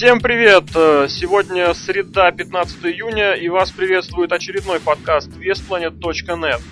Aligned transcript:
Всем 0.00 0.18
привет! 0.18 0.64
Э, 0.74 1.08
сегодня 1.10 1.74
среда, 1.74 2.30
15 2.30 2.86
июня, 2.86 3.34
и 3.34 3.50
вас 3.50 3.70
приветствует 3.70 4.32
очередной 4.32 4.80
подкаст 4.80 5.28
westplanet.net. 5.32 6.62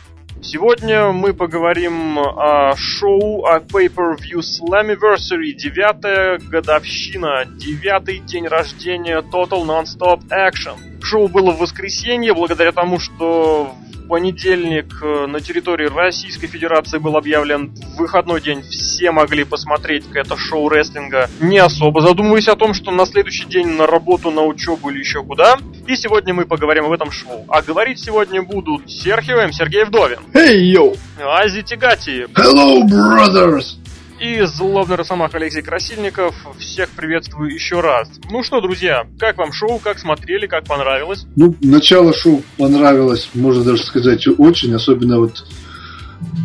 Сегодня 0.40 1.12
мы 1.12 1.34
поговорим 1.34 2.18
о 2.18 2.74
шоу, 2.74 3.44
о 3.44 3.58
Pay-Per-View 3.58 4.40
Slammiversary, 4.40 5.52
девятая 5.52 6.38
годовщина, 6.38 7.44
девятый 7.44 8.20
день 8.20 8.46
рождения 8.46 9.20
Total 9.20 9.62
Non-Stop 9.62 10.22
Action. 10.30 10.87
Шоу 11.02 11.28
было 11.28 11.50
в 11.50 11.58
воскресенье, 11.58 12.34
благодаря 12.34 12.72
тому, 12.72 12.98
что 12.98 13.74
понедельник 14.08 14.86
э, 15.02 15.26
на 15.26 15.40
территории 15.40 15.86
Российской 15.86 16.46
Федерации 16.46 16.98
был 16.98 17.16
объявлен 17.16 17.72
выходной 17.96 18.40
день. 18.40 18.62
Все 18.62 19.10
могли 19.10 19.44
посмотреть 19.44 20.04
это 20.14 20.36
шоу 20.36 20.68
рестлинга, 20.68 21.28
не 21.40 21.58
особо 21.58 22.00
задумываясь 22.00 22.48
о 22.48 22.56
том, 22.56 22.74
что 22.74 22.90
на 22.90 23.06
следующий 23.06 23.44
день 23.44 23.68
на 23.68 23.86
работу, 23.86 24.30
на 24.30 24.42
учебу 24.42 24.90
или 24.90 25.00
еще 25.00 25.22
куда. 25.22 25.58
И 25.86 25.94
сегодня 25.94 26.34
мы 26.34 26.46
поговорим 26.46 26.86
об 26.86 26.92
этом 26.92 27.10
шоу. 27.10 27.44
А 27.48 27.62
говорить 27.62 28.00
сегодня 28.00 28.42
будут 28.42 28.90
Серхио 28.90 29.38
М. 29.38 29.52
Сергей 29.52 29.84
Вдовин. 29.84 30.18
Эй, 30.34 30.70
йоу! 30.72 30.96
Ази 31.22 31.62
Тигати. 31.62 32.26
Hello, 32.34 32.82
brothers! 32.84 33.76
И 34.20 34.40
злобный 34.42 34.96
росомах 34.96 35.32
Алексей 35.34 35.62
Красильников. 35.62 36.34
Всех 36.58 36.90
приветствую 36.90 37.54
еще 37.54 37.80
раз. 37.80 38.10
Ну 38.30 38.42
что, 38.42 38.60
друзья, 38.60 39.06
как 39.18 39.38
вам 39.38 39.52
шоу, 39.52 39.78
как 39.78 40.00
смотрели, 40.00 40.46
как 40.46 40.64
понравилось? 40.64 41.24
Ну, 41.36 41.54
начало 41.60 42.12
шоу 42.12 42.42
понравилось, 42.56 43.30
можно 43.34 43.62
даже 43.62 43.84
сказать, 43.84 44.26
очень. 44.26 44.74
Особенно 44.74 45.20
вот 45.20 45.44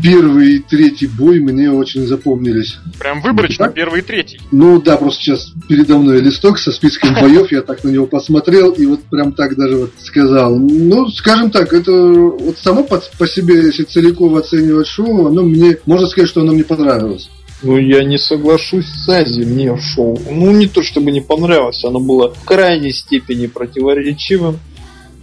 первый 0.04 0.58
и 0.58 0.59
третий 0.59 1.08
бой 1.08 1.40
мне 1.40 1.72
очень 1.72 2.05
запомнились. 2.05 2.77
Прям 2.99 3.22
выборочно, 3.22 3.66
так? 3.66 3.74
первый 3.74 4.02
и 4.02 4.04
третий. 4.04 4.40
Ну 4.52 4.80
да, 4.80 4.98
просто 4.98 5.24
сейчас 5.24 5.52
передо 5.68 5.98
мной 5.98 6.21
листок 6.21 6.60
со 6.60 6.71
списком 6.71 7.15
боев, 7.15 7.52
я 7.52 7.63
так 7.63 7.84
на 7.84 7.90
него 7.90 8.05
посмотрел 8.05 8.71
и 8.71 8.85
вот 8.85 9.02
прям 9.05 9.34
так 9.34 9.55
даже 9.55 9.77
вот 9.77 9.91
сказал. 9.99 10.60
Ну, 10.60 11.08
скажем 11.08 11.49
так, 11.49 11.74
это 11.74 11.91
вот 11.91 12.58
само 12.60 12.84
по, 12.84 13.02
по 13.18 13.27
себе, 13.27 13.55
если 13.55 13.84
целиком 13.84 14.35
оценивать 14.35 14.87
шоу, 14.87 15.27
оно 15.27 15.41
мне, 15.41 15.77
можно 15.87 16.05
сказать, 16.08 16.30
что 16.30 16.41
оно 16.41 16.54
мне 16.54 16.63
понравилось. 16.63 17.30
Ну, 17.63 17.77
я 17.77 18.03
не 18.03 18.17
соглашусь 18.17 18.85
с 18.87 19.07
Ази, 19.07 19.43
мне 19.43 19.75
шоу. 19.77 20.19
Ну, 20.29 20.51
не 20.51 20.67
то 20.67 20.83
чтобы 20.83 21.11
не 21.11 21.21
понравилось, 21.21 21.83
оно 21.85 22.01
было 22.01 22.33
в 22.33 22.43
крайней 22.43 22.91
степени 22.91 23.47
противоречивым, 23.47 24.59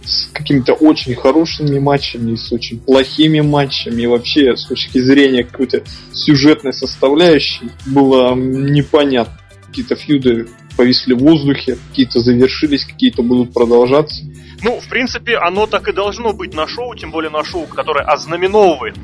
с 0.03 0.25
какими-то 0.33 0.73
очень 0.73 1.13
хорошими 1.13 1.77
матчами, 1.77 2.35
с 2.35 2.51
очень 2.51 2.79
плохими 2.79 3.41
матчами, 3.41 4.01
и 4.01 4.07
вообще 4.07 4.57
с 4.57 4.65
точки 4.65 4.97
зрения 4.97 5.43
какой-то 5.43 5.83
сюжетной 6.13 6.73
составляющей 6.73 7.69
было 7.85 8.33
непонятно. 8.33 9.37
Какие-то 9.67 9.95
фьюды 9.95 10.47
повисли 10.75 11.13
в 11.13 11.19
воздухе, 11.19 11.77
какие-то 11.89 12.19
завершились, 12.19 12.85
какие-то 12.85 13.23
будут 13.23 13.53
продолжаться. 13.53 14.23
Ну, 14.63 14.79
в 14.79 14.87
принципе, 14.87 15.37
оно 15.37 15.65
так 15.65 15.87
и 15.87 15.93
должно 15.93 16.33
быть 16.33 16.53
на 16.53 16.67
шоу, 16.67 16.93
тем 16.95 17.11
более 17.11 17.31
на 17.31 17.43
шоу, 17.43 17.65
которое 17.65 18.05
ознаменовывает 18.05 18.95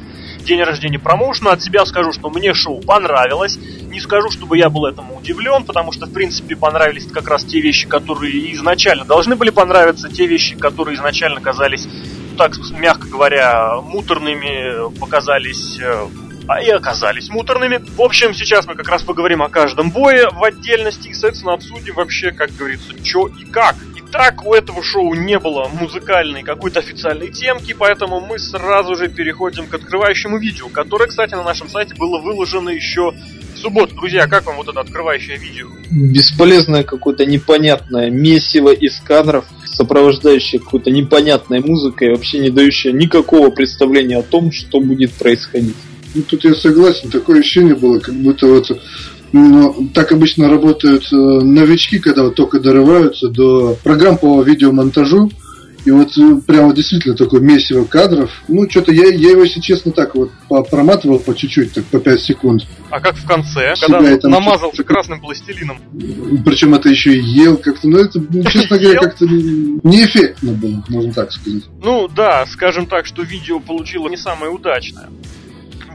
день 0.47 0.61
рождения 0.61 0.99
промоушена. 0.99 1.51
От 1.51 1.63
себя 1.63 1.85
скажу, 1.85 2.13
что 2.13 2.29
мне 2.29 2.53
шоу 2.53 2.79
понравилось. 2.81 3.57
Не 3.89 3.99
скажу, 3.99 4.29
чтобы 4.29 4.57
я 4.57 4.69
был 4.69 4.85
этому 4.85 5.17
удивлен, 5.17 5.63
потому 5.63 5.91
что, 5.91 6.05
в 6.05 6.13
принципе, 6.13 6.55
понравились 6.55 7.07
как 7.11 7.27
раз 7.27 7.43
те 7.43 7.59
вещи, 7.59 7.87
которые 7.87 8.53
изначально 8.53 9.03
должны 9.03 9.35
были 9.35 9.49
понравиться, 9.49 10.09
те 10.09 10.27
вещи, 10.27 10.55
которые 10.55 10.95
изначально 10.95 11.41
казались, 11.41 11.87
так, 12.37 12.53
мягко 12.71 13.07
говоря, 13.07 13.81
муторными, 13.81 14.91
показались 14.99 15.79
э, 15.79 16.07
а 16.47 16.61
и 16.61 16.69
оказались 16.69 17.29
муторными. 17.29 17.81
В 17.95 18.01
общем, 18.01 18.33
сейчас 18.33 18.65
мы 18.65 18.75
как 18.75 18.87
раз 18.87 19.03
поговорим 19.03 19.41
о 19.41 19.49
каждом 19.49 19.91
бое 19.91 20.29
в 20.31 20.43
отдельности 20.43 21.09
и, 21.09 21.13
соответственно, 21.13 21.53
обсудим 21.53 21.95
вообще, 21.95 22.31
как 22.31 22.55
говорится, 22.55 22.93
что 23.03 23.27
и 23.27 23.45
как. 23.45 23.75
Так, 24.11 24.45
у 24.45 24.53
этого 24.53 24.81
шоу 24.81 25.13
не 25.13 25.37
было 25.37 25.67
музыкальной 25.67 26.41
какой-то 26.41 26.79
официальной 26.79 27.27
темки, 27.27 27.75
поэтому 27.77 28.21
мы 28.21 28.39
сразу 28.39 28.95
же 28.95 29.09
переходим 29.09 29.67
к 29.67 29.73
открывающему 29.73 30.37
видео, 30.37 30.69
которое, 30.69 31.07
кстати, 31.07 31.33
на 31.33 31.43
нашем 31.43 31.67
сайте 31.67 31.93
было 31.95 32.21
выложено 32.21 32.69
еще 32.69 33.13
в 33.53 33.57
субботу. 33.57 33.95
Друзья, 33.95 34.27
как 34.27 34.45
вам 34.45 34.55
вот 34.55 34.69
это 34.69 34.79
открывающее 34.79 35.37
видео? 35.37 35.67
Бесполезное 35.91 36.83
какое-то 36.83 37.25
непонятное 37.25 38.09
месиво 38.09 38.71
из 38.71 38.97
кадров, 39.01 39.45
сопровождающее 39.65 40.61
какой-то 40.61 40.89
непонятной 40.89 41.59
музыкой, 41.59 42.11
вообще 42.11 42.39
не 42.39 42.49
дающее 42.49 42.93
никакого 42.93 43.49
представления 43.49 44.17
о 44.17 44.23
том, 44.23 44.53
что 44.53 44.79
будет 44.79 45.13
происходить. 45.13 45.75
Ну, 46.17 46.23
тут 46.23 46.43
я 46.45 46.55
согласен, 46.55 47.11
такое 47.11 47.41
ощущение 47.41 47.75
было, 47.75 47.99
как 47.99 48.15
будто 48.15 48.47
вот 48.47 48.71
но 49.33 49.75
так 49.93 50.11
обычно 50.13 50.49
работают 50.49 51.03
э, 51.11 51.15
новички, 51.15 51.99
когда 51.99 52.23
вот 52.23 52.35
только 52.35 52.59
дорываются 52.59 53.27
до 53.27 53.77
программ 53.83 54.17
по 54.17 54.41
видеомонтажу. 54.41 55.29
И 55.85 55.91
вот 55.91 56.17
э, 56.17 56.41
прямо 56.45 56.73
действительно 56.73 57.15
такое 57.15 57.41
месиво 57.41 57.83
кадров. 57.83 58.31
Ну, 58.47 58.69
что-то 58.69 58.91
я, 58.91 59.05
я 59.05 59.31
его, 59.31 59.43
если 59.43 59.59
честно, 59.59 59.91
так 59.91 60.15
вот 60.15 60.31
проматывал 60.69 61.19
по 61.19 61.35
чуть-чуть, 61.35 61.73
так 61.73 61.83
по 61.85 61.99
5 61.99 62.21
секунд. 62.21 62.63
А 62.89 62.99
как 62.99 63.15
в 63.15 63.25
конце, 63.25 63.75
Себя 63.75 63.99
когда 63.99 64.17
там 64.17 64.31
намазался 64.31 64.83
красным 64.83 65.19
пластилином? 65.19 65.77
Причем 66.45 66.73
это 66.73 66.89
еще 66.89 67.13
и 67.13 67.21
ел 67.21 67.57
как-то. 67.57 67.87
Ну, 67.87 67.97
это, 67.99 68.19
честно 68.49 68.77
говоря, 68.79 68.99
как-то 68.99 69.25
неэффектно 69.25 70.53
было, 70.53 70.83
можно 70.87 71.13
так 71.13 71.31
сказать. 71.31 71.63
Ну, 71.81 72.07
да, 72.07 72.45
скажем 72.47 72.87
так, 72.87 73.05
что 73.05 73.23
видео 73.23 73.59
получило 73.59 74.07
не 74.07 74.17
самое 74.17 74.51
удачное. 74.51 75.09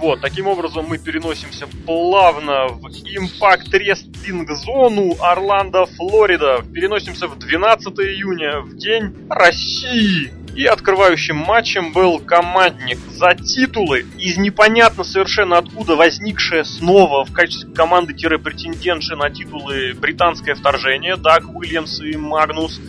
Вот, 0.02 0.20
таким 0.20 0.48
образом 0.48 0.86
мы 0.88 0.98
переносимся 0.98 1.68
плавно 1.86 2.66
в 2.66 2.86
Impact 2.86 3.70
Wrestling 3.70 4.52
зону 4.52 5.14
Орландо, 5.20 5.86
Флорида. 5.86 6.64
Переносимся 6.74 7.28
в 7.28 7.38
12 7.38 7.86
июня, 8.00 8.62
в 8.62 8.76
день 8.76 9.14
России. 9.30 10.32
И 10.54 10.66
открывающим 10.66 11.36
матчем 11.36 11.92
был 11.92 12.18
командник 12.18 12.98
за 13.10 13.34
титулы 13.34 14.04
из 14.18 14.36
непонятно 14.36 15.02
совершенно 15.02 15.56
откуда 15.56 15.96
возникшая 15.96 16.64
снова 16.64 17.24
в 17.24 17.32
качестве 17.32 17.72
команды-претендентши 17.72 19.16
на 19.16 19.30
титулы 19.30 19.94
британское 19.94 20.54
вторжение 20.54 21.16
Даг 21.16 21.44
Уильямс 21.48 22.00
и 22.00 22.16
Магнус 22.16 22.80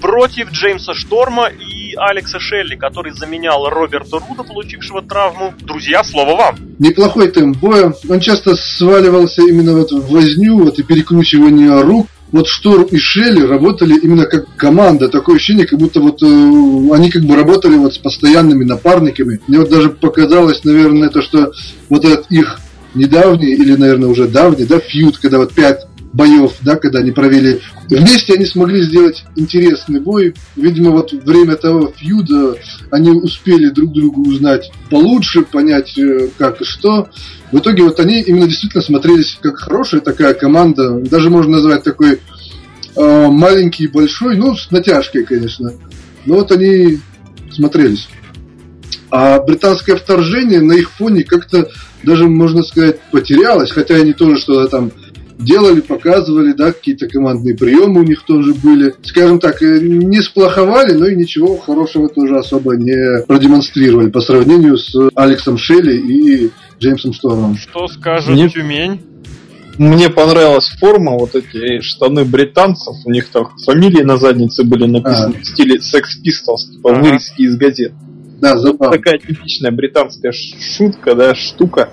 против 0.00 0.52
Джеймса 0.52 0.94
Шторма 0.94 1.48
и 1.48 1.94
Алекса 1.96 2.38
Шелли, 2.38 2.76
который 2.76 3.12
заменял 3.12 3.68
Роберта 3.68 4.18
Руда, 4.18 4.44
получившего 4.44 5.02
травму. 5.02 5.54
Друзья, 5.60 6.04
слово 6.04 6.36
вам. 6.36 6.56
Неплохой 6.78 7.28
темп 7.28 7.58
боя. 7.58 7.92
Он 8.08 8.20
часто 8.20 8.54
сваливался 8.54 9.42
именно 9.42 9.72
в 9.72 10.10
возню, 10.10 10.60
вот 10.60 10.78
и 10.78 10.82
перекручивание 10.82 11.80
рук. 11.82 12.06
Вот 12.30 12.46
Шторм 12.46 12.84
и 12.84 12.98
Шелли 12.98 13.42
работали 13.42 13.98
именно 13.98 14.26
как 14.26 14.54
команда. 14.56 15.08
Такое 15.08 15.36
ощущение, 15.36 15.66
как 15.66 15.78
будто 15.78 16.00
вот 16.00 16.22
э, 16.22 16.26
они 16.26 17.10
как 17.10 17.24
бы 17.24 17.36
работали 17.36 17.76
вот 17.76 17.94
с 17.94 17.98
постоянными 17.98 18.64
напарниками. 18.64 19.40
Мне 19.48 19.60
вот 19.60 19.70
даже 19.70 19.90
показалось, 19.90 20.62
наверное, 20.64 21.08
то, 21.08 21.22
что 21.22 21.52
вот 21.88 22.04
этот 22.04 22.30
их 22.30 22.60
недавний 22.94 23.52
или, 23.52 23.76
наверное, 23.76 24.08
уже 24.08 24.28
давний, 24.28 24.64
да, 24.64 24.78
фьюд, 24.78 25.18
когда 25.18 25.38
вот 25.38 25.54
пять 25.54 25.87
боев, 26.12 26.52
да, 26.62 26.76
когда 26.76 27.00
они 27.00 27.12
провели 27.12 27.60
вместе, 27.88 28.34
они 28.34 28.46
смогли 28.46 28.82
сделать 28.82 29.24
интересный 29.36 30.00
бой. 30.00 30.34
Видимо, 30.56 30.90
вот 30.92 31.12
время 31.12 31.56
того 31.56 31.92
фьюда 31.96 32.56
они 32.90 33.10
успели 33.10 33.68
друг 33.68 33.92
друга 33.92 34.20
узнать 34.20 34.70
получше, 34.90 35.42
понять 35.42 35.96
э, 35.98 36.28
как 36.38 36.60
и 36.60 36.64
что. 36.64 37.08
В 37.52 37.58
итоге 37.58 37.82
вот 37.82 38.00
они 38.00 38.20
именно 38.20 38.46
действительно 38.46 38.82
смотрелись 38.82 39.38
как 39.40 39.58
хорошая 39.58 40.00
такая 40.00 40.34
команда, 40.34 41.00
даже 41.00 41.30
можно 41.30 41.52
назвать 41.52 41.82
такой 41.82 42.20
э, 42.96 43.26
маленький 43.28 43.84
и 43.84 43.88
большой, 43.88 44.36
ну, 44.36 44.56
с 44.56 44.70
натяжкой, 44.70 45.24
конечно. 45.24 45.72
Но 46.24 46.36
вот 46.36 46.52
они 46.52 46.98
смотрелись. 47.50 48.08
А 49.10 49.40
британское 49.40 49.96
вторжение 49.96 50.60
на 50.60 50.74
их 50.74 50.90
фоне 50.90 51.24
как-то 51.24 51.68
даже, 52.02 52.28
можно 52.28 52.62
сказать, 52.62 53.00
потерялось, 53.10 53.70
хотя 53.70 53.96
они 53.96 54.12
тоже 54.12 54.38
что-то 54.38 54.68
там 54.68 54.92
делали, 55.38 55.80
показывали, 55.80 56.52
да, 56.52 56.72
какие-то 56.72 57.08
командные 57.08 57.56
приемы 57.56 58.00
у 58.00 58.04
них 58.04 58.24
тоже 58.24 58.54
были. 58.54 58.94
Скажем 59.02 59.38
так, 59.38 59.62
э, 59.62 59.78
не 59.80 60.20
сплоховали, 60.20 60.92
но 60.92 61.06
и 61.06 61.16
ничего 61.16 61.56
хорошего 61.56 62.08
тоже 62.08 62.36
особо 62.36 62.76
не 62.76 63.22
продемонстрировали 63.26 64.10
по 64.10 64.20
сравнению 64.20 64.76
с 64.76 64.94
Алексом 65.14 65.56
Шелли 65.56 65.96
и 65.96 66.50
Джеймсом 66.80 67.14
Стормом. 67.14 67.56
Что 67.56 67.88
скажет 67.88 68.30
Мне... 68.30 68.48
Тюмень? 68.48 69.00
Мне 69.78 70.10
понравилась 70.10 70.70
форма, 70.80 71.12
вот 71.12 71.36
эти 71.36 71.80
штаны 71.82 72.24
британцев, 72.24 72.96
у 73.04 73.10
них 73.12 73.28
там 73.28 73.50
фамилии 73.64 74.02
на 74.02 74.16
заднице 74.16 74.64
были 74.64 74.86
написаны 74.86 75.36
а. 75.38 75.40
в 75.40 75.46
стиле 75.46 75.76
Sex 75.76 76.02
Pistols, 76.20 76.72
типа 76.72 76.90
ага. 76.90 77.00
вырезки 77.00 77.42
из 77.42 77.56
газет. 77.56 77.92
Да, 78.40 78.56
забавно. 78.58 78.96
Такая 78.96 79.18
типичная 79.18 79.70
британская 79.70 80.32
шутка, 80.32 81.14
да, 81.14 81.36
штука. 81.36 81.90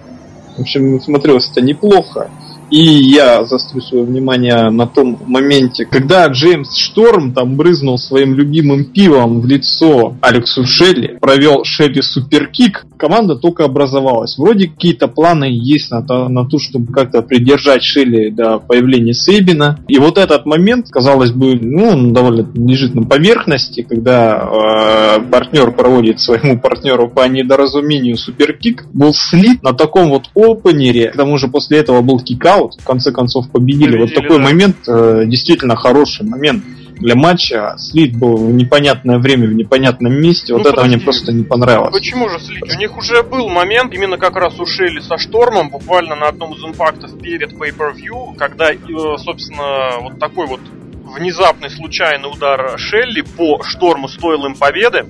В 0.58 0.62
общем, 0.62 1.00
смотрелось 1.00 1.52
это 1.52 1.62
неплохо. 1.62 2.32
И 2.72 2.82
я 2.82 3.44
заострю 3.44 3.82
свое 3.82 4.04
внимание 4.04 4.70
на 4.70 4.88
том 4.88 5.20
моменте, 5.28 5.86
когда 5.86 6.28
Джеймс 6.28 6.76
Шторм 6.76 7.34
там 7.34 7.56
брызнул 7.56 7.98
своим 7.98 8.34
любимым 8.34 8.86
пивом 8.86 9.42
в 9.42 9.46
лицо 9.46 10.16
Алексу 10.22 10.66
Шелли, 10.66 11.18
провел 11.22 11.64
Шелли 11.64 12.02
суперкик, 12.02 12.86
команда 12.98 13.36
только 13.36 13.66
образовалась. 13.66 14.38
Вроде 14.38 14.68
какие-то 14.68 15.08
планы 15.08 15.46
есть 15.46 15.92
на 15.92 16.02
то, 16.02 16.30
на 16.30 16.46
то 16.46 16.60
чтобы 16.60 16.92
как-то 16.92 17.22
придержать 17.22 17.84
Шелли 17.84 18.30
до 18.30 18.60
появления 18.60 19.14
Сейбина. 19.14 19.80
И 19.88 19.98
вот 19.98 20.18
этот 20.18 20.46
момент, 20.46 20.88
казалось 20.90 21.32
бы, 21.32 21.56
ну, 21.56 21.90
он 21.90 22.14
довольно 22.14 22.48
лежит 22.56 22.96
на 22.96 23.04
поверхности, 23.04 23.82
когда 23.82 25.18
э, 25.18 25.22
партнер 25.30 25.72
проводит 25.72 26.20
своему 26.20 26.60
партнеру 26.60 27.08
по 27.08 27.28
недоразумению 27.28 28.18
суперкик, 28.18 28.86
был 28.94 29.14
слит 29.14 29.64
на 29.64 29.74
таком 29.74 30.10
вот 30.10 30.30
опенере, 30.36 31.12
к 31.12 31.16
тому 31.16 31.38
же 31.38 31.48
после 31.48 31.80
этого 31.80 32.02
был 32.02 32.20
кикаут, 32.20 32.76
в 32.80 32.84
конце 32.84 33.12
концов 33.12 33.50
победили. 33.50 33.86
победили 33.86 34.02
вот 34.02 34.14
такой 34.14 34.38
да. 34.38 34.44
момент, 34.44 34.76
э, 34.88 35.24
действительно 35.26 35.76
хороший 35.76 36.26
момент 36.26 36.64
для 37.00 37.16
матча. 37.16 37.76
Слит 37.78 38.16
был 38.18 38.38
в 38.38 38.52
непонятное 38.54 39.20
время, 39.20 39.48
в 39.48 39.54
непонятном 39.54 40.14
месте. 40.14 40.54
Ну, 40.54 40.60
вот 40.60 40.68
подожди. 40.68 40.88
это 40.88 40.98
мне 40.98 41.04
просто 41.04 41.34
не 41.34 41.44
понравилось. 41.44 41.94
Почему 41.94 42.30
же 42.30 42.40
слить? 42.40 42.64
У 42.64 42.78
них 42.78 42.98
уже 42.98 43.24
был 43.24 43.50
момент, 43.50 43.94
именно 43.94 44.18
как 44.18 44.36
раз 44.36 44.60
у 44.60 44.66
Шелли 44.66 45.00
со 45.00 45.18
Штормом, 45.18 45.70
буквально 45.70 46.16
на 46.16 46.28
одном 46.28 46.54
из 46.54 46.64
импактов 46.64 47.18
перед 47.20 47.54
Pay-Per-View, 47.54 48.36
когда, 48.38 48.72
э, 48.72 48.78
собственно, 49.18 50.00
вот 50.02 50.20
такой 50.20 50.48
вот 50.48 50.62
внезапный 51.06 51.70
случайный 51.70 52.30
удар 52.30 52.78
Шелли 52.78 53.22
по 53.22 53.64
Шторму 53.64 54.08
стоил 54.08 54.46
им 54.46 54.56
победы. 54.56 55.06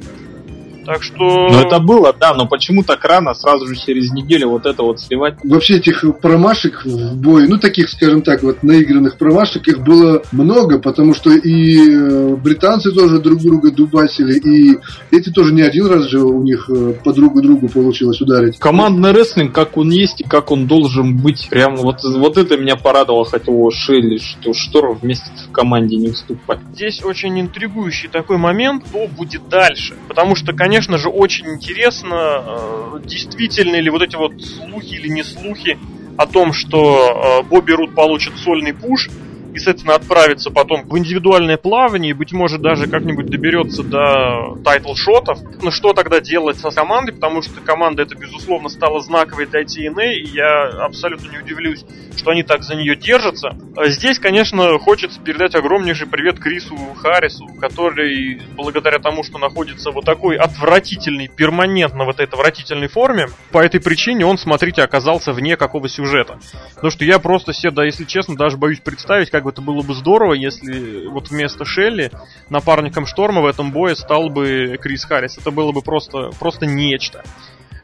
Так 0.86 1.02
что... 1.04 1.16
Ну 1.18 1.60
это 1.60 1.80
было, 1.80 2.14
да, 2.18 2.34
но 2.34 2.48
почему 2.48 2.84
так 2.84 3.04
рано, 3.04 3.34
сразу 3.34 3.66
же 3.68 3.76
через 3.76 4.12
неделю 4.12 4.50
вот 4.50 4.66
это 4.66 4.84
вот 4.84 5.00
сливать? 5.00 5.36
Вообще 5.44 5.78
этих 5.78 6.04
промашек 6.22 6.86
в 6.86 7.16
бой, 7.16 7.48
ну 7.48 7.58
таких, 7.58 7.90
скажем 7.90 8.22
так, 8.22 8.44
вот 8.44 8.62
наигранных 8.62 9.18
промашек, 9.18 9.68
их 9.68 9.84
было 9.84 10.22
много, 10.32 10.80
потому 10.80 11.14
что 11.14 11.32
и 11.32 11.90
э, 11.90 12.36
британцы 12.36 12.92
тоже 12.92 13.20
друг 13.20 13.42
друга 13.42 13.72
дубасили, 13.72 14.38
и 14.38 14.78
эти 15.12 15.32
тоже 15.32 15.54
не 15.54 15.62
один 15.62 15.88
раз 15.88 16.04
же 16.04 16.22
у 16.22 16.42
них 16.44 16.70
э, 16.70 16.94
по 17.04 17.14
другу 17.14 17.42
другу 17.42 17.68
получилось 17.68 18.22
ударить. 18.22 18.60
Командный 18.60 19.12
рестлинг, 19.12 19.54
как 19.54 19.78
он 19.78 19.90
есть 19.92 20.22
и 20.22 20.24
как 20.24 20.52
он 20.52 20.68
должен 20.68 21.18
быть, 21.18 21.48
прям 21.50 21.76
вот, 21.76 22.04
вот 22.04 22.38
это 22.38 22.58
меня 22.58 22.76
порадовало, 22.76 23.26
хотя 23.26 23.52
его 23.52 23.72
Шелли, 23.72 24.18
что 24.18 24.54
Шторм 24.54 25.00
вместе 25.02 25.26
в 25.48 25.52
команде 25.52 25.96
не 25.96 26.10
выступать. 26.10 26.60
Здесь 26.74 27.04
очень 27.04 27.40
интригующий 27.40 28.10
такой 28.10 28.38
момент, 28.38 28.86
что 28.88 29.08
будет 29.08 29.48
дальше, 29.50 29.96
потому 30.08 30.36
что, 30.36 30.54
конечно, 30.54 30.75
конечно 30.76 30.98
же, 30.98 31.08
очень 31.08 31.48
интересно, 31.48 32.44
э, 32.46 33.00
действительно 33.06 33.78
ли 33.78 33.90
вот 33.90 34.02
эти 34.02 34.18
вот 34.18 34.34
слухи 34.42 34.96
или 34.96 35.08
не 35.08 35.24
слухи 35.24 35.80
о 36.18 36.26
том, 36.26 36.52
что 36.52 37.40
э, 37.42 37.48
Бобби 37.48 37.72
Рут 37.72 37.96
получит 37.96 38.34
сольный 38.38 38.74
push, 38.74 39.10
и, 39.56 39.58
соответственно, 39.58 39.96
отправится 39.96 40.52
потом 40.52 40.84
в 40.84 40.98
индивидуальное 40.98 41.56
плавание 41.56 42.10
и, 42.10 42.14
быть 42.14 42.34
может, 42.34 42.62
даже 42.62 42.88
как-нибудь 42.88 43.28
доберется 43.28 43.84
до 43.84 44.58
title 44.66 44.97
shot 44.97 45.21
ов. 45.21 45.40
Но 45.64 45.72
что 45.72 45.94
тогда 45.94 46.20
делать 46.20 46.58
со 46.58 46.72
командой? 46.72 47.14
Потому 47.14 47.42
что 47.42 47.62
команда 47.62 48.04
это, 48.04 48.16
безусловно, 48.16 48.68
стала 48.68 49.00
знаковой 49.00 49.46
для 49.46 49.62
TNA, 49.62 50.12
и 50.12 50.36
я 50.36 50.66
абсолютно 50.84 51.32
не 51.32 51.38
удивлюсь, 51.38 51.86
что 52.18 52.32
они 52.32 52.44
так 52.44 52.64
за 52.64 52.76
нее 52.76 52.98
держатся. 52.98 53.56
А 53.78 53.88
здесь, 53.88 54.20
конечно, 54.20 54.78
хочется 54.78 55.22
передать 55.22 55.56
огромнейший 55.56 56.08
привет 56.08 56.38
Крису 56.38 56.76
Харрису, 56.98 57.48
который, 57.62 58.42
благодаря 58.58 59.00
тому, 59.00 59.24
что 59.24 59.38
находится 59.38 59.92
вот 59.92 60.04
такой 60.04 60.36
отвратительной, 60.36 61.30
перманентно 61.30 62.04
в 62.04 62.10
этой 62.10 62.26
отвратительной 62.26 62.90
форме, 62.90 63.28
по 63.54 63.60
этой 63.60 63.80
причине 63.80 64.26
он, 64.26 64.38
смотрите, 64.38 64.82
оказался 64.82 65.32
вне 65.32 65.56
какого 65.56 65.88
сюжета. 65.88 66.40
Потому 66.74 66.92
что 66.92 67.06
я 67.06 67.20
просто 67.20 67.54
себе, 67.54 67.72
да, 67.72 67.86
если 67.86 68.04
честно, 68.04 68.36
даже 68.36 68.58
боюсь 68.58 68.82
представить, 68.82 69.30
как 69.30 69.45
бы 69.46 69.52
это 69.52 69.62
было 69.62 69.82
бы 69.82 69.94
здорово, 69.94 70.34
если 70.34 71.08
вот 71.08 71.30
вместо 71.30 71.66
Шелли 71.66 72.12
напарником 72.50 73.06
Шторма 73.06 73.42
в 73.42 73.46
этом 73.46 73.72
бое 73.72 73.96
стал 73.96 74.30
бы 74.30 74.78
Крис 74.82 75.06
Харрис. 75.06 75.38
Это 75.38 75.52
было 75.52 75.72
бы 75.72 75.82
просто, 75.82 76.32
просто 76.40 76.66
нечто. 76.66 77.24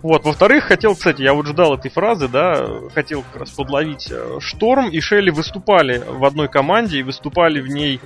Вот, 0.01 0.25
во-вторых, 0.25 0.63
хотел, 0.63 0.95
кстати, 0.95 1.21
я 1.21 1.35
вот 1.35 1.45
ждал 1.45 1.75
этой 1.75 1.91
фразы, 1.91 2.27
да, 2.27 2.67
хотел 2.95 3.21
как 3.21 3.41
раз 3.41 3.51
подловить. 3.51 4.07
Э, 4.11 4.39
Шторм 4.39 4.89
и 4.89 4.99
Шелли 4.99 5.29
выступали 5.29 6.01
в 6.03 6.25
одной 6.25 6.47
команде 6.47 6.99
и 6.99 7.03
выступали 7.03 7.61
в 7.61 7.67
ней 7.67 8.01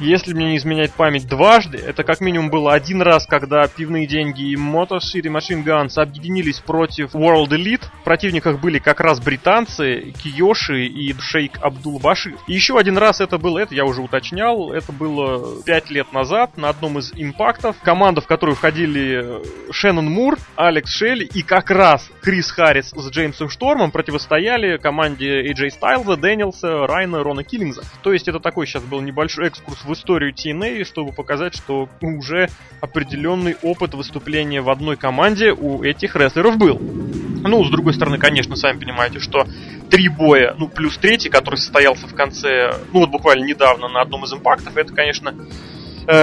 если 0.00 0.32
мне 0.32 0.50
не 0.50 0.56
изменяет 0.56 0.92
память, 0.92 1.28
дважды. 1.28 1.78
Это 1.78 2.02
как 2.02 2.20
минимум 2.20 2.50
было 2.50 2.72
один 2.72 3.02
раз, 3.02 3.26
когда 3.26 3.66
пивные 3.68 4.06
деньги 4.06 4.50
и 4.50 4.56
Motor 4.56 4.98
City 4.98 5.30
Machine 5.30 5.64
Guns 5.64 6.00
объединились 6.00 6.60
против 6.60 7.14
World 7.14 7.50
Elite. 7.50 7.84
В 8.00 8.04
противниках 8.04 8.60
были 8.60 8.78
как 8.78 9.00
раз 9.00 9.20
британцы, 9.20 10.12
Киоши 10.22 10.86
и 10.86 11.14
Шейк 11.18 11.58
Абдул 11.62 11.98
Башир. 11.98 12.36
И 12.46 12.54
еще 12.54 12.78
один 12.78 12.98
раз 12.98 13.20
это 13.20 13.38
было, 13.38 13.58
это 13.58 13.74
я 13.74 13.84
уже 13.84 14.00
уточнял, 14.00 14.72
это 14.72 14.92
было 14.92 15.62
пять 15.62 15.90
лет 15.90 16.12
назад 16.12 16.56
на 16.56 16.68
одном 16.68 16.98
из 16.98 17.12
импактов. 17.14 17.76
Команда, 17.82 18.20
в 18.20 18.26
которую 18.26 18.56
входили 18.56 19.40
Шеннон 19.70 20.06
Мур, 20.06 20.38
Алекс 20.56 20.90
Шелли 20.90 21.24
и 21.24 21.42
как 21.42 21.70
раз 21.70 22.10
Крис 22.22 22.50
Харрис 22.50 22.90
с 22.90 23.10
Джеймсом 23.10 23.48
Штормом 23.48 23.90
противостояли 23.90 24.78
команде 24.78 25.50
AJ 25.50 25.70
Стайлза, 25.70 26.16
Дэнилса, 26.16 26.86
Райна, 26.86 27.22
Рона 27.22 27.44
Киллингза. 27.44 27.82
То 28.02 28.12
есть 28.12 28.28
это 28.28 28.40
такой 28.40 28.66
сейчас 28.66 28.82
был 28.82 29.00
небольшой 29.00 29.48
экскурс 29.48 29.84
в 29.84 29.89
историю 29.92 30.32
TNA, 30.32 30.84
чтобы 30.84 31.12
показать, 31.12 31.54
что 31.54 31.88
уже 32.00 32.48
определенный 32.80 33.56
опыт 33.62 33.94
выступления 33.94 34.60
в 34.60 34.70
одной 34.70 34.96
команде 34.96 35.52
у 35.52 35.82
этих 35.82 36.16
рестлеров 36.16 36.56
был. 36.56 36.78
Ну, 36.78 37.64
с 37.64 37.70
другой 37.70 37.94
стороны, 37.94 38.18
конечно, 38.18 38.54
сами 38.56 38.78
понимаете, 38.78 39.18
что 39.18 39.46
три 39.90 40.08
боя, 40.08 40.54
ну, 40.58 40.68
плюс 40.68 40.98
третий, 40.98 41.30
который 41.30 41.56
состоялся 41.56 42.06
в 42.06 42.14
конце, 42.14 42.74
ну, 42.92 43.00
вот 43.00 43.10
буквально 43.10 43.44
недавно 43.44 43.88
на 43.88 44.02
одном 44.02 44.24
из 44.24 44.32
импактов, 44.32 44.76
это, 44.76 44.92
конечно, 44.92 45.34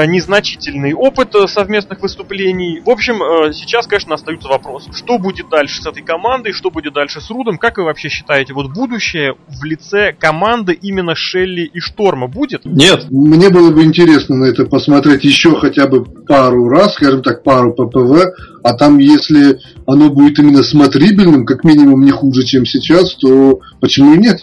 незначительный 0.08 0.94
опыт 0.94 1.36
э, 1.36 1.48
совместных 1.48 2.02
выступлений. 2.02 2.82
В 2.84 2.90
общем, 2.90 3.22
э, 3.22 3.54
сейчас, 3.54 3.88
конечно, 3.88 4.16
остаются 4.16 4.48
вопросы. 4.48 4.92
Что 4.94 5.18
будет 5.18 5.50
дальше 5.50 5.82
с 5.82 5.86
этой 5.86 6.04
командой, 6.04 6.52
что 6.54 6.72
будет 6.72 6.94
дальше 6.94 7.22
с 7.22 7.30
Рудом? 7.30 7.58
Как 7.58 7.78
вы 7.78 7.86
вообще 7.86 8.10
считаете, 8.10 8.54
вот 8.54 8.72
будущее 8.74 9.36
в 9.48 9.64
лице 9.64 10.14
команды 10.18 10.74
именно 10.74 11.16
Шелли 11.16 11.62
и 11.62 11.80
Шторма 11.80 12.28
будет? 12.28 12.66
Нет. 12.66 13.08
Мне 13.10 13.50
было 13.50 13.72
бы 13.72 13.84
интересно 13.84 14.36
на 14.36 14.46
это 14.46 14.66
посмотреть 14.66 15.24
еще 15.24 15.56
хотя 15.56 15.88
бы 15.88 16.06
пару 16.06 16.70
раз, 16.70 16.96
скажем 16.96 17.22
так, 17.22 17.44
пару 17.44 17.74
ППВ, 17.74 18.34
а 18.64 18.74
там, 18.74 18.98
если 18.98 19.60
оно 19.86 20.10
будет 20.10 20.40
именно 20.40 20.64
смотрибельным, 20.64 21.46
как 21.46 21.64
минимум 21.64 22.04
не 22.04 22.12
хуже, 22.12 22.44
чем 22.44 22.66
сейчас, 22.66 23.16
то 23.16 23.60
почему 23.80 24.14
и 24.14 24.18
нет? 24.18 24.42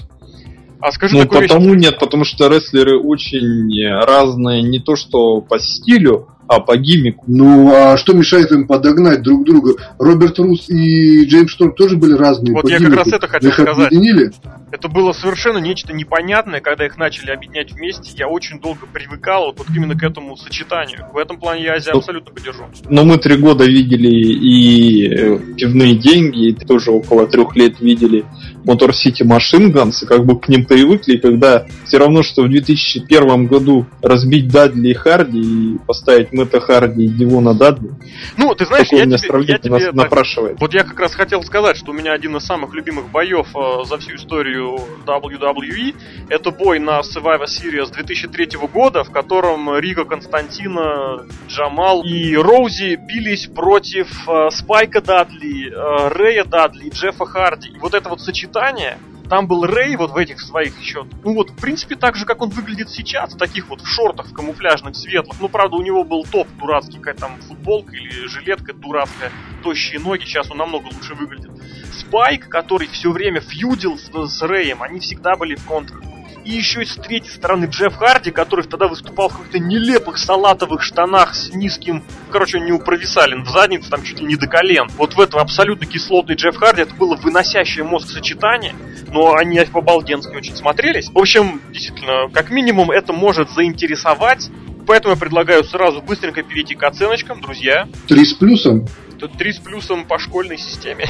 А 0.84 0.92
скажи 0.92 1.16
ну, 1.16 1.26
потому 1.26 1.72
вещь. 1.72 1.82
нет, 1.82 1.98
потому 1.98 2.24
что 2.24 2.46
рестлеры 2.48 2.98
очень 2.98 4.04
разные, 4.04 4.60
не 4.60 4.80
то 4.80 4.96
что 4.96 5.40
по 5.40 5.58
стилю, 5.58 6.28
а 6.46 6.60
по 6.60 6.76
гиммику. 6.76 7.24
Ну, 7.26 7.72
а 7.74 7.96
что 7.96 8.12
мешает 8.12 8.52
им 8.52 8.66
подогнать 8.66 9.22
друг 9.22 9.46
друга? 9.46 9.76
Роберт 9.98 10.38
Рус 10.38 10.68
и 10.68 11.24
Джеймс 11.24 11.52
Шторм 11.52 11.74
тоже 11.74 11.96
были 11.96 12.12
разные. 12.12 12.52
Вот 12.52 12.68
я 12.68 12.78
гиммику. 12.78 12.96
как 12.96 13.06
раз 13.06 13.14
это 13.14 13.28
хотел 13.28 13.48
их 13.48 13.54
сказать. 13.54 13.86
Объединили? 13.86 14.30
Это 14.70 14.88
было 14.88 15.12
совершенно 15.12 15.56
нечто 15.56 15.94
непонятное, 15.94 16.60
когда 16.60 16.84
их 16.84 16.98
начали 16.98 17.30
объединять 17.30 17.72
вместе. 17.72 18.10
Я 18.18 18.28
очень 18.28 18.60
долго 18.60 18.86
привыкал 18.92 19.46
вот, 19.46 19.58
вот 19.58 19.68
именно 19.74 19.96
к 19.96 20.02
этому 20.02 20.36
сочетанию. 20.36 21.06
В 21.14 21.16
этом 21.16 21.38
плане 21.38 21.64
я 21.64 21.74
Азия 21.76 21.92
ну, 21.92 22.00
абсолютно 22.00 22.30
поддержу. 22.30 22.64
Но 22.90 23.04
мы 23.04 23.16
три 23.16 23.36
года 23.36 23.64
видели 23.64 24.08
и 24.08 25.54
пивные 25.56 25.94
деньги, 25.94 26.48
и 26.48 26.52
тоже 26.52 26.90
около 26.90 27.26
трех 27.26 27.56
лет 27.56 27.80
видели 27.80 28.26
Motor 28.64 28.90
City 28.90 29.22
Machine 29.22 29.72
Guns, 29.72 30.02
и 30.02 30.06
как 30.06 30.24
бы 30.24 30.38
к 30.40 30.48
ним 30.48 30.64
привыкли, 30.64 31.16
когда 31.16 31.66
все 31.84 31.98
равно, 31.98 32.22
что 32.22 32.42
в 32.42 32.48
2001 32.48 33.46
году 33.46 33.86
разбить 34.02 34.48
Дадли 34.48 34.88
и 34.88 34.94
Харди 34.94 35.40
и 35.40 35.78
поставить 35.86 36.32
Мэтта 36.32 36.60
Харди 36.60 37.04
и 37.04 37.08
Дивона 37.08 37.54
Дадли. 37.54 37.90
Ну, 38.36 38.54
ты 38.54 38.66
знаешь, 38.66 38.88
я 38.90 39.04
тебе, 39.04 39.44
я 39.46 39.58
тебе 39.58 39.78
так, 39.78 39.94
напрашивает. 39.94 40.60
Вот 40.60 40.72
я 40.74 40.84
как 40.84 40.98
раз 40.98 41.14
хотел 41.14 41.42
сказать, 41.42 41.76
что 41.76 41.90
у 41.90 41.94
меня 41.94 42.12
один 42.12 42.36
из 42.36 42.44
самых 42.44 42.74
любимых 42.74 43.10
боев 43.10 43.48
э, 43.54 43.84
за 43.84 43.98
всю 43.98 44.16
историю 44.16 44.78
WWE 45.06 45.94
это 46.28 46.50
бой 46.50 46.78
на 46.78 47.00
Survivor 47.00 47.44
Series 47.44 47.92
2003 47.92 48.58
года, 48.72 49.04
в 49.04 49.10
котором 49.10 49.78
Рига 49.78 50.04
Константина, 50.04 51.26
Джамал 51.48 52.02
и 52.02 52.34
Роузи 52.34 52.96
бились 52.96 53.46
против 53.46 54.08
э, 54.28 54.50
Спайка 54.50 55.00
Дадли, 55.00 55.70
э, 55.70 56.08
Рэя 56.08 56.44
Дадли, 56.44 56.90
Джеффа 56.90 57.26
Харди. 57.26 57.68
И 57.68 57.78
вот 57.78 57.94
это 57.94 58.08
вот 58.08 58.20
сочетание 58.20 58.53
сочетание. 58.54 58.98
Там 59.28 59.48
был 59.48 59.64
Рэй 59.64 59.96
вот 59.96 60.10
в 60.10 60.16
этих 60.18 60.38
своих 60.38 60.78
еще, 60.78 61.06
ну 61.24 61.34
вот, 61.34 61.48
в 61.50 61.56
принципе, 61.56 61.96
так 61.96 62.14
же, 62.14 62.26
как 62.26 62.42
он 62.42 62.50
выглядит 62.50 62.90
сейчас, 62.90 63.32
в 63.32 63.38
таких 63.38 63.68
вот 63.68 63.80
в 63.80 63.86
шортах, 63.86 64.26
в 64.26 64.34
камуфляжных, 64.34 64.94
светлых. 64.94 65.40
Ну, 65.40 65.48
правда, 65.48 65.76
у 65.76 65.82
него 65.82 66.04
был 66.04 66.24
топ 66.24 66.46
дурацкий, 66.58 66.98
какая 66.98 67.14
там 67.14 67.38
футболка 67.48 67.96
или 67.96 68.26
жилетка 68.26 68.74
дурацкая, 68.74 69.32
тощие 69.62 69.98
ноги, 69.98 70.24
сейчас 70.24 70.50
он 70.50 70.58
намного 70.58 70.88
лучше 70.88 71.14
выглядит. 71.14 71.50
Спайк, 71.98 72.50
который 72.50 72.86
все 72.88 73.10
время 73.10 73.40
фьюдил 73.40 73.96
с, 73.96 74.10
с 74.12 74.42
Рэем, 74.42 74.82
они 74.82 75.00
всегда 75.00 75.36
были 75.36 75.54
в 75.54 75.64
контрах. 75.64 76.02
И 76.44 76.50
еще 76.50 76.82
и 76.82 76.84
с 76.84 76.94
третьей 76.94 77.30
стороны 77.30 77.66
Джефф 77.66 77.94
Харди, 77.96 78.30
который 78.30 78.66
тогда 78.66 78.86
выступал 78.86 79.30
в 79.30 79.38
каких-то 79.38 79.58
нелепых 79.58 80.18
салатовых 80.18 80.82
штанах 80.82 81.34
с 81.34 81.54
низким... 81.54 82.02
Короче, 82.30 82.58
он 82.58 82.66
не 82.66 82.72
упровисален 82.72 83.44
в 83.44 83.48
задницу, 83.48 83.90
там 83.90 84.02
чуть 84.02 84.20
ли 84.20 84.26
не 84.26 84.36
до 84.36 84.46
колен. 84.46 84.88
Вот 84.98 85.14
в 85.14 85.20
этом 85.20 85.40
абсолютно 85.40 85.86
кислотный 85.86 86.34
Джефф 86.34 86.56
Харди 86.56 86.82
это 86.82 86.94
было 86.94 87.16
выносящее 87.16 87.84
мозг 87.84 88.10
сочетание, 88.10 88.74
но 89.08 89.34
они 89.34 89.58
по-балденски 89.64 90.36
очень 90.36 90.54
смотрелись. 90.54 91.08
В 91.08 91.18
общем, 91.18 91.62
действительно, 91.72 92.28
как 92.32 92.50
минимум 92.50 92.90
это 92.90 93.12
может 93.12 93.50
заинтересовать 93.50 94.50
Поэтому 94.86 95.14
я 95.14 95.18
предлагаю 95.18 95.64
сразу 95.64 96.02
быстренько 96.02 96.42
перейти 96.42 96.74
к 96.74 96.82
оценочкам, 96.82 97.40
друзья. 97.40 97.88
Три 98.06 98.24
с 98.24 98.34
плюсом? 98.34 98.86
Тут 99.18 99.32
три 99.38 99.52
с 99.52 99.58
плюсом 99.58 100.04
по 100.04 100.18
школьной 100.18 100.58
системе. 100.58 101.08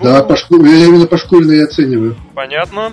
Да, 0.00 0.22
по 0.24 0.36
школ... 0.36 0.64
я 0.64 0.86
именно 0.86 1.06
по 1.06 1.16
школьной 1.16 1.64
оцениваю. 1.64 2.16
Понятно. 2.34 2.92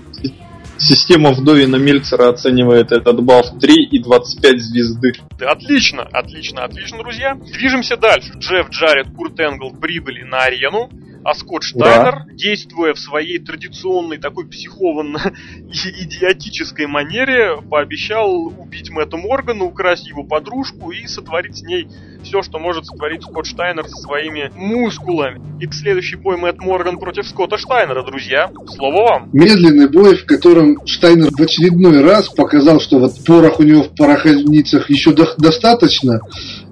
Система 0.80 1.32
Вдовина 1.32 1.76
Мельцера 1.76 2.30
оценивает 2.30 2.94
этот 2.94 3.22
балл 3.22 3.44
в 3.44 3.60
3 3.60 3.90
и 3.92 4.00
25 4.00 4.62
звезды. 4.62 5.12
Отлично, 5.42 6.04
отлично, 6.04 6.64
отлично, 6.64 7.00
друзья. 7.00 7.36
Движемся 7.36 7.98
дальше. 7.98 8.32
Джефф 8.38 8.70
Джаред, 8.70 9.08
Курт 9.16 9.38
Энгл 9.42 9.74
прибыли 9.74 10.24
на 10.24 10.44
арену. 10.44 10.90
А 11.26 11.34
Скотт 11.34 11.64
Штайнер, 11.64 12.28
действуя 12.32 12.94
в 12.94 13.00
своей 13.00 13.40
традиционной 13.40 14.20
такой 14.20 14.48
психованно-идиотической 14.48 16.88
манере, 16.88 17.58
пообещал 17.70 18.54
убить 18.58 18.90
Мэтта 18.90 19.18
Моргана, 19.18 19.66
украсть 19.66 20.08
его 20.08 20.24
подружку 20.24 20.92
и 20.92 21.06
сотворить 21.08 21.58
с 21.58 21.64
ней 21.64 21.90
все, 22.24 22.42
что 22.42 22.60
может 22.60 22.86
сотворить 22.86 23.24
Скотт 23.24 23.46
Штайнер 23.46 23.88
со 23.88 23.96
своими 24.02 24.52
мускулами. 24.56 25.42
И 25.60 25.68
следующий 25.72 26.16
бой 26.16 26.38
Мэтт 26.38 26.60
Морган 26.60 26.98
против 26.98 27.28
Скотта 27.28 27.58
Штайнера, 27.58 28.04
друзья. 28.04 28.50
Слово 28.76 29.02
вам. 29.02 29.30
Медленный 29.34 29.88
бой, 29.88 30.16
в 30.16 30.26
котором 30.26 30.86
Штайнер 30.86 31.30
в 31.32 31.40
очередной 31.40 32.02
раз 32.02 32.30
показал, 32.30 32.80
что 32.80 33.00
вот 33.00 33.14
порох 33.26 33.60
у 33.60 33.64
него 33.64 33.84
в 33.84 33.96
пороховницах 33.96 34.90
еще 34.90 35.12
до- 35.12 35.36
достаточно, 35.38 36.20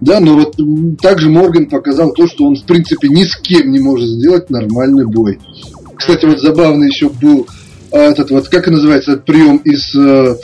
да, 0.02 0.20
но 0.20 0.36
вот 0.36 0.56
также 1.02 1.30
Морган 1.30 1.68
показал 1.68 2.14
то, 2.14 2.28
что 2.28 2.46
он 2.46 2.56
в 2.56 2.66
принципе 2.66 3.10
ни 3.10 3.24
с 3.24 3.36
кем 3.38 3.72
не 3.72 3.80
может 3.80 4.08
сделать 4.08 4.50
нормальный 4.50 5.06
бой. 5.06 5.40
Кстати, 5.96 6.26
вот 6.26 6.40
забавно 6.40 6.84
еще 6.86 7.10
был 7.10 7.48
этот 7.92 8.32
вот, 8.32 8.48
как 8.50 8.68
и 8.68 8.72
называется, 8.72 9.14
этот 9.14 9.26
прием 9.26 9.58
из 9.58 9.96
э, 9.96 10.36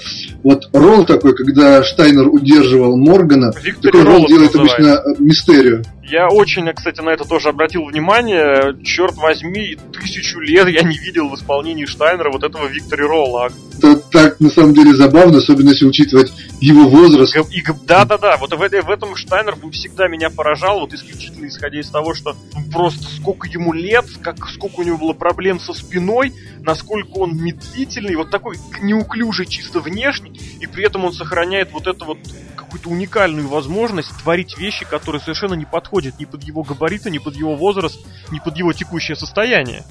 вот 0.43 0.69
ролл 0.73 1.05
такой, 1.05 1.35
когда 1.35 1.83
Штайнер 1.83 2.27
удерживал 2.27 2.97
Моргана. 2.97 3.53
Виктори 3.61 3.91
такой 3.91 4.03
ролл 4.03 4.27
делает 4.27 4.53
называется. 4.53 5.01
обычно 5.01 5.23
мистерию. 5.23 5.83
Я 6.03 6.27
очень, 6.27 6.71
кстати, 6.73 6.99
на 6.99 7.09
это 7.11 7.23
тоже 7.23 7.49
обратил 7.49 7.85
внимание. 7.85 8.75
Черт 8.83 9.15
возьми, 9.15 9.77
тысячу 9.93 10.39
лет 10.39 10.67
я 10.67 10.81
не 10.83 10.97
видел 10.97 11.29
в 11.29 11.35
исполнении 11.35 11.85
Штайнера 11.85 12.29
вот 12.29 12.43
этого 12.43 12.67
Виктори 12.67 13.03
Ролла. 13.03 13.49
Это 13.77 13.95
так 13.95 14.39
на 14.41 14.49
самом 14.49 14.73
деле 14.73 14.93
забавно, 14.93 15.37
особенно 15.37 15.69
если 15.69 15.85
учитывать 15.85 16.31
его 16.59 16.89
возраст. 16.89 17.33
Г- 17.33 17.45
И, 17.51 17.61
г- 17.61 17.75
да, 17.85 18.03
да, 18.03 18.17
да. 18.17 18.35
Вот 18.37 18.51
в, 18.51 18.57
в 18.57 18.89
этом 18.89 19.15
Штайнер 19.15 19.55
всегда 19.71 20.09
меня 20.09 20.29
поражал, 20.29 20.81
вот 20.81 20.93
исключительно 20.93 21.47
исходя 21.47 21.79
из 21.79 21.89
того, 21.89 22.13
что 22.13 22.35
просто 22.71 23.03
сколько 23.15 23.47
ему 23.47 23.71
лет, 23.71 24.05
как 24.21 24.49
сколько 24.49 24.81
у 24.81 24.83
него 24.83 24.97
было 24.97 25.13
проблем 25.13 25.59
со 25.59 25.73
спиной, 25.73 26.33
насколько 26.59 27.17
он 27.19 27.37
медлительный, 27.41 28.15
вот 28.15 28.29
такой 28.29 28.57
неуклюжий 28.81 29.45
чисто 29.45 29.79
внешне, 29.79 30.33
и 30.59 30.67
при 30.67 30.85
этом 30.85 31.05
он 31.05 31.13
сохраняет 31.13 31.71
вот 31.71 31.87
эту 31.87 32.05
вот 32.05 32.17
какую-то 32.55 32.89
уникальную 32.89 33.47
возможность 33.47 34.09
творить 34.21 34.57
вещи, 34.57 34.85
которые 34.85 35.21
совершенно 35.21 35.53
не 35.53 35.65
подходят 35.65 35.92
ни 36.01 36.25
под 36.25 36.43
его 36.43 36.63
габариты, 36.63 37.09
ни 37.09 37.17
под 37.17 37.35
его 37.35 37.55
возраст, 37.55 37.99
ни 38.31 38.39
под 38.39 38.57
его 38.57 38.73
текущее 38.73 39.15
состояние. 39.15 39.83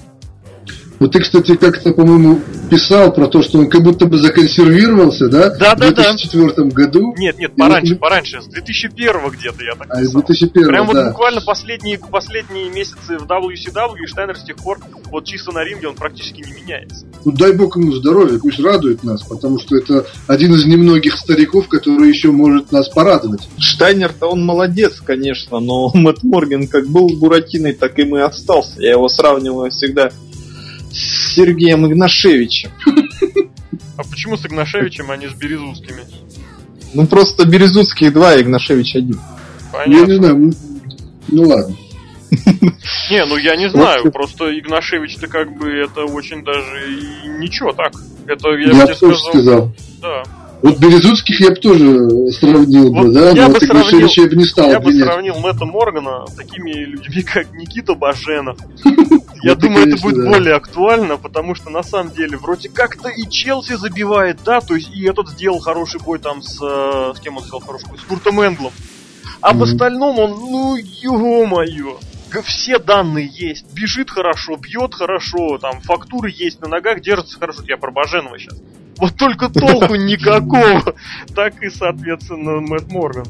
Вот 0.99 1.11
ты, 1.11 1.19
кстати, 1.19 1.55
как-то, 1.57 1.91
по-моему, 1.91 2.39
писал 2.69 3.11
про 3.13 3.27
то, 3.27 3.41
что 3.41 3.57
он 3.59 3.69
как 3.69 3.83
будто 3.83 4.05
бы 4.05 4.17
законсервировался, 4.17 5.27
да? 5.27 5.49
Да, 5.49 5.75
да, 5.75 5.87
В 5.89 5.93
2004 5.95 6.69
году. 6.69 7.13
Нет, 7.17 7.37
нет, 7.37 7.55
пораньше, 7.57 7.93
вот- 7.93 7.99
пораньше, 7.99 8.41
с 8.41 8.45
2001 8.45 9.29
где-то 9.31 9.63
я 9.63 9.75
так 9.75 9.87
А, 9.89 9.99
писал. 9.99 10.21
2001 10.21 10.67
Прям 10.67 10.85
вот 10.87 10.93
да. 10.93 11.09
буквально 11.09 11.41
последние, 11.41 11.97
последние 11.97 12.69
месяцы 12.69 13.17
в 13.17 13.25
WCW, 13.25 13.97
и 14.01 14.07
Штайнер 14.07 14.37
с 14.37 14.43
тех 14.43 14.55
пор, 14.55 14.79
вот 15.13 15.25
чисто 15.25 15.51
на 15.51 15.63
ринге 15.63 15.87
он 15.87 15.95
практически 15.95 16.41
не 16.41 16.51
меняется. 16.51 17.05
Ну, 17.23 17.31
дай 17.31 17.53
бог 17.53 17.77
ему 17.77 17.91
здоровья, 17.91 18.39
пусть 18.39 18.59
радует 18.59 19.03
нас, 19.03 19.21
потому 19.21 19.59
что 19.59 19.77
это 19.77 20.07
один 20.27 20.55
из 20.55 20.65
немногих 20.65 21.15
стариков, 21.15 21.67
который 21.67 22.09
еще 22.09 22.31
может 22.31 22.71
нас 22.71 22.89
порадовать. 22.89 23.47
Штайнер-то 23.59 24.25
он 24.25 24.43
молодец, 24.43 24.99
конечно, 24.99 25.59
но 25.59 25.91
Мэтт 25.93 26.23
Морген 26.23 26.67
как 26.67 26.87
был 26.87 27.09
Буратиной, 27.09 27.73
так 27.73 27.97
им 27.99 28.17
и 28.17 28.21
остался. 28.21 28.81
Я 28.81 28.93
его 28.93 29.07
сравниваю 29.07 29.69
всегда 29.69 30.11
с 30.91 31.35
Сергеем 31.35 31.85
Игнашевичем. 31.85 32.71
А 33.95 34.03
почему 34.03 34.35
с 34.35 34.45
Игнашевичем, 34.45 35.11
а 35.11 35.17
не 35.17 35.29
с 35.29 35.33
Березутскими? 35.33 36.01
Ну 36.95 37.05
просто 37.05 37.45
Березутский 37.45 38.09
два, 38.09 38.41
Игнашевич 38.41 38.95
один. 38.95 39.19
Я 39.73 39.85
не 39.85 39.95
Понятно. 39.95 40.15
знаю, 40.15 40.37
ну, 40.37 40.53
ну 41.27 41.43
ладно. 41.43 41.75
Не, 43.09 43.25
ну 43.25 43.37
я 43.37 43.55
не 43.55 43.69
знаю, 43.69 44.11
просто 44.11 44.57
Игнашевич-то 44.57 45.27
как 45.27 45.55
бы 45.57 45.69
это 45.71 46.01
очень 46.05 46.43
даже 46.43 46.91
и 46.93 47.27
ничего 47.39 47.71
так. 47.73 47.93
Это 48.27 48.49
я, 48.49 48.67
Я, 48.67 48.73
бы 48.73 48.79
бы 48.79 48.85
тебе 48.87 48.95
тоже 48.95 49.17
сказал. 49.19 49.31
сказал. 49.33 49.71
Да. 50.01 50.23
Вот 50.61 50.77
Березутских 50.79 51.41
я 51.41 51.49
бы 51.49 51.55
тоже 51.57 52.31
сравнил 52.31 52.89
бы, 52.93 53.03
Вот 53.03 53.13
да, 53.13 53.31
я 53.31 53.49
но 53.49 53.53
бы 53.53 53.59
Игнашевича 53.65 54.21
я 54.21 54.27
бы 54.29 54.35
не 54.37 54.45
стал 54.45 54.69
Я 54.69 54.79
бы 54.79 54.85
обвинять. 54.85 55.03
сравнил 55.07 55.39
Мэтта 55.39 55.65
Моргана 55.65 56.25
с 56.25 56.35
такими 56.35 56.71
людьми, 56.85 57.21
как 57.23 57.51
Никита 57.53 57.95
Баженов. 57.95 58.57
Я 59.43 59.55
думаю, 59.55 59.89
это 59.89 60.01
будет 60.01 60.25
более 60.25 60.55
актуально, 60.55 61.17
потому 61.17 61.53
что 61.53 61.69
на 61.69 61.83
самом 61.83 62.13
деле 62.13 62.37
вроде 62.37 62.69
как-то 62.69 63.09
и 63.09 63.29
Челси 63.29 63.75
забивает, 63.75 64.37
да, 64.45 64.61
то 64.61 64.73
есть 64.73 64.89
и 64.95 65.03
этот 65.05 65.27
сделал 65.31 65.59
хороший 65.59 65.99
бой 65.99 66.17
там 66.19 66.41
с... 66.41 66.57
э, 66.63 67.11
С 67.13 67.19
кем 67.19 67.35
он 67.35 67.43
сделал 67.43 67.59
хороший 67.59 67.89
бой? 67.89 67.97
С 67.97 68.03
Куртом 68.07 68.39
Энглом. 68.41 68.71
А 69.41 69.51
в 69.53 69.61
остальном 69.63 70.17
он, 70.17 70.29
ну, 70.31 70.75
ё-моё. 70.77 71.97
Все 72.41 72.79
данные 72.79 73.29
есть. 73.31 73.65
Бежит 73.73 74.09
хорошо, 74.09 74.57
бьет 74.57 74.95
хорошо, 74.95 75.57
там 75.57 75.81
фактуры 75.81 76.31
есть 76.35 76.61
на 76.61 76.67
ногах, 76.67 77.01
держится 77.01 77.39
хорошо. 77.39 77.61
Я 77.67 77.77
про 77.77 77.91
Баженова 77.91 78.39
сейчас. 78.39 78.59
Вот 78.97 79.15
только 79.17 79.49
толку 79.49 79.95
никакого. 79.95 80.95
Так 81.35 81.61
и, 81.61 81.69
соответственно, 81.69 82.61
Мэтт 82.61 82.91
Морган. 82.91 83.25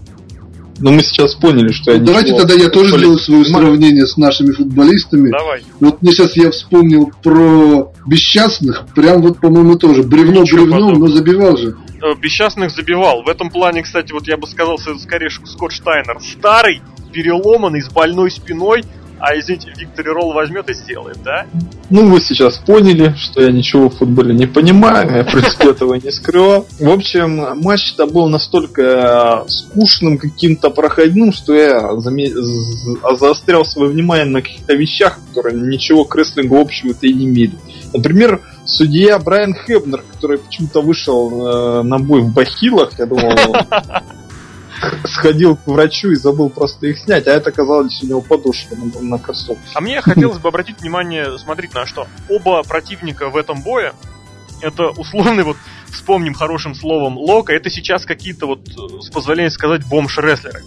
Но 0.80 0.92
мы 0.92 1.02
сейчас 1.02 1.36
поняли, 1.36 1.72
что 1.72 1.92
я 1.92 2.00
давайте 2.00 2.36
тогда 2.36 2.56
я 2.56 2.68
тоже 2.70 2.98
сделаю 2.98 3.20
свое 3.20 3.46
сравнение 3.46 4.08
с 4.08 4.18
нашими 4.18 4.52
футболистами. 4.54 5.30
Давай. 5.30 5.64
Вот 5.80 6.02
мне 6.02 6.12
сейчас 6.12 6.36
я 6.36 6.50
вспомнил 6.52 7.12
про 7.22 7.94
бесчастных, 8.08 8.86
прям 8.96 9.22
вот, 9.22 9.40
по-моему, 9.40 9.78
тоже. 9.78 10.04
Бревно 10.04 10.42
Ничего 10.42 10.66
бревном, 10.66 10.80
подобного. 10.80 11.08
но 11.10 11.16
забивал 11.16 11.58
же. 11.58 11.78
Э, 12.02 12.16
Бесчастных 12.20 12.72
забивал. 12.72 13.24
В 13.24 13.30
этом 13.30 13.50
плане, 13.50 13.84
кстати, 13.84 14.12
вот 14.12 14.28
я 14.28 14.36
бы 14.36 14.48
сказал, 14.48 14.78
скорее 14.78 15.30
Скотт 15.30 15.72
Штайнер. 15.72 16.20
Старый, 16.22 16.82
переломанный, 17.14 17.82
с 17.82 17.90
больной 17.90 18.32
спиной, 18.32 18.84
а 19.26 19.40
извините, 19.40 19.72
Виктори 19.78 20.10
Ролл 20.10 20.34
возьмет 20.34 20.70
и 20.70 20.74
сделает, 20.74 21.18
да? 21.24 21.46
Ну, 21.90 22.10
вы 22.10 22.20
сейчас 22.20 22.58
поняли, 22.58 23.16
что 23.18 23.42
я 23.42 23.54
ничего 23.54 23.90
в 23.90 23.96
футболе 23.96 24.36
не 24.36 24.48
понимаю, 24.48 25.10
я, 25.16 25.24
в 25.24 25.32
принципе, 25.32 25.70
этого 25.72 25.94
не 25.94 26.12
скрывал. 26.12 26.68
В 26.78 26.90
общем, 26.90 27.62
матч-то 27.64 28.06
был 28.06 28.28
настолько 28.28 29.46
э, 29.46 29.50
скучным, 29.50 30.18
каким-то 30.18 30.72
проходным, 30.72 31.32
что 31.32 31.54
я 31.54 31.90
заострял 33.16 33.64
свое 33.64 33.92
внимание 33.92 34.26
на 34.26 34.42
каких-то 34.42 34.74
вещах, 34.74 35.18
которые 35.30 35.58
ничего 35.58 36.04
к 36.04 36.14
рестлингу 36.18 36.60
общего-то 36.60 37.08
и 37.08 37.14
не 37.14 37.28
имели. 37.28 37.54
Например, 37.94 38.42
судья 38.66 39.20
Брайан 39.20 39.56
Хебнер, 39.56 40.04
который 40.12 40.40
почему-то 40.40 40.82
вышел 40.82 41.32
э, 41.32 41.84
на 41.84 41.98
бой 41.98 42.24
в 42.24 42.34
бахилах, 42.34 43.00
я 43.00 43.06
думал, 43.06 43.32
сходил 45.06 45.56
к 45.56 45.68
врачу 45.68 46.12
и 46.12 46.16
забыл 46.16 46.50
просто 46.50 46.88
их 46.88 47.00
снять, 47.00 47.28
а 47.28 47.32
это 47.32 47.50
оказалось 47.50 48.02
у 48.04 48.08
него 48.08 48.22
подушка 48.22 48.76
на, 48.76 49.02
на 49.02 49.18
кроссовке. 49.18 49.64
А 49.74 49.82
мне 49.82 50.02
хотелось 50.02 50.38
бы 50.38 50.50
обратить 50.50 50.82
внимание, 50.82 51.38
смотрите 51.38 51.76
на 51.76 51.86
что. 51.86 52.08
Оба 52.30 52.64
противника 52.64 53.30
в 53.30 53.38
этом 53.38 53.62
бое, 53.62 53.94
это 54.62 54.90
условный 54.90 55.44
вот, 55.44 55.58
вспомним 55.92 56.34
хорошим 56.34 56.76
словом 56.76 57.18
Лока, 57.18 57.54
это 57.54 57.70
сейчас 57.70 58.06
какие-то 58.06 58.46
вот, 58.46 58.68
с 58.68 59.10
позволения 59.10 59.52
сказать, 59.52 59.86
бомж-рестлеры. 59.86 60.64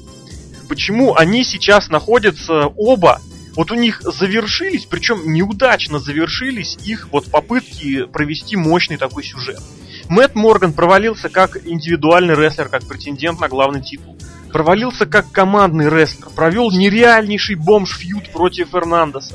Почему 0.68 1.14
они 1.14 1.44
сейчас 1.44 1.88
находятся 1.88 2.66
оба 2.76 3.20
вот 3.56 3.70
у 3.70 3.74
них 3.74 4.02
завершились, 4.02 4.84
причем 4.84 5.32
неудачно 5.32 5.98
завершились 5.98 6.76
их 6.84 7.08
вот 7.10 7.30
попытки 7.30 8.04
провести 8.04 8.54
мощный 8.54 8.98
такой 8.98 9.24
сюжет. 9.24 9.60
Мэтт 10.08 10.34
Морган 10.34 10.72
провалился 10.72 11.28
как 11.28 11.56
индивидуальный 11.66 12.34
рестлер, 12.34 12.68
как 12.68 12.86
претендент 12.86 13.40
на 13.40 13.48
главный 13.48 13.82
титул. 13.82 14.16
Провалился 14.52 15.06
как 15.06 15.30
командный 15.32 15.88
рестлер. 15.88 16.28
Провел 16.34 16.70
нереальнейший 16.70 17.56
бомж-фьюд 17.56 18.32
против 18.32 18.68
Фернандеса. 18.70 19.34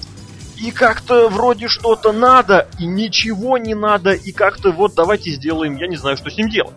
И 0.58 0.72
как-то 0.72 1.28
вроде 1.28 1.68
что-то 1.68 2.12
надо, 2.12 2.68
и 2.80 2.86
ничего 2.86 3.58
не 3.58 3.74
надо, 3.74 4.12
и 4.12 4.32
как-то 4.32 4.72
вот 4.72 4.94
давайте 4.96 5.32
сделаем, 5.32 5.76
я 5.76 5.88
не 5.88 5.96
знаю, 5.96 6.18
что 6.18 6.30
с 6.30 6.38
ним 6.38 6.50
делать. 6.50 6.76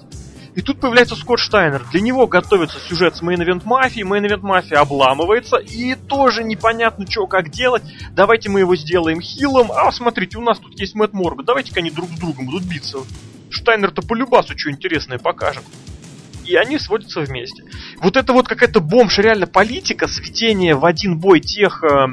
И 0.55 0.63
тут 0.63 0.81
появляется 0.81 1.17
Скотт 1.17 1.41
Штайнер. 1.41 1.85
Для 1.91 2.01
него 2.01 2.27
готовится 2.27 2.79
сюжет 2.79 3.17
с 3.17 3.23
Main 3.23 3.39
Event 3.39 3.63
Мафией. 3.65 4.07
Main 4.07 4.25
Event 4.27 4.43
Мафия 4.43 4.79
обламывается. 4.79 5.57
И 5.57 5.97
тоже 5.97 6.45
непонятно, 6.45 7.11
что 7.11 7.27
как 7.27 7.51
делать. 7.51 7.83
Давайте 8.13 8.51
мы 8.51 8.61
его 8.61 8.77
сделаем 8.77 9.21
хилом. 9.21 9.73
А, 9.73 9.91
смотрите, 9.91 10.39
у 10.39 10.43
нас 10.43 10.59
тут 10.61 10.79
есть 10.79 10.95
Мэтт 10.95 11.13
Морган. 11.13 11.45
Давайте-ка 11.45 11.81
они 11.81 11.91
друг 11.91 12.09
с 12.09 12.19
другом 12.21 12.47
будут 12.47 12.63
биться. 12.65 12.99
Штайнер-то 13.55 14.03
по 14.03 14.15
любасу 14.15 14.59
что 14.59 14.71
интересное 14.71 15.19
покажет. 15.19 15.63
И 16.45 16.57
они 16.57 16.79
сводятся 16.79 17.21
вместе. 17.21 17.65
Вот 17.99 18.17
это 18.17 18.33
вот 18.33 18.49
какая-то 18.49 18.81
бомж, 18.81 19.19
реально 19.19 19.47
политика, 19.47 20.07
сведение 20.09 20.75
в 20.75 20.85
один 20.85 21.19
бой 21.19 21.41
тех 21.41 21.83
э, 21.83 22.09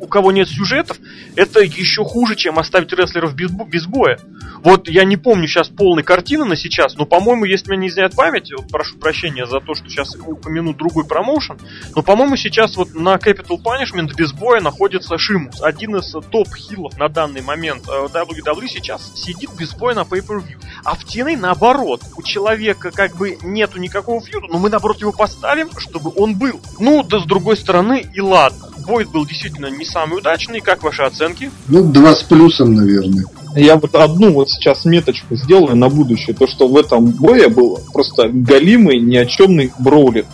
у 0.00 0.06
кого 0.06 0.32
нет 0.32 0.48
сюжетов, 0.48 0.98
это 1.34 1.60
еще 1.60 2.04
хуже, 2.04 2.36
чем 2.36 2.58
оставить 2.58 2.92
рестлеров 2.92 3.34
без, 3.34 3.50
без 3.50 3.86
боя. 3.86 4.18
Вот 4.62 4.88
я 4.88 5.04
не 5.04 5.16
помню 5.16 5.46
сейчас 5.46 5.68
полной 5.68 6.02
картины 6.02 6.44
на 6.44 6.56
сейчас, 6.56 6.96
но, 6.96 7.06
по-моему, 7.06 7.44
если 7.44 7.70
меня 7.70 7.82
не 7.82 7.88
изменяет 7.88 8.14
память, 8.14 8.52
вот 8.56 8.68
прошу 8.68 8.96
прощения 8.96 9.46
за 9.46 9.60
то, 9.60 9.74
что 9.74 9.88
сейчас 9.88 10.14
упомяну 10.16 10.74
другой 10.74 11.04
промоушен, 11.04 11.58
но, 11.94 12.02
по-моему, 12.02 12.36
сейчас 12.36 12.76
вот 12.76 12.94
на 12.94 13.14
Capital 13.16 13.58
Punishment 13.62 14.14
без 14.16 14.32
боя 14.32 14.60
находится 14.60 15.18
Шимус, 15.18 15.62
один 15.62 15.96
из 15.96 16.10
топ-хилов 16.30 16.96
на 16.98 17.08
данный 17.08 17.42
момент 17.42 17.86
WWE 17.86 18.66
сейчас 18.68 19.12
сидит 19.14 19.50
без 19.58 19.74
боя 19.74 19.94
на 19.94 20.00
Pay-Per-View. 20.00 20.62
А 20.84 20.94
в 20.94 21.04
TNA 21.04 21.36
наоборот, 21.36 22.02
у 22.16 22.22
человека 22.22 22.90
как 22.90 23.16
бы 23.16 23.38
нету 23.42 23.78
никакого 23.78 24.20
фьюда, 24.20 24.46
но 24.48 24.58
мы 24.58 24.70
наоборот 24.70 25.00
его 25.00 25.12
поставим, 25.12 25.70
чтобы 25.78 26.12
он 26.16 26.36
был. 26.36 26.60
Ну, 26.78 27.02
да 27.02 27.20
с 27.20 27.24
другой 27.24 27.56
стороны, 27.56 28.08
и 28.12 28.20
ладно. 28.20 28.68
Бой 28.86 29.04
был 29.04 29.26
действительно 29.26 29.66
не 29.66 29.84
самый 29.84 30.18
удачный. 30.18 30.60
Как 30.60 30.82
ваши 30.82 31.02
оценки? 31.02 31.50
Ну, 31.68 31.82
два 31.84 32.14
с 32.14 32.22
плюсом, 32.22 32.74
наверное. 32.74 33.24
Я 33.54 33.76
вот 33.76 33.94
одну 33.94 34.32
вот 34.32 34.50
сейчас 34.50 34.84
меточку 34.84 35.34
сделаю 35.34 35.76
на 35.76 35.88
будущее. 35.88 36.36
То, 36.36 36.46
что 36.46 36.68
в 36.68 36.76
этом 36.76 37.06
бое 37.06 37.48
был 37.48 37.80
просто 37.92 38.28
галимый, 38.28 39.00
ни 39.00 39.16
о 39.16 39.26
чемный 39.26 39.72
броулер. 39.78 40.26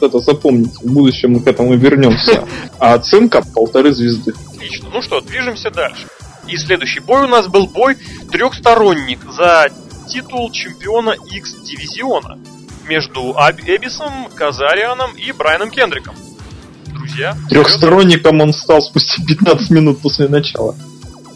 Это 0.00 0.18
запомните. 0.18 0.76
В 0.82 0.92
будущем 0.92 1.32
мы 1.32 1.40
к 1.40 1.46
этому 1.46 1.74
вернемся. 1.76 2.44
А 2.78 2.94
оценка 2.94 3.42
полторы 3.54 3.94
звезды. 3.94 4.34
Отлично. 4.52 4.88
Ну 4.92 5.00
что, 5.00 5.20
движемся 5.20 5.70
дальше. 5.70 6.06
И 6.48 6.56
следующий 6.56 7.00
бой 7.00 7.24
у 7.24 7.28
нас 7.28 7.46
был 7.46 7.66
бой 7.66 7.96
трехсторонник 8.30 9.20
за 9.32 9.68
титул 10.08 10.50
чемпиона 10.50 11.14
X-дивизиона 11.30 12.38
между 12.86 13.34
Эбисом, 13.66 14.28
Казарианом 14.34 15.12
и 15.16 15.32
Брайаном 15.32 15.70
Кендриком. 15.70 16.14
Друзья. 17.04 17.36
Трехсторонником 17.50 18.40
он 18.40 18.52
стал 18.52 18.80
спустя 18.80 19.22
15 19.28 19.70
минут 19.70 19.98
после 19.98 20.28
начала. 20.28 20.74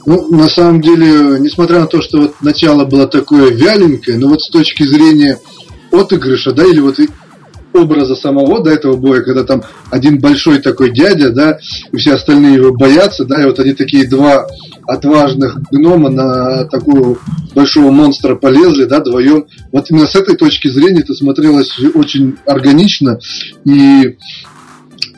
Ну, 0.07 0.35
на 0.35 0.49
самом 0.49 0.81
деле, 0.81 1.39
несмотря 1.39 1.81
на 1.81 1.87
то, 1.87 2.01
что 2.01 2.23
вот 2.23 2.41
начало 2.41 2.87
было 2.87 3.07
такое 3.07 3.51
вяленькое, 3.51 4.17
но 4.17 4.29
вот 4.29 4.41
с 4.41 4.49
точки 4.49 4.83
зрения 4.85 5.39
отыгрыша, 5.93 6.53
да, 6.53 6.65
или 6.65 6.81
вот 6.81 6.99
образа 7.75 8.17
самого 8.17 8.63
до 8.63 8.71
этого 8.71 8.97
боя, 8.97 9.21
когда 9.21 9.45
там 9.45 9.63
один 9.91 10.19
большой 10.19 10.61
такой 10.61 10.91
дядя, 10.95 11.31
да, 11.31 11.59
и 11.93 11.97
все 11.99 12.15
остальные 12.15 12.55
его 12.55 12.73
боятся, 12.73 13.27
да, 13.27 13.43
и 13.43 13.45
вот 13.45 13.59
они 13.61 13.75
такие 13.75 14.09
два 14.09 14.47
отважных 14.87 15.61
гнома 15.71 16.09
на 16.09 16.65
такого 16.65 17.19
большого 17.55 17.91
монстра 17.91 18.35
полезли, 18.35 18.85
да, 18.85 19.01
вдвоем. 19.01 19.45
Вот 19.71 19.91
именно 19.91 20.07
с 20.07 20.15
этой 20.15 20.37
точки 20.37 20.69
зрения 20.69 21.01
это 21.01 21.13
смотрелось 21.13 21.79
очень 21.95 22.37
органично 22.47 23.21
и 23.67 24.17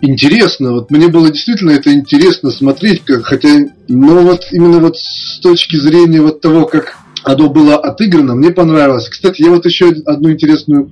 интересно. 0.00 0.72
Вот 0.72 0.90
мне 0.90 1.08
было 1.08 1.30
действительно 1.30 1.70
это 1.70 1.92
интересно 1.92 2.50
смотреть, 2.50 3.04
как, 3.04 3.24
хотя, 3.24 3.48
но 3.88 4.20
вот 4.22 4.46
именно 4.52 4.78
вот 4.78 4.96
с 4.96 5.40
точки 5.40 5.76
зрения 5.76 6.20
вот 6.20 6.40
того, 6.40 6.66
как 6.66 6.96
оно 7.24 7.48
было 7.48 7.76
отыграно, 7.76 8.34
мне 8.34 8.50
понравилось. 8.50 9.08
Кстати, 9.08 9.42
я 9.42 9.50
вот 9.50 9.66
еще 9.66 9.90
одну 10.06 10.30
интересную 10.30 10.90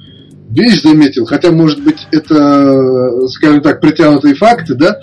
вещь 0.50 0.82
заметил, 0.82 1.26
хотя, 1.26 1.50
может 1.52 1.82
быть, 1.82 2.06
это, 2.10 3.26
скажем 3.28 3.62
так, 3.62 3.80
притянутые 3.80 4.34
факты, 4.34 4.74
да, 4.74 4.98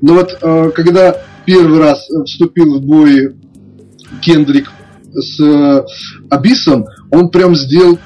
но 0.00 0.14
вот 0.14 0.38
э, 0.40 0.70
когда 0.74 1.16
первый 1.46 1.78
раз 1.78 2.06
вступил 2.26 2.78
в 2.78 2.82
бой 2.82 3.34
Кендрик 4.20 4.70
с 5.12 5.40
э, 5.40 5.84
Абисом, 6.28 6.86
он 7.10 7.30
прям 7.30 7.56
сделал 7.56 7.98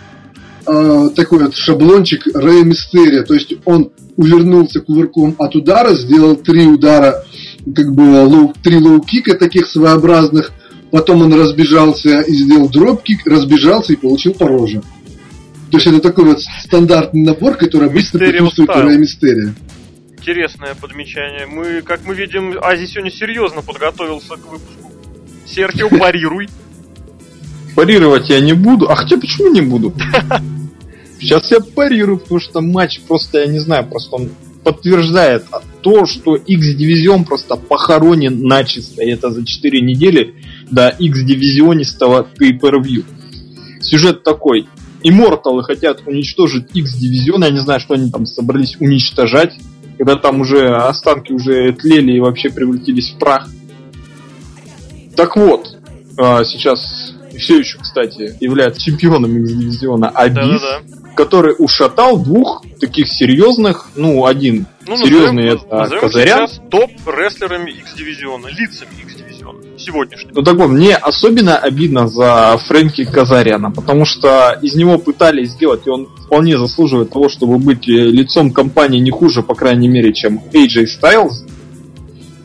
э, 0.66 1.10
такой 1.14 1.44
вот 1.44 1.54
шаблончик 1.54 2.26
Рэя 2.34 2.64
Мистерия, 2.64 3.22
то 3.22 3.34
есть 3.34 3.54
он 3.64 3.90
увернулся 4.16 4.80
кувырком 4.80 5.34
от 5.38 5.54
удара, 5.56 5.94
сделал 5.94 6.36
три 6.36 6.66
удара, 6.66 7.24
как 7.74 7.92
бы 7.92 8.24
low, 8.24 8.54
три 8.62 8.76
low 8.78 8.99
kick 8.99 9.27
а 9.27 9.34
таких 9.34 9.66
своеобразных, 9.66 10.52
потом 10.90 11.22
он 11.22 11.34
разбежался 11.34 12.20
и 12.20 12.34
сделал 12.34 12.68
dropkick, 12.68 13.26
разбежался 13.26 13.92
и 13.92 13.96
получил 13.96 14.34
по 14.34 14.46
роже. 14.46 14.82
То 15.70 15.78
есть 15.78 15.86
это 15.86 16.00
такой 16.00 16.26
вот 16.26 16.40
стандартный 16.64 17.22
набор, 17.22 17.56
который 17.56 17.88
обычно 17.88 18.18
присутствует 18.18 18.68
в 18.68 18.80
Рэя 18.80 18.98
Мистерия. 18.98 19.54
Интересное 20.16 20.74
подмечание. 20.74 21.46
Мы, 21.46 21.82
как 21.82 22.06
мы 22.06 22.14
видим, 22.14 22.54
Ази 22.62 22.86
сегодня 22.86 23.10
серьезно 23.10 23.60
подготовился 23.60 24.36
к 24.36 24.46
выпуску. 24.46 24.92
Серхио, 25.46 25.88
парируй. 25.90 26.48
Парировать 27.74 28.30
я 28.30 28.40
не 28.40 28.52
буду. 28.52 28.88
А 28.88 28.94
хотя 28.94 29.18
почему 29.18 29.52
не 29.52 29.60
буду? 29.60 29.92
Сейчас 31.24 31.50
я 31.50 31.60
парирую, 31.60 32.18
потому 32.18 32.38
что 32.38 32.60
матч 32.60 33.00
просто, 33.00 33.38
я 33.38 33.46
не 33.46 33.58
знаю, 33.58 33.86
просто 33.86 34.16
он 34.16 34.28
подтверждает 34.62 35.46
то, 35.80 36.04
что 36.04 36.36
X-дивизион 36.36 37.24
просто 37.24 37.56
похоронен 37.56 38.42
начисто. 38.42 39.02
И 39.02 39.10
это 39.10 39.30
за 39.30 39.44
4 39.44 39.80
недели 39.80 40.34
до 40.70 40.88
X-дивизионистого 40.88 42.28
pay-per-view. 42.38 43.04
Сюжет 43.80 44.22
такой. 44.22 44.68
Имморталы 45.02 45.64
хотят 45.64 46.06
уничтожить 46.06 46.66
X-дивизион. 46.74 47.42
Я 47.42 47.50
не 47.50 47.60
знаю, 47.60 47.80
что 47.80 47.94
они 47.94 48.10
там 48.10 48.26
собрались 48.26 48.76
уничтожать. 48.78 49.54
Когда 49.96 50.16
там 50.16 50.42
уже 50.42 50.76
останки 50.76 51.32
уже 51.32 51.72
тлели 51.72 52.12
и 52.12 52.20
вообще 52.20 52.50
превратились 52.50 53.12
в 53.12 53.18
прах. 53.18 53.48
Так 55.16 55.36
вот, 55.36 55.78
а, 56.18 56.44
сейчас 56.44 57.14
все 57.34 57.60
еще, 57.60 57.78
кстати, 57.78 58.36
является 58.40 58.82
чемпионом 58.82 59.38
X-дивизиона 59.38 60.10
Абис. 60.10 60.34
Да-да-да 60.34 61.03
который 61.14 61.54
ушатал 61.58 62.18
двух 62.18 62.64
таких 62.80 63.08
серьезных, 63.08 63.88
ну, 63.96 64.26
один 64.26 64.66
ну, 64.86 64.96
серьезный 64.96 65.44
назовем, 65.44 65.66
это 65.66 65.76
назовем 65.76 66.00
Казарян. 66.00 66.48
топ-рестлерами 66.70 67.70
X-дивизиона, 67.70 68.46
лицами 68.48 68.90
X-дивизиона 69.02 69.60
сегодняшнего. 69.78 70.32
Ну 70.34 70.42
так 70.42 70.56
вот, 70.56 70.68
мне 70.68 70.96
особенно 70.96 71.56
обидно 71.56 72.08
за 72.08 72.58
Фрэнки 72.66 73.04
Казаряна, 73.04 73.70
потому 73.70 74.04
что 74.04 74.58
из 74.60 74.74
него 74.74 74.98
пытались 74.98 75.50
сделать, 75.50 75.86
и 75.86 75.90
он 75.90 76.08
вполне 76.26 76.58
заслуживает 76.58 77.10
того, 77.10 77.28
чтобы 77.28 77.58
быть 77.58 77.86
лицом 77.86 78.50
компании 78.50 79.00
не 79.00 79.10
хуже, 79.10 79.42
по 79.42 79.54
крайней 79.54 79.88
мере, 79.88 80.12
чем 80.12 80.42
AJ 80.52 80.86
Styles. 81.00 81.48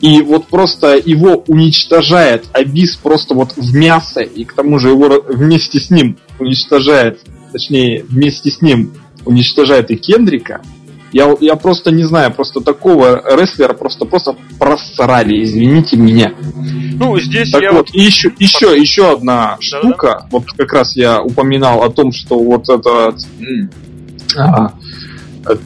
И 0.00 0.22
вот 0.22 0.46
просто 0.46 0.96
его 0.96 1.44
уничтожает 1.46 2.46
Абис 2.52 2.96
просто 2.96 3.34
вот 3.34 3.52
в 3.56 3.74
мясо, 3.74 4.20
и 4.20 4.44
к 4.44 4.54
тому 4.54 4.78
же 4.78 4.88
его 4.88 5.22
вместе 5.28 5.78
с 5.78 5.90
ним 5.90 6.16
уничтожает 6.38 7.20
точнее, 7.52 8.04
вместе 8.08 8.50
с 8.50 8.62
ним 8.62 8.92
уничтожает 9.24 9.90
и 9.90 9.96
Кендрика, 9.96 10.62
я, 11.12 11.34
я 11.40 11.56
просто 11.56 11.90
не 11.90 12.04
знаю, 12.04 12.32
просто 12.32 12.60
такого 12.60 13.22
рестлера 13.36 13.74
просто 13.74 14.04
просто 14.04 14.36
просрали, 14.58 15.42
извините 15.42 15.96
меня. 15.96 16.32
Ну, 16.94 17.18
здесь 17.18 17.50
так 17.50 17.62
я 17.62 17.72
вот, 17.72 17.88
и 17.92 18.00
еще, 18.00 18.32
еще, 18.38 18.78
еще 18.80 19.12
одна 19.12 19.56
да, 19.56 19.58
штука, 19.60 20.18
да. 20.20 20.26
вот 20.30 20.44
как 20.56 20.72
раз 20.72 20.96
я 20.96 21.20
упоминал 21.20 21.82
о 21.82 21.90
том, 21.90 22.12
что 22.12 22.38
вот 22.38 22.68
это 22.68 23.14
а, 24.36 24.72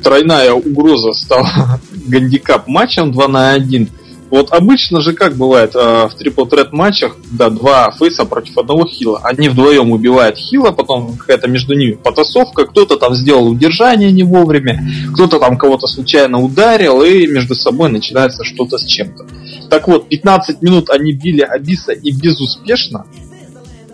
тройная 0.03 0.53
угроза 0.53 1.13
стала 1.13 1.81
гандикап 2.07 2.67
матчем 2.67 3.13
2 3.13 3.29
на 3.29 3.51
1. 3.51 3.89
Вот 4.35 4.53
обычно 4.53 5.01
же 5.01 5.13
как 5.13 5.37
бывает 5.37 5.77
э, 5.77 6.09
в 6.09 6.15
трипл 6.17 6.45
трет 6.45 6.73
матчах, 6.73 7.17
да, 7.31 7.51
два 7.51 7.93
фейса 7.93 8.25
против 8.25 8.59
одного 8.59 8.85
хила. 8.85 9.21
Они 9.23 9.49
вдвоем 9.49 9.93
убивают 9.93 10.37
хила, 10.39 10.73
потом 10.73 11.17
какая-то 11.17 11.47
между 11.47 11.75
ними 11.75 11.93
потасовка, 11.93 12.67
кто-то 12.67 12.97
там 12.97 13.15
сделал 13.15 13.47
удержание 13.47 14.11
не 14.11 14.25
вовремя, 14.25 14.85
кто-то 15.13 15.39
там 15.39 15.57
кого-то 15.57 15.87
случайно 15.87 16.43
ударил, 16.43 17.01
и 17.03 17.29
между 17.29 17.55
собой 17.55 17.91
начинается 17.91 18.43
что-то 18.43 18.77
с 18.77 18.85
чем-то. 18.85 19.25
Так 19.71 19.87
вот, 19.87 20.09
15 20.09 20.63
минут 20.63 20.91
они 20.91 21.13
били 21.13 21.43
Абиса 21.43 21.93
и 21.93 22.11
безуспешно. 22.11 23.07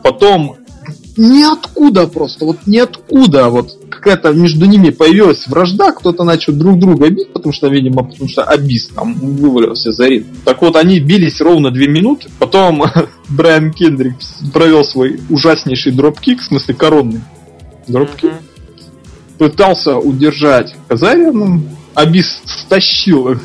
Потом 0.02 0.56
ниоткуда 1.20 2.06
просто, 2.06 2.46
вот 2.46 2.66
ниоткуда, 2.66 3.50
вот 3.50 3.76
какая-то 3.90 4.32
между 4.32 4.64
ними 4.64 4.88
появилась 4.88 5.46
вражда, 5.46 5.92
кто-то 5.92 6.24
начал 6.24 6.54
друг 6.54 6.78
друга 6.78 7.10
бить, 7.10 7.32
потому 7.32 7.52
что, 7.52 7.68
видимо, 7.68 8.04
потому 8.04 8.28
что 8.28 8.42
Абис 8.44 8.88
там 8.88 9.12
вывалился 9.14 9.92
за 9.92 10.06
ринг. 10.08 10.26
Так 10.44 10.62
вот, 10.62 10.76
они 10.76 10.98
бились 10.98 11.40
ровно 11.40 11.70
две 11.70 11.88
минуты, 11.88 12.28
потом 12.38 12.84
Брайан 13.28 13.70
Кендрик 13.72 14.14
провел 14.52 14.82
свой 14.82 15.20
ужаснейший 15.28 15.92
дропкик, 15.92 16.40
в 16.40 16.44
смысле 16.44 16.74
коронный 16.74 17.20
дропкик, 17.86 18.30
mm-hmm. 18.30 19.38
пытался 19.38 19.98
удержать 19.98 20.74
Казарина, 20.88 21.60
Абис 21.94 22.40
стащил 22.46 23.36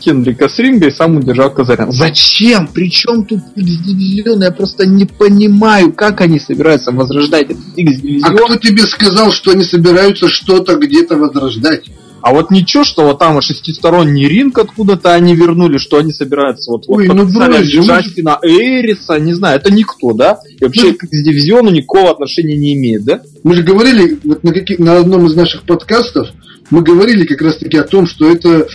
Кендрика 0.00 0.48
с 0.48 0.58
ринга 0.58 0.88
и 0.88 0.90
сам 0.90 1.16
удержал 1.16 1.50
Казарян. 1.52 1.92
Зачем? 1.92 2.68
Причем 2.68 3.24
тут 3.24 3.40
X-дивизион? 3.56 4.42
Я 4.42 4.50
просто 4.50 4.86
не 4.86 5.04
понимаю, 5.04 5.92
как 5.92 6.20
они 6.20 6.38
собираются 6.38 6.92
возрождать 6.92 7.50
этот 7.50 7.58
X-дивизион. 7.76 8.32
А 8.32 8.36
кто 8.36 8.56
тебе 8.56 8.82
сказал, 8.82 9.32
что 9.32 9.52
они 9.52 9.64
собираются 9.64 10.28
что-то 10.28 10.76
где-то 10.76 11.16
возрождать? 11.16 11.84
А 12.20 12.32
вот 12.32 12.50
ничего, 12.50 12.84
что 12.84 13.04
вот 13.04 13.18
там 13.18 13.40
шестисторонний 13.40 14.26
ринг 14.26 14.58
откуда-то 14.58 15.14
они 15.14 15.34
вернули, 15.34 15.78
что 15.78 15.98
они 15.98 16.12
собираются 16.12 16.72
вот, 16.72 16.84
Ой, 16.88 17.06
вот 17.06 17.14
ну 17.14 17.24
брось, 17.26 17.66
Джастина 17.66 18.38
мы... 18.42 18.48
Эриса, 18.48 19.18
не 19.20 19.34
знаю, 19.34 19.60
это 19.60 19.72
никто, 19.72 20.12
да? 20.12 20.38
И 20.58 20.64
вообще 20.64 20.88
мы... 20.88 20.94
к 20.94 21.06
дивизиону 21.06 21.70
никакого 21.70 22.10
отношения 22.10 22.56
не 22.56 22.74
имеет, 22.74 23.04
да? 23.04 23.22
Мы 23.44 23.54
же 23.54 23.62
говорили 23.62 24.18
вот 24.24 24.42
на, 24.42 24.52
каких, 24.52 24.78
на 24.78 24.98
одном 24.98 25.26
из 25.26 25.36
наших 25.36 25.62
подкастов, 25.62 26.28
мы 26.70 26.82
говорили 26.82 27.24
как 27.24 27.40
раз 27.40 27.56
таки 27.56 27.78
о 27.78 27.84
том, 27.84 28.06
что 28.06 28.30
это 28.30 28.66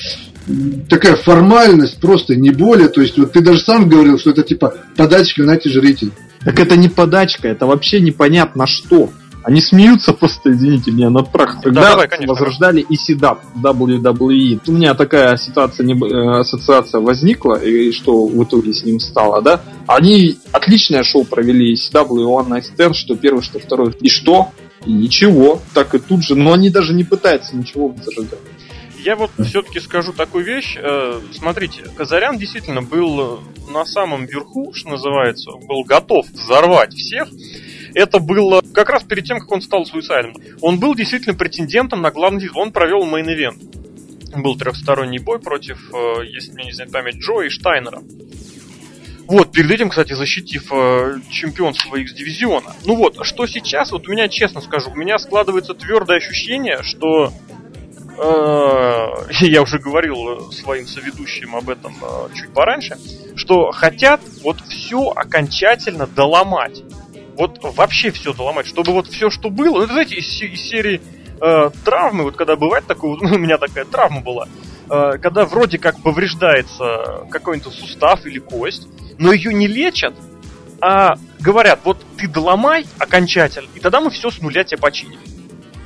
такая 0.89 1.15
формальность, 1.15 1.99
просто 1.99 2.35
не 2.35 2.51
более. 2.51 2.89
То 2.89 3.01
есть, 3.01 3.17
вот 3.17 3.31
ты 3.31 3.41
даже 3.41 3.59
сам 3.59 3.87
говорил, 3.87 4.17
что 4.19 4.31
это 4.31 4.43
типа 4.43 4.75
подачка 4.95 5.43
на 5.43 5.55
рейтинг. 5.55 6.13
Так 6.43 6.59
это 6.59 6.75
не 6.75 6.89
подачка, 6.89 7.47
это 7.47 7.65
вообще 7.65 8.01
непонятно 8.01 8.67
что. 8.67 9.09
Они 9.43 9.59
смеются 9.59 10.13
просто, 10.13 10.53
извините 10.53 10.91
меня, 10.91 11.09
над 11.09 11.29
прах. 11.29 11.61
Когда 11.61 11.81
да, 11.81 11.89
давай, 11.91 12.07
конечно, 12.07 12.33
возрождали 12.33 12.85
ECW, 12.89 13.39
WWE. 13.61 14.61
У 14.65 14.71
меня 14.71 14.93
такая 14.93 15.35
ситуация, 15.35 15.85
э, 15.85 16.39
ассоциация 16.39 17.01
возникла, 17.01 17.55
и 17.55 17.91
что 17.91 18.25
в 18.25 18.41
итоге 18.41 18.73
с 18.73 18.83
ним 18.85 18.99
стало, 19.01 19.41
да? 19.41 19.61
Они 19.85 20.37
отличное 20.53 21.03
шоу 21.03 21.25
провели 21.25 21.73
ECW 21.73 22.21
и 22.21 22.25
One 22.25 22.47
Night 22.47 22.63
Stand, 22.73 22.93
что 22.93 23.15
первый, 23.15 23.41
что 23.41 23.59
второй. 23.59 23.93
И 23.99 24.07
что? 24.07 24.49
И 24.85 24.93
ничего. 24.93 25.59
Так 25.73 25.93
и 25.93 25.99
тут 25.99 26.23
же. 26.23 26.35
Но 26.35 26.53
они 26.53 26.69
даже 26.69 26.93
не 26.93 27.03
пытаются 27.03 27.55
ничего 27.55 27.89
возрождать. 27.89 28.39
Я 29.03 29.17
вот 29.17 29.31
все-таки 29.37 29.81
скажу 29.81 30.13
такую 30.13 30.45
вещь. 30.45 30.77
Э, 30.77 31.19
смотрите, 31.33 31.83
Казарян 31.97 32.37
действительно 32.37 32.81
был 32.81 33.41
на 33.69 33.83
самом 33.83 34.25
верху, 34.25 34.73
что 34.73 34.91
называется, 34.91 35.51
был 35.67 35.83
готов 35.83 36.25
взорвать 36.29 36.93
всех. 36.93 37.27
Это 37.93 38.19
было 38.19 38.63
как 38.73 38.89
раз 38.89 39.03
перед 39.03 39.25
тем, 39.25 39.39
как 39.39 39.51
он 39.51 39.61
стал 39.61 39.85
суицидом. 39.85 40.33
Он 40.61 40.79
был 40.79 40.95
действительно 40.95 41.35
претендентом 41.35 42.01
на 42.01 42.11
главный 42.11 42.39
титул. 42.39 42.61
Он 42.61 42.71
провел 42.71 43.05
main 43.05 43.28
event. 43.28 43.61
Был 44.41 44.57
трехсторонний 44.57 45.19
бой 45.19 45.39
против, 45.39 45.93
э, 45.93 46.25
если 46.25 46.53
мне 46.53 46.65
не 46.65 46.71
изменяет 46.71 46.93
память, 46.93 47.17
Джо 47.17 47.41
и 47.41 47.49
Штайнера. 47.49 48.01
Вот, 49.27 49.51
перед 49.51 49.69
этим, 49.69 49.89
кстати, 49.89 50.13
защитив 50.13 50.71
э, 50.71 51.19
чемпионство 51.29 51.97
X-дивизиона. 51.97 52.73
Ну 52.85 52.95
вот, 52.95 53.17
что 53.25 53.47
сейчас, 53.47 53.91
вот 53.91 54.07
у 54.07 54.11
меня, 54.11 54.29
честно 54.29 54.61
скажу, 54.61 54.91
у 54.91 54.95
меня 54.95 55.19
складывается 55.19 55.73
твердое 55.73 56.17
ощущение, 56.17 56.83
что 56.83 57.33
я 59.41 59.61
уже 59.61 59.79
говорил 59.79 60.51
своим 60.51 60.85
соведущим 60.85 61.55
об 61.55 61.69
этом 61.69 61.95
э, 62.01 62.33
чуть 62.35 62.53
пораньше, 62.53 62.97
что 63.35 63.71
хотят 63.71 64.21
вот 64.43 64.61
все 64.61 65.09
окончательно 65.09 66.05
доломать. 66.05 66.83
Вот 67.35 67.59
вообще 67.75 68.11
все 68.11 68.33
доломать, 68.33 68.67
чтобы 68.67 68.91
вот 68.91 69.07
все, 69.07 69.31
что 69.31 69.49
было, 69.49 69.81
ну, 69.81 69.85
знаете, 69.87 70.15
из, 70.15 70.41
из 70.41 70.61
серии 70.61 71.01
э, 71.41 71.71
травмы, 71.83 72.23
вот 72.23 72.35
когда 72.35 72.55
бывает 72.55 72.85
такое, 72.85 73.17
ну, 73.19 73.35
у 73.35 73.39
меня 73.39 73.57
такая 73.57 73.85
травма 73.85 74.21
была, 74.21 74.47
э, 74.89 75.17
когда 75.19 75.45
вроде 75.45 75.79
как 75.79 75.99
повреждается 76.01 77.25
какой-нибудь 77.31 77.73
сустав 77.73 78.25
или 78.25 78.39
кость, 78.39 78.87
но 79.17 79.33
ее 79.33 79.53
не 79.53 79.67
лечат, 79.67 80.13
а 80.81 81.15
говорят, 81.39 81.79
вот 81.83 82.05
ты 82.17 82.27
доломай 82.27 82.85
окончательно, 82.99 83.69
и 83.73 83.79
тогда 83.79 84.01
мы 84.01 84.11
все 84.11 84.29
с 84.29 84.39
нуля 84.39 84.63
тебе 84.63 84.79
починим. 84.79 85.19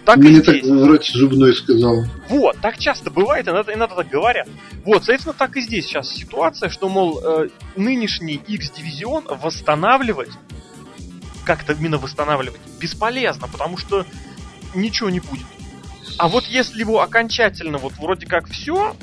Так 0.08 0.20
Мне 0.20 0.30
и 0.30 0.36
здесь. 0.36 0.62
так 0.62 0.72
врач 0.72 1.12
зубной 1.12 1.54
сказал. 1.54 2.06
Вот, 2.30 2.58
так 2.62 2.78
часто 2.78 3.12
бывает, 3.12 3.46
иногда, 3.50 3.74
иногда 3.74 3.93
так 3.93 4.08
говорят. 4.08 4.48
Вот, 4.86 5.00
соответственно, 5.00 5.36
так 5.38 5.58
и 5.58 5.62
здесь 5.62 5.86
сейчас 5.86 6.10
ситуация, 6.10 6.70
что, 6.70 6.88
мол, 6.88 7.20
э, 7.22 7.50
нынешний 7.76 8.36
X-дивизион 8.36 9.26
восстанавливать 9.30 10.30
как-то 11.43 11.74
именно 11.74 11.98
восстанавливать 11.98 12.62
бесполезно, 12.80 13.50
потому 13.50 13.76
что 13.76 14.06
ничего 14.74 15.10
не 15.10 15.20
будет. 15.20 15.46
А 16.17 16.30
вот 16.30 16.46
если 16.46 16.80
его 16.80 17.02
окончательно 17.02 17.78
вот 17.78 17.91
вроде 17.98 18.28
как 18.28 18.48
все, 18.48 18.96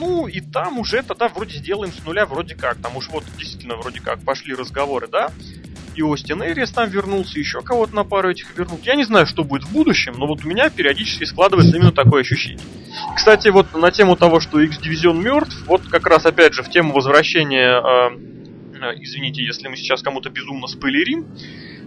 ну 0.00 0.26
и 0.26 0.40
там 0.40 0.80
уже 0.80 1.04
тогда 1.04 1.28
вроде 1.28 1.58
сделаем 1.58 1.92
с 1.92 2.04
нуля 2.04 2.26
вроде 2.26 2.56
как. 2.56 2.78
Там 2.78 2.96
уж 2.96 3.08
вот 3.10 3.22
действительно 3.38 3.76
вроде 3.76 4.00
как 4.00 4.20
пошли 4.22 4.54
разговоры, 4.54 5.06
да? 5.06 5.30
И 5.96 6.02
Остин 6.02 6.42
Эрис 6.42 6.70
там 6.70 6.88
вернулся, 6.88 7.38
еще 7.38 7.62
кого-то 7.62 7.94
на 7.94 8.04
пару 8.04 8.30
этих 8.30 8.56
вернут. 8.56 8.80
Я 8.84 8.94
не 8.94 9.04
знаю, 9.04 9.26
что 9.26 9.44
будет 9.44 9.64
в 9.64 9.72
будущем, 9.72 10.14
но 10.18 10.26
вот 10.26 10.44
у 10.44 10.48
меня 10.48 10.68
периодически 10.70 11.24
складывается 11.24 11.76
именно 11.76 11.92
такое 11.92 12.20
ощущение. 12.20 12.64
Кстати, 13.14 13.48
вот 13.48 13.74
на 13.74 13.90
тему 13.90 14.16
того, 14.16 14.40
что 14.40 14.60
X-дивизион 14.60 15.22
мертв, 15.22 15.64
вот 15.66 15.82
как 15.88 16.06
раз 16.06 16.26
опять 16.26 16.52
же 16.52 16.62
в 16.62 16.70
тему 16.70 16.92
возвращения 16.92 17.80
э, 17.80 18.36
Э, 18.80 18.94
извините, 18.98 19.42
если 19.42 19.68
мы 19.68 19.76
сейчас 19.76 20.02
кому-то 20.02 20.30
безумно 20.30 20.66
спойлерим. 20.66 21.26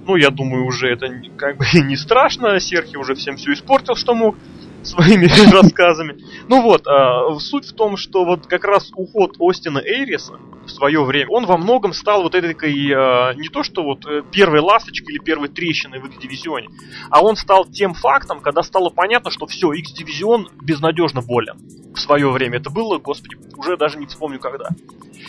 Ну, 0.06 0.16
я 0.16 0.30
думаю, 0.30 0.66
уже 0.66 0.90
это 0.90 1.08
как 1.38 1.58
бы 1.58 1.66
не 1.74 1.96
страшно. 1.96 2.60
Серхи 2.60 2.96
уже 2.96 3.16
всем 3.16 3.38
все 3.38 3.54
испортил, 3.54 3.96
что 3.96 4.14
мог 4.14 4.36
своими 4.84 5.26
рассказами. 5.52 6.18
Ну 6.48 6.62
вот, 6.62 6.88
а, 6.88 7.38
суть 7.40 7.66
в 7.66 7.74
том, 7.74 7.98
что 7.98 8.26
вот 8.26 8.48
как 8.48 8.64
раз 8.64 8.90
уход 8.96 9.36
Остина 9.40 9.80
Эйриса 9.80 10.40
в 10.70 10.76
свое 10.76 11.04
время, 11.04 11.30
он 11.30 11.46
во 11.46 11.58
многом 11.58 11.94
стал 11.94 12.24
вот 12.24 12.36
этой 12.36 12.54
а, 12.94 13.34
не 13.34 13.50
то 13.50 13.64
что 13.64 13.84
вот 13.84 14.06
э, 14.06 14.22
первой 14.32 14.60
ласточкой 14.60 15.16
или 15.16 15.20
первой 15.20 15.50
трещиной 15.50 16.00
в 16.00 16.06
X-дивизионе, 16.06 16.70
а 17.10 17.22
он 17.22 17.36
стал 17.36 17.66
тем 17.66 17.94
фактом, 17.94 18.40
когда 18.40 18.64
стало 18.64 18.90
понятно, 18.90 19.32
что 19.32 19.46
все, 19.48 19.72
X-дивизион 19.74 20.50
безнадежно 20.62 21.22
болен 21.22 21.58
в 21.94 22.00
свое 22.00 22.30
время. 22.32 22.58
Это 22.58 22.70
было, 22.70 22.98
господи, 23.00 23.38
уже 23.58 23.78
даже 23.78 23.98
не 23.98 24.06
вспомню 24.06 24.40
когда. 24.40 24.70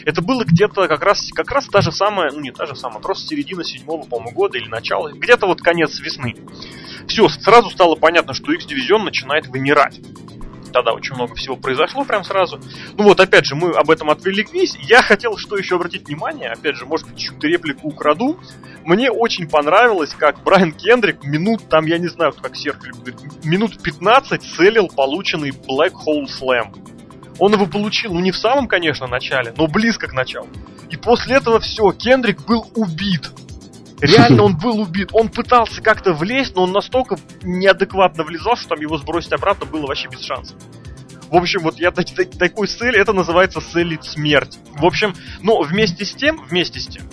Это 0.04 0.22
было 0.22 0.44
где-то 0.44 0.86
как 0.88 1.02
раз, 1.02 1.30
как 1.34 1.50
раз 1.50 1.66
та 1.66 1.80
же 1.80 1.92
самая, 1.92 2.30
ну 2.30 2.40
не 2.40 2.52
та 2.52 2.66
же 2.66 2.76
самая, 2.76 3.00
просто 3.00 3.28
середина 3.28 3.64
седьмого, 3.64 4.06
по-моему, 4.06 4.32
года 4.32 4.58
или 4.58 4.68
начало, 4.68 5.12
где-то 5.12 5.46
вот 5.46 5.60
конец 5.60 5.98
весны. 6.00 6.36
Все, 7.08 7.28
сразу 7.28 7.70
стало 7.70 7.96
понятно, 7.96 8.34
что 8.34 8.52
X-дивизион 8.52 9.04
начинает 9.04 9.46
вымирать 9.46 10.00
тогда 10.70 10.92
очень 10.92 11.14
много 11.14 11.34
всего 11.34 11.56
произошло 11.56 12.04
прям 12.04 12.24
сразу. 12.24 12.60
Ну 12.96 13.04
вот, 13.04 13.20
опять 13.20 13.44
же, 13.44 13.54
мы 13.54 13.70
об 13.70 13.90
этом 13.90 14.10
отвлеклись. 14.10 14.76
Я 14.82 15.02
хотел 15.02 15.36
что 15.36 15.56
еще 15.56 15.76
обратить 15.76 16.06
внимание, 16.06 16.50
опять 16.50 16.76
же, 16.76 16.86
может 16.86 17.08
быть, 17.08 17.18
чуть 17.18 17.42
реплику 17.42 17.88
украду. 17.88 18.38
Мне 18.84 19.10
очень 19.10 19.48
понравилось, 19.48 20.14
как 20.14 20.42
Брайан 20.42 20.72
Кендрик 20.72 21.24
минут, 21.24 21.68
там, 21.68 21.86
я 21.86 21.98
не 21.98 22.08
знаю, 22.08 22.32
как 22.40 22.56
Серф 22.56 22.78
говорит, 22.78 23.16
минут 23.44 23.80
15 23.82 24.42
целил 24.42 24.88
полученный 24.88 25.50
Black 25.50 25.92
Hole 26.06 26.26
Slam. 26.26 26.74
Он 27.38 27.52
его 27.54 27.66
получил, 27.66 28.12
ну 28.12 28.20
не 28.20 28.32
в 28.32 28.36
самом, 28.36 28.68
конечно, 28.68 29.06
начале, 29.06 29.52
но 29.56 29.66
близко 29.66 30.06
к 30.06 30.12
началу. 30.12 30.48
И 30.90 30.96
после 30.96 31.36
этого 31.36 31.60
все, 31.60 31.90
Кендрик 31.92 32.44
был 32.44 32.70
убит. 32.74 33.30
Реально 34.00 34.42
он 34.44 34.56
был 34.56 34.80
убит. 34.80 35.10
Он 35.12 35.28
пытался 35.28 35.82
как-то 35.82 36.12
влезть, 36.12 36.54
но 36.54 36.64
он 36.64 36.72
настолько 36.72 37.16
неадекватно 37.42 38.24
влезал, 38.24 38.56
что 38.56 38.70
там 38.70 38.80
его 38.80 38.96
сбросить 38.98 39.32
обратно 39.32 39.66
было 39.66 39.86
вообще 39.86 40.08
без 40.08 40.22
шансов. 40.22 40.56
В 41.30 41.36
общем, 41.36 41.60
вот 41.60 41.78
я 41.78 41.92
так, 41.92 42.06
так, 42.10 42.30
такой 42.30 42.66
цель, 42.66 42.96
это 42.96 43.12
называется 43.12 43.60
целить 43.60 44.04
смерть. 44.04 44.58
В 44.74 44.84
общем, 44.84 45.14
но 45.42 45.60
вместе 45.60 46.04
с 46.04 46.12
тем, 46.14 46.44
вместе 46.48 46.80
с 46.80 46.88
тем, 46.88 47.04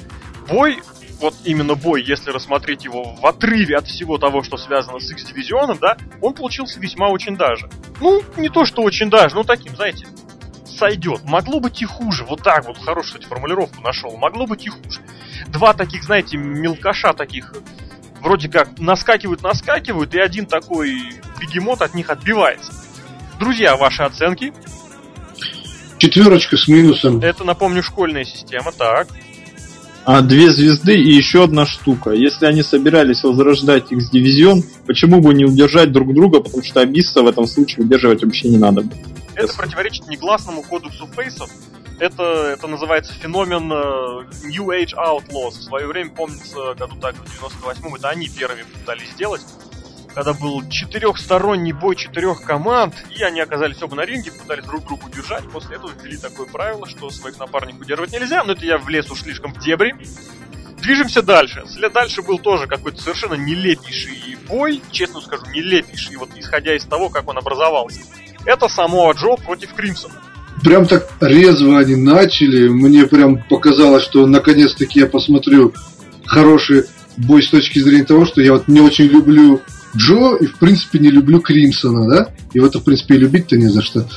бой, 0.50 0.80
вот 1.19 1.36
именно 1.45 1.76
бой, 1.76 2.04
если 2.04 2.32
рассмотреть 2.32 2.84
его 2.84 3.15
в 3.15 3.26
отрыве 3.26 3.78
от 3.78 3.88
всего 3.88 4.17
того, 4.17 4.41
что 4.41 4.58
связано 4.58 5.00
с 5.00 5.12
X-дивизионом, 5.12 5.78
да, 5.80 5.97
он 6.21 6.34
получился 6.34 6.80
весьма 6.80 7.10
очень 7.10 7.38
даже. 7.38 7.69
Ну, 8.02 8.23
не 8.38 8.50
то, 8.50 8.65
что 8.65 8.82
очень 8.82 9.10
даже, 9.10 9.36
но 9.36 9.43
таким, 9.43 9.76
знаете, 9.76 10.08
сойдет. 10.77 11.21
Могло 11.23 11.59
быть 11.59 11.81
и 11.81 11.85
хуже. 11.85 12.23
Вот 12.23 12.43
так 12.43 12.65
вот, 12.67 12.77
хорошую, 12.77 13.19
кстати, 13.19 13.25
формулировку 13.25 13.81
нашел. 13.81 14.15
Могло 14.17 14.45
быть 14.47 14.65
и 14.65 14.69
хуже. 14.69 15.01
Два 15.47 15.73
таких, 15.73 16.03
знаете, 16.03 16.37
мелкоша 16.37 17.13
таких, 17.13 17.53
вроде 18.21 18.49
как 18.49 18.79
наскакивают-наскакивают, 18.79 20.13
и 20.13 20.19
один 20.19 20.45
такой 20.45 20.97
бегемот 21.39 21.81
от 21.81 21.93
них 21.93 22.09
отбивается. 22.09 22.71
Друзья, 23.39 23.75
ваши 23.75 24.03
оценки? 24.03 24.53
Четверочка 25.97 26.57
с 26.57 26.67
минусом. 26.67 27.19
Это, 27.19 27.43
напомню, 27.43 27.81
школьная 27.81 28.23
система, 28.23 28.71
так. 28.71 29.07
А 30.05 30.21
две 30.21 30.49
звезды 30.51 30.95
и 30.95 31.11
еще 31.11 31.43
одна 31.43 31.65
штука. 31.65 32.11
Если 32.11 32.45
они 32.45 32.63
собирались 32.63 33.23
возрождать 33.23 33.91
X-дивизион, 33.91 34.63
почему 34.85 35.19
бы 35.19 35.33
не 35.33 35.43
удержать 35.43 35.91
друг 35.91 36.13
друга, 36.13 36.39
потому 36.39 36.63
что 36.63 36.79
Абисса 36.79 37.21
в 37.21 37.27
этом 37.27 37.45
случае 37.45 37.85
удерживать 37.85 38.23
вообще 38.23 38.47
не 38.47 38.57
надо. 38.57 38.85
Это 39.38 39.56
противоречит 39.56 40.08
негласному 40.08 40.63
кодексу 40.63 41.08
фейсов. 41.08 41.52
Это, 42.00 42.23
это 42.23 42.67
называется 42.67 43.13
феномен 43.13 43.71
uh, 43.71 44.28
New 44.43 44.69
Age 44.69 44.93
Outlaws. 44.95 45.52
В 45.52 45.63
свое 45.63 45.88
время, 45.88 46.10
помнится, 46.10 46.73
году 46.73 46.95
так, 47.00 47.15
в 47.15 47.23
98-м, 47.23 47.95
это 47.95 48.10
они 48.10 48.28
первыми 48.30 48.63
пытались 48.63 49.12
сделать 49.12 49.41
когда 50.17 50.34
был 50.34 50.67
четырехсторонний 50.67 51.73
бой 51.73 51.95
четырех 51.95 52.41
команд, 52.41 52.95
и 53.15 53.21
они 53.21 53.39
оказались 53.39 53.80
оба 53.84 53.97
на 53.97 54.04
ринге, 54.04 54.32
пытались 54.32 54.65
друг 54.65 54.84
друга 54.84 55.06
удержать. 55.06 55.47
После 55.52 55.76
этого 55.76 55.91
ввели 55.91 56.17
такое 56.17 56.47
правило, 56.47 56.89
что 56.89 57.12
своих 57.12 57.38
напарников 57.38 57.82
удерживать 57.82 58.13
нельзя, 58.13 58.43
но 58.43 58.54
это 58.54 58.65
я 58.65 58.80
влез 58.80 59.12
уж 59.12 59.21
слишком 59.21 59.54
в 59.54 59.60
дебри. 59.60 59.95
Движемся 60.81 61.21
дальше. 61.21 61.63
След 61.67 61.93
дальше 61.93 62.21
был 62.21 62.39
тоже 62.39 62.67
какой-то 62.67 63.01
совершенно 63.01 63.33
нелепейший 63.33 64.37
бой, 64.47 64.81
честно 64.91 65.21
скажу, 65.21 65.43
нелепейший, 65.53 66.15
вот 66.17 66.29
исходя 66.35 66.75
из 66.75 66.85
того, 66.85 67.09
как 67.09 67.27
он 67.27 67.37
образовался. 67.37 67.99
Это 68.45 68.67
само 68.69 69.11
Джо 69.11 69.35
против 69.35 69.73
Кримсона. 69.73 70.13
Прям 70.63 70.85
так 70.85 71.11
резво 71.19 71.79
они 71.79 71.95
начали. 71.95 72.67
Мне 72.67 73.05
прям 73.05 73.43
показалось, 73.43 74.03
что 74.03 74.25
наконец-таки 74.25 74.99
я 74.99 75.07
посмотрю 75.07 75.73
хороший 76.25 76.85
бой 77.17 77.43
с 77.43 77.49
точки 77.49 77.79
зрения 77.79 78.05
того, 78.05 78.25
что 78.25 78.41
я 78.41 78.53
вот 78.53 78.67
не 78.67 78.79
очень 78.79 79.05
люблю 79.05 79.61
Джо 79.95 80.35
и, 80.35 80.45
в 80.45 80.57
принципе, 80.57 80.99
не 80.99 81.09
люблю 81.09 81.39
Кримсона, 81.41 82.09
да? 82.09 82.29
И 82.53 82.59
вот, 82.59 82.75
в 82.75 82.83
принципе, 82.83 83.15
и 83.15 83.19
любить-то 83.19 83.57
не 83.57 83.67
за 83.67 83.81
что. 83.81 84.07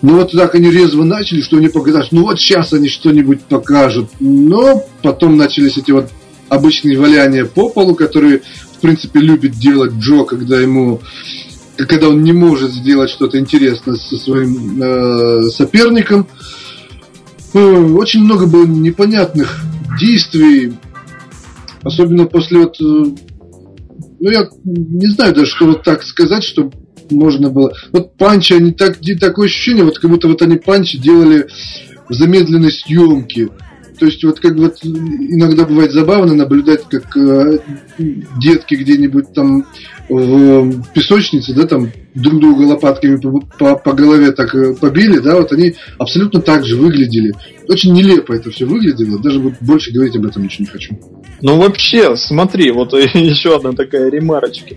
Ну 0.00 0.16
вот 0.16 0.32
так 0.32 0.54
они 0.54 0.70
резво 0.70 1.02
начали, 1.04 1.40
что 1.40 1.56
они 1.56 1.68
показали, 1.68 2.06
ну 2.12 2.22
вот 2.22 2.38
сейчас 2.38 2.72
они 2.72 2.88
что-нибудь 2.88 3.42
покажут. 3.42 4.10
Но 4.20 4.84
потом 5.02 5.36
начались 5.36 5.76
эти 5.76 5.90
вот 5.90 6.10
обычные 6.48 6.98
валяния 6.98 7.44
по 7.44 7.68
полу, 7.68 7.94
которые, 7.94 8.42
в 8.76 8.80
принципе, 8.80 9.20
любит 9.20 9.52
делать 9.52 9.92
Джо, 9.94 10.24
когда 10.24 10.60
ему 10.60 11.00
когда 11.86 12.08
он 12.08 12.22
не 12.22 12.32
может 12.32 12.72
сделать 12.72 13.08
что-то 13.10 13.38
интересное 13.38 13.94
со 13.94 14.16
своим 14.16 14.82
э, 14.82 15.42
соперником. 15.50 16.26
Э, 17.54 17.58
очень 17.58 18.24
много 18.24 18.46
было 18.46 18.66
непонятных 18.66 19.60
действий, 19.98 20.74
особенно 21.82 22.26
после 22.26 22.58
вот, 22.58 22.80
э, 22.80 22.84
ну 24.20 24.30
я 24.30 24.48
не 24.64 25.06
знаю 25.06 25.34
даже, 25.34 25.46
что 25.46 25.66
вот 25.66 25.84
так 25.84 26.02
сказать, 26.02 26.42
что 26.42 26.70
можно 27.10 27.50
было. 27.50 27.72
Вот 27.92 28.16
панчи, 28.16 28.52
они 28.54 28.72
так, 28.72 28.98
такое 29.20 29.46
ощущение, 29.46 29.84
вот 29.84 29.98
как 29.98 30.10
будто 30.10 30.28
вот 30.28 30.42
они 30.42 30.56
панчи 30.56 30.98
делали 30.98 31.48
в 32.08 32.14
замедленной 32.14 32.72
съемке. 32.72 33.48
То 33.98 34.06
есть 34.06 34.22
вот 34.22 34.38
как 34.38 34.54
вот 34.54 34.76
иногда 34.84 35.66
бывает 35.66 35.92
забавно 35.92 36.34
наблюдать, 36.34 36.82
как 36.88 37.16
э, 37.16 37.58
детки 38.40 38.74
где-нибудь 38.74 39.32
там 39.34 39.66
в 40.08 40.84
песочнице, 40.94 41.52
да, 41.52 41.66
там 41.66 41.90
друг 42.14 42.40
друга 42.40 42.62
лопатками 42.62 43.16
по, 43.16 43.40
по, 43.58 43.76
по 43.76 43.92
голове 43.92 44.30
так 44.32 44.54
э, 44.54 44.74
побили, 44.74 45.18
да, 45.18 45.36
вот 45.36 45.52
они 45.52 45.74
абсолютно 45.98 46.40
так 46.40 46.64
же 46.64 46.76
выглядели. 46.76 47.34
Очень 47.68 47.92
нелепо 47.92 48.32
это 48.32 48.50
все 48.50 48.64
выглядело, 48.64 49.18
даже 49.18 49.40
вот 49.40 49.54
больше 49.60 49.92
говорить 49.92 50.16
об 50.16 50.26
этом 50.26 50.44
ничего 50.44 50.64
не 50.64 50.70
хочу. 50.70 50.98
Ну 51.42 51.56
вообще, 51.58 52.16
смотри, 52.16 52.70
вот 52.70 52.92
еще 53.14 53.56
одна 53.56 53.72
такая 53.72 54.10
ремарочка. 54.10 54.76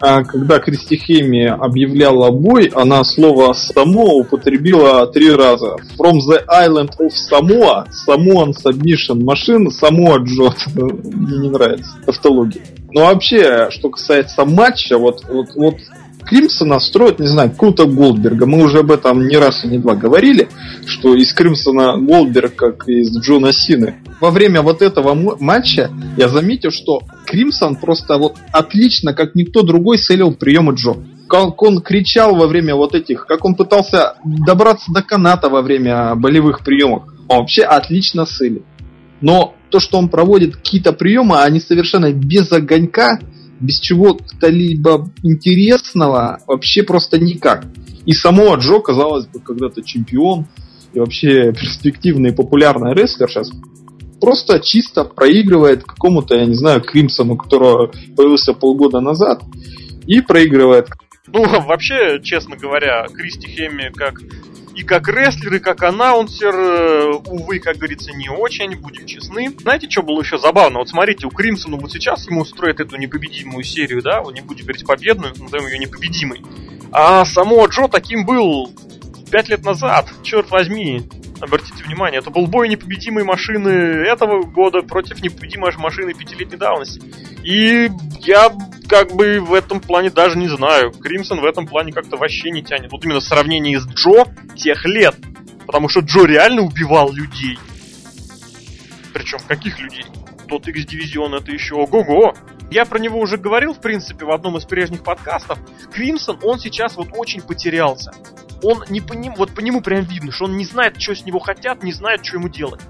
А 0.00 0.24
когда 0.24 0.58
Кристихеми 0.58 1.44
объявляла 1.44 2.30
бой, 2.30 2.72
она 2.74 3.04
слово 3.04 3.52
«само» 3.52 4.16
употребила 4.16 5.06
три 5.06 5.30
раза. 5.30 5.76
From 5.98 6.18
the 6.26 6.42
island 6.48 6.90
of 6.98 7.10
Samoa, 7.10 7.86
Samoan 8.08 8.52
submission 8.52 9.22
machine, 9.22 9.68
Samoa 9.70 10.18
Джот. 10.24 10.56
Мне 10.74 11.38
не 11.38 11.50
нравится 11.50 11.90
тавтология. 12.06 12.62
Но 12.92 13.02
вообще, 13.06 13.68
что 13.70 13.90
касается 13.90 14.44
матча, 14.46 14.96
вот, 14.96 15.22
вот, 15.28 15.48
вот 15.54 15.76
Кримсона 16.24 16.78
строят, 16.80 17.18
не 17.18 17.26
знаю, 17.26 17.52
круто 17.56 17.86
Голдберга. 17.86 18.46
Мы 18.46 18.62
уже 18.62 18.80
об 18.80 18.90
этом 18.90 19.26
не 19.26 19.36
раз 19.36 19.64
и 19.64 19.68
не 19.68 19.78
два 19.78 19.94
говорили, 19.94 20.48
что 20.86 21.14
из 21.14 21.32
Кримсона 21.32 21.96
Голдберг, 21.98 22.54
как 22.54 22.88
из 22.88 23.16
Джона 23.18 23.52
Сины. 23.52 23.96
Во 24.20 24.30
время 24.30 24.62
вот 24.62 24.82
этого 24.82 25.14
матча 25.14 25.90
я 26.16 26.28
заметил, 26.28 26.70
что 26.70 27.02
Кримсон 27.26 27.76
просто 27.76 28.16
вот 28.18 28.36
отлично, 28.52 29.14
как 29.14 29.34
никто 29.34 29.62
другой, 29.62 29.98
целил 29.98 30.32
приемы 30.34 30.74
Джо. 30.74 30.96
Как 31.28 31.62
он 31.62 31.80
кричал 31.80 32.34
во 32.34 32.46
время 32.46 32.74
вот 32.74 32.94
этих, 32.94 33.26
как 33.26 33.44
он 33.44 33.54
пытался 33.54 34.14
добраться 34.24 34.92
до 34.92 35.02
каната 35.02 35.48
во 35.48 35.62
время 35.62 36.14
болевых 36.16 36.64
приемов. 36.64 37.04
Он 37.28 37.38
вообще 37.38 37.62
отлично 37.62 38.26
целит. 38.26 38.64
Но 39.20 39.54
то, 39.70 39.78
что 39.80 39.98
он 39.98 40.08
проводит 40.08 40.56
какие-то 40.56 40.92
приемы, 40.92 41.40
они 41.40 41.60
совершенно 41.60 42.12
без 42.12 42.50
огонька, 42.52 43.20
без 43.60 43.78
чего-то 43.78 44.48
либо 44.48 45.10
интересного, 45.22 46.40
вообще 46.46 46.82
просто 46.82 47.18
никак. 47.18 47.66
И 48.06 48.12
само 48.12 48.56
Джо, 48.56 48.80
казалось 48.80 49.26
бы, 49.26 49.40
когда-то 49.40 49.82
чемпион 49.82 50.46
и 50.92 50.98
вообще 50.98 51.52
перспективный 51.52 52.30
и 52.30 52.34
популярный 52.34 52.94
рестлер 52.94 53.30
сейчас 53.30 53.50
просто 54.20 54.60
чисто 54.60 55.04
проигрывает 55.04 55.84
какому-то, 55.84 56.36
я 56.36 56.44
не 56.44 56.54
знаю, 56.54 56.82
Кримсону, 56.82 57.36
которого 57.36 57.90
появился 58.16 58.52
полгода 58.52 59.00
назад, 59.00 59.42
и 60.06 60.20
проигрывает. 60.20 60.88
Ну, 61.26 61.44
вообще, 61.66 62.20
честно 62.22 62.56
говоря, 62.56 63.06
Кристи 63.12 63.48
Хемми 63.48 63.90
как 63.94 64.20
и 64.74 64.82
как 64.82 65.08
рестлер, 65.08 65.54
и 65.54 65.58
как 65.58 65.82
аннаунсер, 65.82 66.54
э, 66.54 67.12
увы, 67.26 67.58
как 67.58 67.76
говорится, 67.76 68.12
не 68.12 68.28
очень, 68.28 68.76
будем 68.76 69.06
честны. 69.06 69.54
Знаете, 69.60 69.90
что 69.90 70.02
было 70.02 70.20
еще 70.20 70.38
забавно? 70.38 70.78
Вот 70.78 70.88
смотрите, 70.88 71.26
у 71.26 71.30
Кримсона 71.30 71.76
вот 71.76 71.92
сейчас 71.92 72.26
ему 72.28 72.42
устроят 72.42 72.80
эту 72.80 72.96
непобедимую 72.96 73.64
серию, 73.64 74.02
да, 74.02 74.20
вот 74.20 74.34
не 74.34 74.40
будем 74.40 74.64
говорить 74.64 74.86
победную, 74.86 75.34
назовем 75.38 75.66
ее 75.66 75.78
непобедимой. 75.78 76.42
А 76.92 77.24
само 77.24 77.66
Джо 77.66 77.88
таким 77.88 78.24
был 78.24 78.72
пять 79.30 79.48
лет 79.48 79.64
назад, 79.64 80.08
черт 80.22 80.50
возьми, 80.50 81.08
обратите 81.40 81.82
внимание, 81.84 82.18
это 82.18 82.30
был 82.30 82.46
бой 82.46 82.68
непобедимой 82.68 83.24
машины 83.24 83.68
этого 83.68 84.42
года 84.42 84.82
против 84.82 85.22
непобедимой 85.22 85.72
машины 85.76 86.14
пятилетней 86.14 86.58
давности. 86.58 87.00
И 87.42 87.90
я 88.20 88.52
как 88.88 89.12
бы 89.12 89.40
в 89.40 89.54
этом 89.54 89.80
плане 89.80 90.10
даже 90.10 90.36
не 90.36 90.48
знаю. 90.48 90.92
Кримсон 90.92 91.40
в 91.40 91.44
этом 91.44 91.66
плане 91.66 91.92
как-то 91.92 92.16
вообще 92.16 92.50
не 92.50 92.62
тянет. 92.62 92.90
Вот 92.92 93.04
именно 93.04 93.20
в 93.20 93.24
сравнении 93.24 93.76
с 93.76 93.86
Джо 93.86 94.24
тех 94.56 94.84
лет. 94.84 95.16
Потому 95.66 95.88
что 95.88 96.00
Джо 96.00 96.24
реально 96.24 96.62
убивал 96.62 97.12
людей. 97.12 97.58
Причем 99.12 99.38
каких 99.46 99.78
людей? 99.78 100.04
Тот 100.48 100.66
X-дивизион 100.66 101.34
это 101.34 101.52
еще 101.52 101.76
ого-го. 101.76 102.34
Я 102.70 102.84
про 102.84 102.98
него 102.98 103.20
уже 103.20 103.36
говорил, 103.36 103.74
в 103.74 103.80
принципе, 103.80 104.24
в 104.24 104.30
одном 104.30 104.56
из 104.56 104.64
прежних 104.64 105.02
подкастов. 105.02 105.58
Кримсон, 105.92 106.38
он 106.42 106.58
сейчас 106.58 106.96
вот 106.96 107.08
очень 107.12 107.42
потерялся 107.42 108.12
он 108.62 108.84
не 108.88 109.00
по 109.00 109.12
нему, 109.12 109.36
вот 109.36 109.54
по 109.54 109.60
нему 109.60 109.80
прям 109.80 110.04
видно, 110.04 110.32
что 110.32 110.44
он 110.44 110.56
не 110.56 110.64
знает, 110.64 111.00
что 111.00 111.14
с 111.14 111.24
него 111.24 111.38
хотят, 111.38 111.82
не 111.82 111.92
знает, 111.92 112.24
что 112.24 112.36
ему 112.36 112.48
делать. 112.48 112.80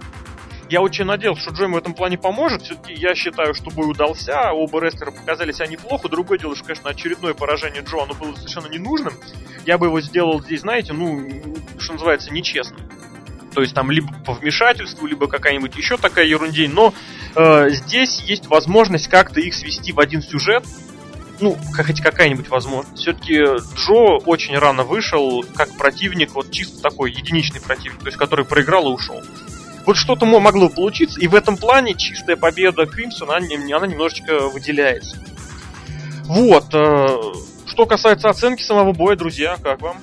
Я 0.70 0.82
очень 0.82 1.04
надеялся, 1.04 1.42
что 1.42 1.50
Джо 1.50 1.64
ему 1.64 1.74
в 1.74 1.78
этом 1.78 1.94
плане 1.94 2.16
поможет. 2.16 2.62
Все-таки 2.62 2.94
я 2.94 3.16
считаю, 3.16 3.54
что 3.54 3.72
бой 3.72 3.90
удался. 3.90 4.52
Оба 4.52 4.80
рестлера 4.80 5.10
показали 5.10 5.50
себя 5.50 5.66
неплохо. 5.66 6.08
Другое 6.08 6.38
дело, 6.38 6.54
что, 6.54 6.64
конечно, 6.64 6.90
очередное 6.90 7.34
поражение 7.34 7.82
Джо, 7.82 8.04
оно 8.04 8.14
было 8.14 8.36
совершенно 8.36 8.68
ненужным. 8.68 9.12
Я 9.66 9.78
бы 9.78 9.86
его 9.86 10.00
сделал 10.00 10.40
здесь, 10.40 10.60
знаете, 10.60 10.92
ну, 10.92 11.28
что 11.76 11.94
называется, 11.94 12.32
нечестно. 12.32 12.76
То 13.52 13.62
есть 13.62 13.74
там 13.74 13.90
либо 13.90 14.12
по 14.24 14.32
вмешательству, 14.32 15.08
либо 15.08 15.26
какая-нибудь 15.26 15.74
еще 15.76 15.96
такая 15.96 16.26
ерундень. 16.26 16.72
Но 16.72 16.94
э, 17.34 17.70
здесь 17.70 18.20
есть 18.20 18.46
возможность 18.46 19.08
как-то 19.08 19.40
их 19.40 19.54
свести 19.54 19.90
в 19.92 19.98
один 19.98 20.22
сюжет, 20.22 20.64
ну, 21.40 21.56
хоть 21.74 22.00
какая-нибудь 22.00 22.48
возможность. 22.48 22.98
Все-таки 23.00 23.38
Джо 23.76 24.18
очень 24.26 24.56
рано 24.58 24.84
вышел 24.84 25.44
как 25.54 25.70
противник, 25.76 26.34
вот 26.34 26.50
чисто 26.50 26.80
такой 26.82 27.12
единичный 27.12 27.60
противник, 27.60 28.00
то 28.00 28.06
есть 28.06 28.18
который 28.18 28.44
проиграл 28.44 28.90
и 28.90 28.94
ушел. 28.94 29.20
Вот 29.86 29.96
что-то 29.96 30.26
могло 30.26 30.68
получиться, 30.68 31.20
и 31.20 31.26
в 31.26 31.34
этом 31.34 31.56
плане 31.56 31.94
чистая 31.94 32.36
победа 32.36 32.86
Кримсона, 32.86 33.36
она, 33.36 33.46
она 33.76 33.86
немножечко 33.86 34.48
выделяется. 34.48 35.16
Вот. 36.24 36.66
Э, 36.74 37.16
что 37.66 37.86
касается 37.86 38.28
оценки 38.28 38.62
самого 38.62 38.92
боя, 38.92 39.16
друзья, 39.16 39.56
как 39.62 39.80
вам? 39.80 39.96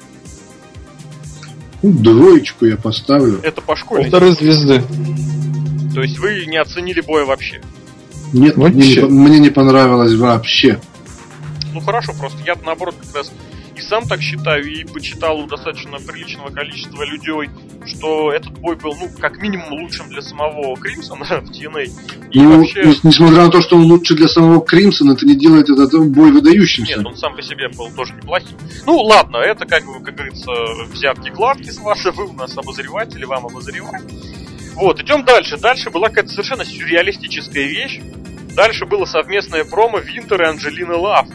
Ну, 1.84 1.92
двоечку 1.92 2.66
я 2.66 2.76
поставлю. 2.76 3.40
Это 3.44 3.62
по 3.62 3.76
школе. 3.76 4.04
Полторы 4.04 4.32
звезды. 4.32 4.82
То 5.94 6.02
есть 6.02 6.18
вы 6.18 6.46
не 6.48 6.58
оценили 6.58 7.02
боя 7.02 7.26
вообще? 7.26 7.62
Нет, 8.34 8.58
вообще. 8.58 9.06
Мне, 9.06 9.20
не, 9.20 9.30
мне 9.30 9.40
не 9.40 9.50
понравилось 9.50 10.16
вообще 10.16 10.82
ну 11.78 11.86
хорошо, 11.86 12.14
просто 12.14 12.40
я 12.44 12.56
наоборот 12.64 12.96
как 13.00 13.16
раз 13.16 13.32
и 13.78 13.82
сам 13.82 14.08
так 14.08 14.22
считаю, 14.22 14.66
и 14.66 14.84
почитал 14.86 15.40
у 15.40 15.46
достаточно 15.46 16.00
приличного 16.00 16.50
количества 16.50 17.04
людей, 17.04 17.52
что 17.86 18.32
этот 18.32 18.58
бой 18.58 18.76
был, 18.76 18.96
ну, 19.00 19.08
как 19.20 19.40
минимум 19.40 19.84
лучшим 19.84 20.10
для 20.10 20.22
самого 20.22 20.76
Кримсона 20.78 21.26
в 21.42 21.52
TNA. 21.52 21.92
И 22.32 22.42
ну, 22.42 22.58
вообще... 22.58 22.82
несмотря 23.04 23.44
на 23.44 23.52
то, 23.52 23.62
что 23.62 23.76
он 23.76 23.84
лучше 23.84 24.16
для 24.16 24.28
самого 24.28 24.66
Кримсона, 24.66 25.12
это 25.12 25.28
не 25.28 25.36
делает 25.36 25.70
этот 25.70 26.10
бой 26.10 26.32
выдающимся. 26.32 26.98
Нет, 26.98 27.06
он 27.06 27.16
сам 27.16 27.36
по 27.36 27.44
себе 27.44 27.70
был 27.70 27.92
тоже 27.92 28.14
неплохим. 28.16 28.58
Ну, 28.88 28.98
ладно, 28.98 29.38
это, 29.38 29.66
как 29.66 29.86
бы, 29.86 30.04
как 30.04 30.16
говорится, 30.16 30.52
взятки 30.92 31.30
гладкие 31.30 31.72
с 31.72 31.78
вашей, 31.78 32.12
вы 32.12 32.26
у 32.26 32.34
нас 32.34 32.58
обозреватели, 32.58 33.26
вам 33.26 33.46
обозревать. 33.46 34.02
Вот, 34.74 35.00
идем 35.02 35.24
дальше. 35.24 35.58
Дальше 35.58 35.92
была 35.92 36.10
какая-то 36.10 36.30
совершенно 36.30 36.66
сюрреалистическая 36.66 37.66
вещь. 37.66 38.00
Дальше 38.56 38.88
было 38.88 39.06
совместное 39.06 39.64
промо 39.66 40.00
Винтер 40.00 40.42
и 40.42 40.46
Анджелины 40.46 40.96
Лав 40.96 41.28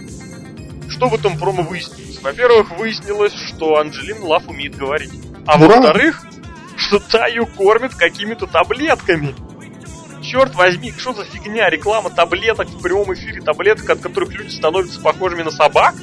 что 0.93 1.09
в 1.09 1.15
этом 1.15 1.39
промо 1.39 1.63
выяснилось? 1.63 2.21
Во-первых, 2.23 2.79
выяснилось, 2.79 3.33
что 3.35 3.79
Анджелина 3.79 4.25
Лав 4.27 4.47
умеет 4.47 4.77
говорить. 4.77 5.13
А 5.47 5.59
во-вторых, 5.59 6.25
что 6.77 6.99
та 6.99 7.27
ее 7.27 7.47
кормит 7.47 7.95
какими-то 7.95 8.47
таблетками. 8.47 9.35
Черт 10.23 10.55
возьми, 10.55 10.93
что 10.97 11.15
за 11.15 11.25
фигня? 11.25 11.69
Реклама 11.69 12.11
таблеток 12.11 12.69
в 12.69 12.81
прямом 12.81 13.13
эфире, 13.15 13.41
таблеток, 13.41 13.91
от 13.91 14.01
которых 14.01 14.33
люди 14.33 14.51
становятся 14.51 15.01
похожими 15.01 15.43
на 15.43 15.51
собак? 15.51 15.95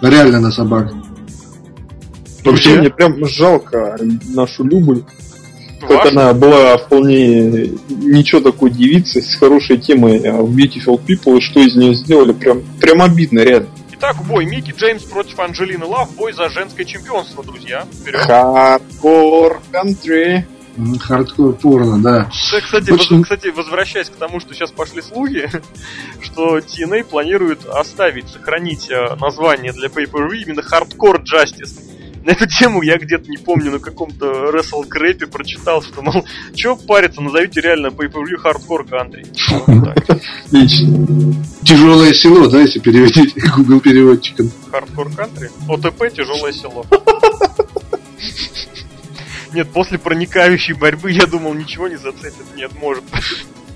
Реально 0.00 0.40
на 0.40 0.50
собак. 0.50 0.92
Вообще 2.44 2.78
мне 2.78 2.90
прям 2.90 3.24
жалко 3.26 3.98
нашу 4.34 4.64
Любу. 4.64 5.04
Как 5.80 6.06
она 6.06 6.32
была 6.32 6.78
вполне 6.78 7.70
ничего 7.88 8.40
такой 8.40 8.70
девицей 8.70 9.22
с 9.22 9.36
хорошей 9.36 9.78
темой 9.78 10.18
в 10.18 10.56
Beautiful 10.56 11.00
People, 11.04 11.38
и 11.38 11.40
что 11.40 11.60
из 11.60 11.76
нее 11.76 11.94
сделали, 11.94 12.32
прям, 12.32 12.62
прям 12.80 13.02
обидно, 13.02 13.40
реально. 13.40 13.68
Итак, 13.92 14.16
бой 14.26 14.44
Микки 14.44 14.74
Джеймс 14.76 15.04
против 15.04 15.38
Анджелины 15.38 15.86
Лав, 15.86 16.14
бой 16.16 16.32
за 16.32 16.48
женское 16.50 16.84
чемпионство, 16.84 17.42
друзья. 17.42 17.86
Хардкор 18.12 19.60
кантри. 19.72 20.46
Хардкор 21.00 21.54
порно, 21.54 22.02
да. 22.02 22.30
Кстати, 22.30 22.90
Очень... 22.90 23.22
кстати, 23.22 23.48
возвращаясь 23.48 24.10
к 24.10 24.16
тому, 24.16 24.40
что 24.40 24.52
сейчас 24.52 24.70
пошли 24.70 25.00
слухи, 25.00 25.50
что 26.20 26.58
TNA 26.58 27.04
планирует 27.04 27.64
оставить, 27.64 28.28
сохранить 28.28 28.90
э, 28.90 29.16
название 29.18 29.72
для 29.72 29.88
Pay-Per-View 29.88 30.42
именно 30.42 30.60
Hardcore 30.60 31.22
Justice 31.22 31.80
эту 32.32 32.46
тему 32.46 32.82
я 32.82 32.98
где-то, 32.98 33.30
не 33.30 33.38
помню, 33.38 33.70
на 33.72 33.78
каком-то 33.78 34.50
Wrestle 34.50 34.86
Крэпе 34.86 35.26
прочитал, 35.26 35.82
что, 35.82 36.02
мол, 36.02 36.26
чё 36.54 36.76
париться, 36.76 37.20
назовите 37.20 37.60
реально 37.60 37.88
Pay-Per-View 37.88 38.42
Hardcore 38.42 38.88
Country. 38.88 39.26
Отлично. 40.46 41.44
тяжелое 41.64 42.12
село, 42.12 42.48
да, 42.48 42.60
если 42.60 42.78
переводить 42.78 43.34
Google 43.56 43.80
переводчиком. 43.80 44.50
Хардкор 44.70 45.10
кантри? 45.14 45.50
ОТП 45.68 46.12
тяжелое 46.14 46.52
село. 46.52 46.84
Нет, 49.52 49.70
после 49.70 49.98
проникающей 49.98 50.74
борьбы 50.74 51.12
я 51.12 51.26
думал, 51.26 51.54
ничего 51.54 51.88
не 51.88 51.96
зацепит. 51.96 52.44
Нет, 52.56 52.72
может. 52.74 53.04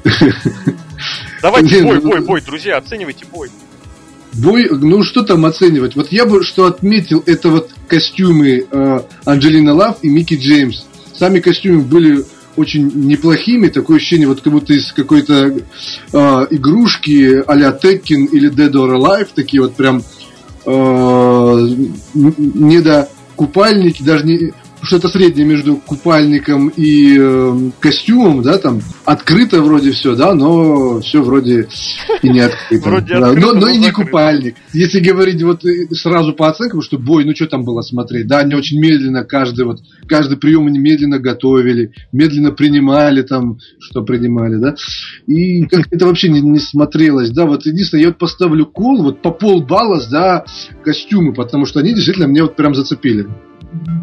Давайте 1.42 1.82
бой, 1.82 2.00
ну, 2.02 2.10
бой, 2.10 2.20
бой, 2.20 2.40
друзья, 2.42 2.76
оценивайте 2.76 3.24
бой. 3.26 3.50
Бой, 4.32 4.68
ну 4.70 5.02
что 5.02 5.22
там 5.22 5.44
оценивать? 5.44 5.96
Вот 5.96 6.12
я 6.12 6.24
бы 6.24 6.42
что 6.44 6.66
отметил, 6.66 7.22
это 7.26 7.48
вот 7.48 7.70
костюмы 7.88 8.66
э, 8.70 9.00
Анджелина 9.24 9.74
Лав 9.74 9.98
и 10.02 10.08
Микки 10.08 10.34
Джеймс. 10.34 10.84
Сами 11.16 11.40
костюмы 11.40 11.82
были 11.82 12.24
очень 12.56 12.90
неплохими, 13.06 13.68
такое 13.68 13.96
ощущение, 13.96 14.28
вот 14.28 14.40
как 14.40 14.52
будто 14.52 14.72
из 14.72 14.92
какой-то 14.92 15.56
э, 16.12 16.46
игрушки 16.50 17.42
а-ля 17.46 17.70
Tekken 17.70 18.26
или 18.32 18.50
Dead 18.50 18.72
or 18.72 18.96
Alive, 18.96 19.28
такие 19.34 19.62
вот 19.62 19.74
прям 19.74 20.02
э, 20.66 21.68
не 22.14 22.80
до 22.80 23.08
купальники, 23.36 24.02
что-то 24.82 25.08
среднее 25.08 25.46
между 25.46 25.76
купальником 25.76 26.68
и 26.68 27.16
э, 27.18 27.70
костюмом, 27.80 28.42
да, 28.42 28.58
там 28.58 28.80
открыто 29.04 29.62
вроде 29.62 29.92
все, 29.92 30.14
да, 30.14 30.34
но 30.34 31.00
все 31.00 31.22
вроде 31.22 31.68
и 32.22 32.28
не 32.28 32.40
открыто. 32.40 32.88
Вроде 32.88 33.14
да, 33.14 33.28
открыто, 33.28 33.54
но, 33.54 33.60
но 33.60 33.68
и 33.68 33.78
не 33.78 33.90
купальник. 33.90 34.56
Если 34.72 35.00
говорить 35.00 35.42
вот 35.42 35.64
э, 35.64 35.88
сразу 35.92 36.32
по 36.32 36.48
оценкам, 36.48 36.82
что 36.82 36.98
бой, 36.98 37.24
ну 37.24 37.34
что 37.34 37.46
там 37.46 37.64
было 37.64 37.82
смотреть, 37.82 38.26
да, 38.26 38.38
они 38.38 38.54
очень 38.54 38.80
медленно 38.80 39.24
каждый 39.24 39.64
вот 39.64 39.80
каждый 40.06 40.38
прием 40.38 40.66
они 40.66 40.78
медленно 40.78 41.18
готовили, 41.18 41.92
медленно 42.12 42.52
принимали 42.52 43.22
там, 43.22 43.58
что 43.78 44.02
принимали, 44.02 44.56
да, 44.56 44.74
и 45.26 45.64
как 45.64 45.86
это 45.90 46.06
вообще 46.06 46.28
не, 46.28 46.40
не 46.40 46.58
смотрелось, 46.58 47.30
да, 47.30 47.46
вот 47.46 47.66
единственное, 47.66 48.02
я 48.02 48.08
вот 48.08 48.18
поставлю 48.18 48.66
кол, 48.66 49.02
вот 49.02 49.22
по 49.22 49.30
полбалла 49.30 50.00
за 50.00 50.44
костюмы, 50.84 51.32
потому 51.32 51.66
что 51.66 51.80
они 51.80 51.94
действительно 51.94 52.28
мне 52.28 52.42
вот 52.42 52.56
прям 52.56 52.74
зацепили. 52.74 53.26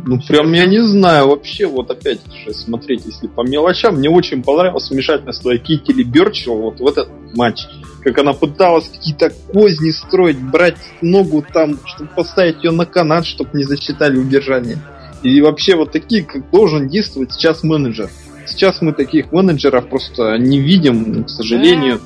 Ну, 0.05 0.19
прям 0.25 0.53
я 0.53 0.65
не 0.65 0.81
знаю, 0.81 1.27
вообще, 1.27 1.65
вот 1.67 1.91
опять 1.91 2.21
же, 2.33 2.53
смотреть, 2.53 3.05
если 3.05 3.27
по 3.27 3.41
мелочам, 3.41 3.95
мне 3.95 4.09
очень 4.09 4.41
понравилось 4.41 4.89
вмешательство 4.89 5.57
Китили 5.57 6.03
Берчел 6.03 6.55
вот 6.55 6.79
в 6.79 6.87
этот 6.87 7.09
матч. 7.35 7.67
Как 8.01 8.17
она 8.19 8.31
пыталась 8.31 8.87
какие-то 8.87 9.31
козни 9.51 9.89
строить, 9.89 10.39
брать 10.39 10.77
ногу 11.01 11.43
там, 11.53 11.77
чтобы 11.85 12.09
поставить 12.15 12.63
ее 12.63 12.71
на 12.71 12.85
канат, 12.85 13.25
чтобы 13.25 13.49
не 13.53 13.65
засчитали 13.65 14.17
удержание. 14.17 14.77
И 15.23 15.41
вообще 15.41 15.75
вот 15.75 15.91
такие, 15.91 16.23
как 16.23 16.49
должен 16.51 16.87
действовать 16.87 17.33
сейчас 17.33 17.63
менеджер. 17.63 18.09
Сейчас 18.45 18.81
мы 18.81 18.93
таких 18.93 19.33
менеджеров 19.33 19.89
просто 19.89 20.37
не 20.37 20.59
видим, 20.59 21.25
к 21.25 21.29
сожалению. 21.29 21.99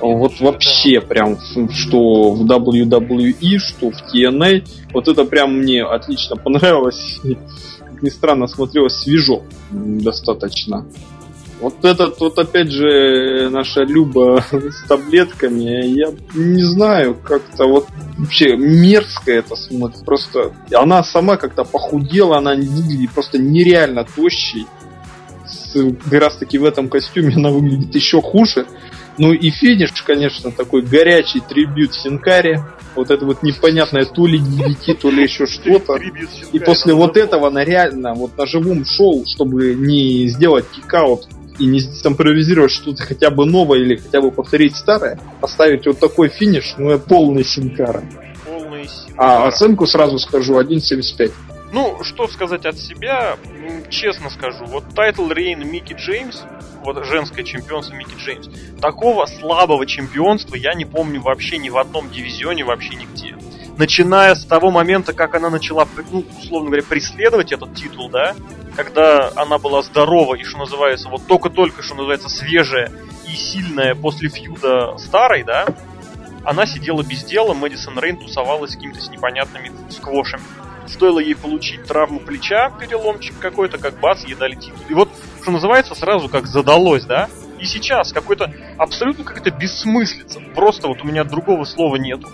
Вот 0.00 0.40
вообще 0.40 1.00
прям, 1.00 1.38
что 1.72 2.30
в 2.32 2.44
WWE, 2.44 3.58
что 3.58 3.90
в 3.90 4.14
TNA. 4.14 4.66
Вот 4.92 5.08
это 5.08 5.24
прям 5.24 5.58
мне 5.58 5.84
отлично 5.84 6.36
понравилось. 6.36 7.20
Как 7.80 8.02
ни 8.02 8.08
странно, 8.08 8.46
смотрелось 8.46 8.94
свежо 8.94 9.42
достаточно. 9.70 10.86
Вот 11.60 11.84
этот 11.84 12.20
вот 12.20 12.38
опять 12.38 12.70
же 12.70 13.48
наша 13.50 13.82
Люба 13.82 14.44
с 14.52 14.86
таблетками, 14.86 15.86
я 15.86 16.14
не 16.34 16.62
знаю, 16.62 17.16
как-то 17.20 17.66
вот 17.66 17.88
вообще 18.16 18.56
мерзко 18.56 19.32
это 19.32 19.56
смотрит. 19.56 20.04
Просто 20.04 20.52
она 20.72 21.02
сама 21.02 21.36
как-то 21.36 21.64
похудела, 21.64 22.38
она 22.38 22.54
выглядит 22.54 23.10
просто 23.10 23.38
нереально 23.38 24.04
тощей. 24.04 24.66
Как 25.72 26.12
раз 26.12 26.36
таки 26.36 26.58
в 26.58 26.64
этом 26.64 26.88
костюме 26.88 27.34
она 27.34 27.50
выглядит 27.50 27.94
еще 27.94 28.22
хуже. 28.22 28.66
Ну 29.18 29.32
и 29.32 29.50
финиш, 29.50 29.90
конечно, 30.06 30.52
такой 30.52 30.82
горячий 30.82 31.40
трибют 31.40 31.92
Синкари. 31.94 32.62
Вот 32.94 33.10
это 33.10 33.26
вот 33.26 33.42
непонятное 33.42 34.04
то 34.04 34.26
ли 34.26 34.38
DDT, 34.38 34.94
то 34.94 35.10
ли 35.10 35.24
еще 35.24 35.46
что-то. 35.48 35.98
И 36.52 36.58
после 36.58 36.94
вот 36.94 37.16
этого 37.16 37.48
она 37.48 37.64
реально 37.64 38.14
вот 38.14 38.36
на 38.38 38.46
живом 38.46 38.84
шоу, 38.84 39.24
чтобы 39.26 39.74
не 39.74 40.28
сделать 40.28 40.66
кикаут 40.70 41.26
и 41.58 41.66
не 41.66 41.80
импровизировать 41.80 42.70
что-то 42.70 43.02
хотя 43.02 43.30
бы 43.30 43.44
новое 43.44 43.80
или 43.80 43.96
хотя 43.96 44.20
бы 44.20 44.30
повторить 44.30 44.76
старое, 44.76 45.18
поставить 45.40 45.86
вот 45.86 45.98
такой 45.98 46.28
финиш, 46.28 46.74
ну 46.78 46.96
полный 46.98 47.44
Синкара. 47.44 48.04
Полный 48.46 48.84
Синкара. 48.84 49.16
А 49.16 49.48
оценку 49.48 49.86
сразу 49.86 50.18
скажу 50.18 50.60
1.75. 50.60 51.32
Ну, 51.70 52.02
что 52.02 52.28
сказать 52.28 52.64
от 52.64 52.78
себя, 52.78 53.36
честно 53.90 54.30
скажу, 54.30 54.64
вот 54.64 54.84
title 54.94 55.30
reign 55.30 55.68
Микки 55.68 55.92
Джеймс, 55.92 56.42
вот 56.82 57.04
женское 57.04 57.44
чемпионство 57.44 57.94
Микки 57.94 58.14
Джеймс, 58.16 58.48
такого 58.80 59.26
слабого 59.26 59.84
чемпионства 59.84 60.54
я 60.54 60.72
не 60.72 60.86
помню 60.86 61.20
вообще 61.20 61.58
ни 61.58 61.68
в 61.68 61.76
одном 61.76 62.10
дивизионе, 62.10 62.64
вообще 62.64 62.94
нигде. 62.94 63.36
Начиная 63.76 64.34
с 64.34 64.44
того 64.44 64.70
момента, 64.70 65.12
как 65.12 65.34
она 65.34 65.50
начала, 65.50 65.86
ну, 66.10 66.24
условно 66.40 66.68
говоря, 66.68 66.82
преследовать 66.82 67.52
этот 67.52 67.74
титул, 67.74 68.08
да, 68.08 68.34
когда 68.74 69.30
она 69.36 69.58
была 69.58 69.82
здорова 69.82 70.36
и, 70.36 70.44
что 70.44 70.58
называется, 70.58 71.08
вот 71.08 71.26
только-только, 71.26 71.82
что 71.82 71.94
называется, 71.94 72.28
свежая 72.28 72.90
и 73.28 73.36
сильная 73.36 73.94
после 73.94 74.30
фьюда 74.30 74.96
старой, 74.98 75.44
да, 75.44 75.66
она 76.44 76.64
сидела 76.64 77.02
без 77.02 77.24
дела, 77.24 77.52
Мэдисон 77.52 77.98
Рейн 77.98 78.16
тусовалась 78.16 78.70
с 78.70 78.74
какими-то 78.74 79.00
непонятными 79.10 79.70
сквошами. 79.90 80.42
Стоило 80.88 81.18
ей 81.18 81.34
получить 81.34 81.84
травму 81.84 82.20
плеча, 82.20 82.70
переломчик 82.70 83.38
какой-то, 83.38 83.78
как 83.78 83.98
бац, 84.00 84.24
ей 84.24 84.34
дали 84.34 84.54
титул. 84.54 84.80
И 84.88 84.94
вот, 84.94 85.10
что 85.42 85.50
называется, 85.50 85.94
сразу 85.94 86.28
как 86.28 86.46
задалось, 86.46 87.04
да? 87.04 87.28
И 87.60 87.66
сейчас 87.66 88.12
какой-то 88.12 88.52
абсолютно 88.78 89.24
какая-то 89.24 89.50
бессмыслица. 89.50 90.40
Просто 90.54 90.88
вот 90.88 91.02
у 91.02 91.06
меня 91.06 91.24
другого 91.24 91.64
слова 91.64 91.96
нету. 91.96 92.28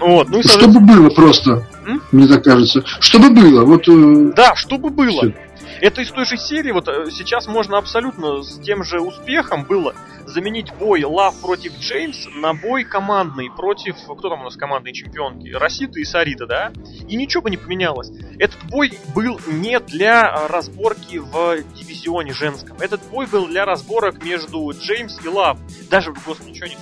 Вот, 0.00 0.28
ну 0.30 0.40
и, 0.40 0.42
Чтобы 0.42 0.80
было 0.80 1.10
просто, 1.10 1.66
М? 1.86 2.02
мне 2.10 2.26
так 2.26 2.42
кажется. 2.42 2.82
Чтобы 3.00 3.30
было, 3.30 3.64
вот... 3.64 3.86
Э, 3.88 4.32
да, 4.34 4.54
чтобы 4.56 4.90
было. 4.90 5.10
Все. 5.10 5.34
Это 5.82 6.00
из 6.00 6.12
той 6.12 6.24
же 6.26 6.36
серии, 6.36 6.70
вот 6.70 6.86
э, 6.86 7.10
сейчас 7.10 7.48
можно 7.48 7.76
абсолютно 7.76 8.44
с 8.44 8.56
тем 8.60 8.84
же 8.84 9.00
успехом 9.00 9.64
было 9.64 9.96
заменить 10.24 10.72
бой 10.74 11.02
Лав 11.02 11.34
против 11.40 11.76
Джеймс 11.76 12.28
на 12.36 12.54
бой 12.54 12.84
командный 12.84 13.50
против, 13.50 13.96
кто 14.04 14.28
там 14.28 14.42
у 14.42 14.44
нас 14.44 14.54
командные 14.54 14.94
чемпионки, 14.94 15.48
Расита 15.48 15.98
и 15.98 16.04
Сарита, 16.04 16.46
да? 16.46 16.72
И 17.08 17.16
ничего 17.16 17.42
бы 17.42 17.50
не 17.50 17.56
поменялось. 17.56 18.12
Этот 18.38 18.62
бой 18.70 18.96
был 19.12 19.40
не 19.48 19.80
для 19.80 20.46
разборки 20.46 21.16
в 21.16 21.64
дивизионе 21.74 22.32
женском. 22.32 22.76
Этот 22.78 23.02
бой 23.10 23.26
был 23.26 23.48
для 23.48 23.64
разборок 23.64 24.22
между 24.22 24.70
Джеймс 24.70 25.18
и 25.24 25.26
Лав. 25.26 25.58
Даже, 25.90 26.12
господи, 26.12 26.50
ничего 26.50 26.68
не... 26.68 26.76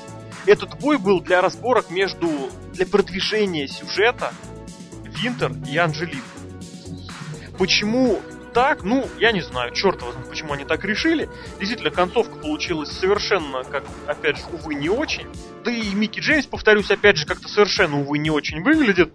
Этот 0.45 0.79
бой 0.79 0.99
был 0.99 1.23
для 1.23 1.41
разборок 1.41 1.89
между... 1.89 2.29
для 2.75 2.85
продвижения 2.85 3.67
сюжета 3.67 4.35
Винтер 5.07 5.53
и 5.67 5.79
Анжелик. 5.79 6.23
Почему 7.57 8.21
так, 8.53 8.83
ну, 8.83 9.07
я 9.19 9.33
не 9.33 9.41
знаю, 9.41 9.73
черт 9.73 10.03
возьми, 10.03 10.23
почему 10.29 10.53
они 10.53 10.65
так 10.65 10.85
решили. 10.85 11.29
Действительно, 11.59 11.91
концовка 11.91 12.37
получилась 12.39 12.91
совершенно, 12.91 13.65
как, 13.65 13.85
опять 14.07 14.37
же, 14.39 14.43
увы, 14.53 14.75
не 14.75 14.89
очень. 14.89 15.27
Да 15.65 15.71
и 15.71 15.95
Микки 15.95 16.21
Джеймс, 16.21 16.47
повторюсь, 16.47 16.91
опять 16.91 17.17
же, 17.17 17.27
как-то 17.27 17.49
совершенно, 17.49 18.01
увы, 18.01 18.19
не 18.19 18.31
очень 18.31 18.63
выглядит. 18.63 19.13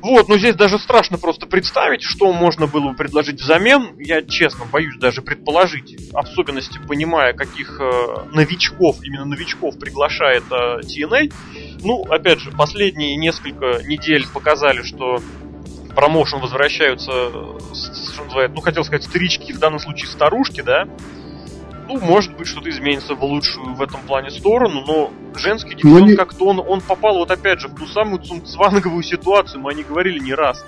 Вот, 0.00 0.28
но 0.28 0.38
здесь 0.38 0.54
даже 0.54 0.78
страшно 0.78 1.18
просто 1.18 1.46
представить, 1.46 2.02
что 2.02 2.32
можно 2.32 2.66
было 2.66 2.90
бы 2.90 2.94
предложить 2.94 3.40
взамен. 3.40 3.98
Я, 3.98 4.22
честно, 4.22 4.64
боюсь 4.64 4.96
даже 4.98 5.22
предположить, 5.22 5.96
особенности 6.14 6.78
понимая, 6.86 7.32
каких 7.32 7.80
э, 7.80 8.26
новичков, 8.32 8.98
именно 9.02 9.24
новичков 9.24 9.76
приглашает 9.78 10.44
э, 10.52 10.80
TNA. 10.82 11.32
Ну, 11.82 12.04
опять 12.04 12.38
же, 12.38 12.52
последние 12.52 13.16
несколько 13.16 13.82
недель 13.84 14.26
показали, 14.32 14.82
что 14.82 15.20
промоушен 15.98 16.38
возвращаются, 16.38 17.10
что 17.10 18.24
называется, 18.24 18.54
ну, 18.54 18.60
хотел 18.60 18.84
сказать, 18.84 19.02
старички, 19.02 19.52
в 19.52 19.58
данном 19.58 19.80
случае 19.80 20.06
старушки, 20.06 20.60
да, 20.60 20.86
ну, 21.88 21.98
может 21.98 22.36
быть, 22.36 22.46
что-то 22.46 22.70
изменится 22.70 23.16
в 23.16 23.24
лучшую 23.24 23.74
в 23.74 23.82
этом 23.82 24.00
плане 24.02 24.30
сторону, 24.30 24.84
но 24.86 25.10
женский 25.34 25.74
дивизион 25.74 26.10
ну, 26.10 26.16
как-то 26.16 26.44
он, 26.44 26.60
он 26.60 26.80
попал 26.82 27.16
вот 27.16 27.32
опять 27.32 27.58
же 27.58 27.66
в 27.66 27.74
ту 27.74 27.86
самую 27.86 28.22
цунцванговую 28.22 29.02
ситуацию, 29.02 29.60
мы 29.60 29.72
о 29.72 29.74
ней 29.74 29.82
говорили 29.82 30.20
не 30.20 30.34
раз 30.34 30.64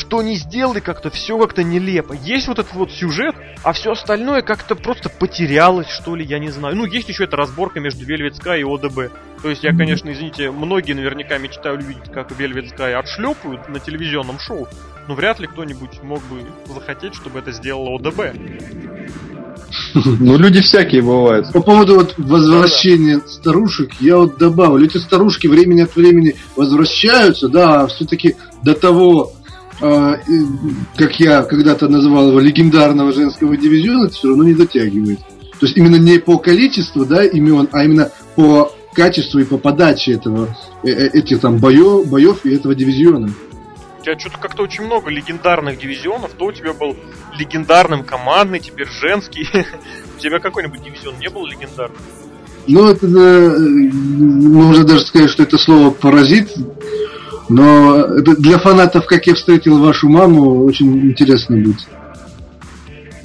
что 0.00 0.22
не 0.22 0.36
сделали 0.36 0.80
как-то, 0.80 1.10
все 1.10 1.38
как-то 1.38 1.62
нелепо. 1.62 2.14
Есть 2.14 2.48
вот 2.48 2.58
этот 2.58 2.72
вот 2.74 2.90
сюжет, 2.90 3.34
а 3.62 3.72
все 3.72 3.92
остальное 3.92 4.42
как-то 4.42 4.74
просто 4.74 5.10
потерялось, 5.10 5.88
что 5.88 6.16
ли, 6.16 6.24
я 6.24 6.38
не 6.38 6.50
знаю. 6.50 6.74
Ну, 6.74 6.86
есть 6.86 7.08
еще 7.08 7.24
эта 7.24 7.36
разборка 7.36 7.80
между 7.80 8.04
Velvet 8.04 8.32
Sky 8.32 8.60
и 8.60 8.64
ОДБ. 8.64 9.12
То 9.42 9.50
есть 9.50 9.62
я, 9.62 9.76
конечно, 9.76 10.10
извините, 10.10 10.50
многие 10.50 10.94
наверняка 10.94 11.38
мечтают 11.38 11.82
увидеть, 11.82 12.10
как 12.12 12.32
Velvet 12.32 12.74
Sky 12.74 12.92
отшлепают 12.92 13.68
на 13.68 13.78
телевизионном 13.78 14.38
шоу, 14.38 14.68
но 15.06 15.14
вряд 15.14 15.38
ли 15.38 15.46
кто-нибудь 15.46 16.02
мог 16.02 16.20
бы 16.24 16.46
захотеть, 16.66 17.14
чтобы 17.14 17.38
это 17.38 17.52
сделала 17.52 17.96
ОДБ. 17.96 18.20
Ну, 19.94 20.36
люди 20.36 20.60
всякие 20.60 21.02
бывают. 21.02 21.52
По 21.52 21.60
поводу 21.60 21.96
вот 21.96 22.14
возвращения 22.16 23.16
да, 23.16 23.22
да. 23.22 23.28
старушек, 23.28 23.92
я 24.00 24.16
вот 24.16 24.38
добавлю, 24.38 24.86
эти 24.86 24.98
старушки 24.98 25.46
времени 25.46 25.82
от 25.82 25.94
времени 25.94 26.36
возвращаются, 26.56 27.48
да, 27.48 27.86
все-таки 27.86 28.36
до 28.62 28.74
того 28.74 29.32
а, 29.32 29.39
как 29.80 31.18
я 31.18 31.42
когда-то 31.42 31.88
называл 31.88 32.28
его, 32.28 32.38
легендарного 32.40 33.12
женского 33.12 33.56
дивизиона, 33.56 34.06
это 34.06 34.14
все 34.14 34.28
равно 34.28 34.44
не 34.44 34.54
дотягивает. 34.54 35.20
То 35.58 35.66
есть 35.66 35.76
именно 35.76 35.96
не 35.96 36.18
по 36.18 36.38
количеству 36.38 37.04
да, 37.04 37.24
имен, 37.24 37.68
а 37.72 37.84
именно 37.84 38.10
по 38.34 38.72
качеству 38.94 39.38
и 39.38 39.44
по 39.44 39.58
подаче 39.58 40.12
этого, 40.12 40.56
э, 40.82 40.88
э, 40.88 41.06
этих 41.18 41.40
там 41.40 41.58
боев, 41.58 42.06
боев 42.08 42.44
и 42.44 42.54
этого 42.54 42.74
дивизиона. 42.74 43.30
У 44.00 44.02
тебя 44.02 44.18
что-то 44.18 44.38
как-то 44.38 44.62
очень 44.62 44.84
много 44.84 45.10
легендарных 45.10 45.78
дивизионов, 45.78 46.32
то 46.32 46.46
у 46.46 46.52
тебя 46.52 46.72
был 46.72 46.96
легендарным 47.38 48.04
командный, 48.04 48.58
теперь 48.58 48.88
женский. 48.88 49.46
У 50.16 50.20
тебя 50.20 50.38
какой-нибудь 50.38 50.82
дивизион 50.82 51.18
не 51.18 51.28
был 51.28 51.46
легендарным? 51.46 51.98
Ну, 52.66 52.88
это, 52.88 53.06
э, 53.06 53.58
можно 53.58 54.84
даже 54.84 55.00
сказать, 55.00 55.30
что 55.30 55.42
это 55.42 55.58
слово 55.58 55.90
паразит, 55.90 56.50
но 57.50 58.06
для 58.20 58.58
фанатов, 58.58 59.06
как 59.06 59.26
я 59.26 59.34
встретил 59.34 59.82
вашу 59.82 60.08
маму, 60.08 60.64
очень 60.64 61.10
интересно 61.10 61.56
будет. 61.56 61.88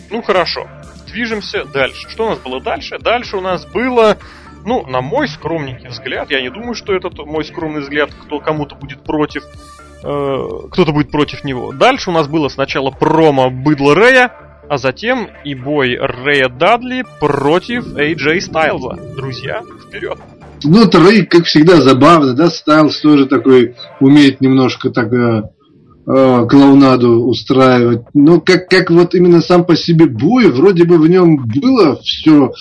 Ну 0.10 0.24
хорошо, 0.24 0.68
движемся 1.08 1.64
дальше. 1.66 2.10
Что 2.10 2.26
у 2.26 2.30
нас 2.32 2.40
было 2.40 2.60
дальше? 2.60 2.98
Дальше 3.00 3.38
у 3.38 3.42
нас 3.42 3.66
было, 3.68 4.18
ну, 4.66 4.84
на 4.88 5.02
мой 5.02 5.28
скромненький 5.28 5.90
взгляд, 5.90 6.32
я 6.32 6.42
не 6.42 6.50
думаю, 6.50 6.74
что 6.74 6.94
этот 6.94 7.18
мой 7.20 7.46
скромный 7.46 7.82
взгляд, 7.82 8.10
кто 8.26 8.40
кому-то 8.40 8.76
будет 8.76 9.04
против, 9.04 9.44
э, 10.04 10.48
кто-то 10.72 10.92
будет 10.92 11.12
против 11.12 11.44
него. 11.44 11.72
Дальше 11.72 12.10
у 12.10 12.14
нас 12.14 12.28
было 12.28 12.48
сначала 12.50 12.90
промо 12.90 13.52
быдла 13.52 13.94
Рэя, 13.94 14.32
а 14.68 14.78
затем 14.78 15.30
и 15.44 15.54
бой 15.54 15.98
Рэя 16.00 16.50
Дадли 16.50 17.06
против 17.20 17.86
AJ 17.96 18.42
Стайлза. 18.42 18.96
Друзья, 19.16 19.62
вперед! 19.88 20.18
Ну, 20.66 20.90
Рэй, 20.92 21.26
как 21.26 21.46
всегда, 21.46 21.82
забавно, 21.82 22.34
да, 22.34 22.50
Стайлз 22.50 23.00
тоже 23.02 23.26
такой 23.26 23.76
умеет 24.00 24.42
немножко 24.42 24.90
так 24.90 25.12
э, 25.14 25.44
э, 26.08 26.48
клоунаду 26.50 27.26
устраивать. 27.26 28.02
Но 28.14 28.40
как, 28.42 28.68
как 28.68 28.90
вот 28.90 29.16
именно 29.16 29.42
сам 29.42 29.66
по 29.66 29.76
себе 29.76 30.06
бой, 30.06 30.52
вроде 30.52 30.86
бы 30.86 30.98
в 30.98 31.08
нем 31.08 31.46
было 31.46 32.00
все 32.02 32.52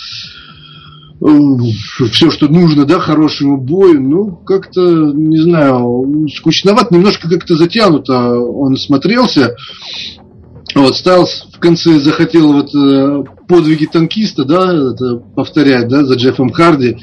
э, 1.21 2.09
все, 2.11 2.31
что 2.31 2.49
нужно, 2.49 2.85
да, 2.85 3.01
хорошему 3.01 3.57
бою, 3.57 4.01
ну, 4.01 4.37
как-то, 4.37 4.81
не 5.13 5.39
знаю, 5.39 6.29
скучноват, 6.37 6.91
немножко 6.91 7.29
как-то 7.29 7.57
затянуто 7.57 8.39
он 8.39 8.77
смотрелся. 8.77 9.57
Вот, 10.75 10.97
Стайлс 10.97 11.47
в 11.53 11.61
конце 11.61 12.01
захотел 12.01 12.53
вот 12.53 12.75
э, 12.75 13.25
подвиги 13.47 13.87
танкиста, 13.87 14.45
да, 14.45 14.93
это 14.93 15.17
повторять, 15.37 15.89
да, 15.89 16.05
за 16.05 16.15
Джеффом 16.15 16.51
Харди. 16.51 16.97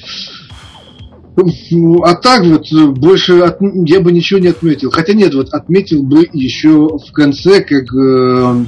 Ну, 1.35 2.03
а 2.03 2.15
так 2.15 2.43
вот 2.43 2.71
больше 2.97 3.39
от, 3.39 3.59
я 3.61 4.01
бы 4.01 4.11
ничего 4.11 4.39
не 4.39 4.49
отметил. 4.49 4.91
Хотя 4.91 5.13
нет, 5.13 5.33
вот 5.33 5.53
отметил 5.53 6.03
бы 6.03 6.27
еще 6.33 6.97
в 6.97 7.11
конце, 7.13 7.61
как 7.61 7.85
э, 7.95 8.65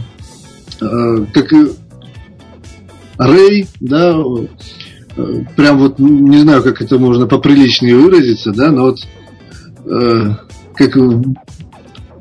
э, 0.81 1.25
как 1.33 1.53
Рэй, 3.17 3.67
да, 3.79 4.17
э, 5.17 5.43
прям 5.55 5.79
вот 5.79 5.99
не 5.99 6.39
знаю, 6.39 6.63
как 6.63 6.81
это 6.81 6.97
можно 6.97 7.27
поприличнее 7.27 7.95
выразиться, 7.95 8.51
да, 8.51 8.71
но 8.71 8.83
вот 8.85 8.99
э, 9.85 10.35
как 10.75 10.97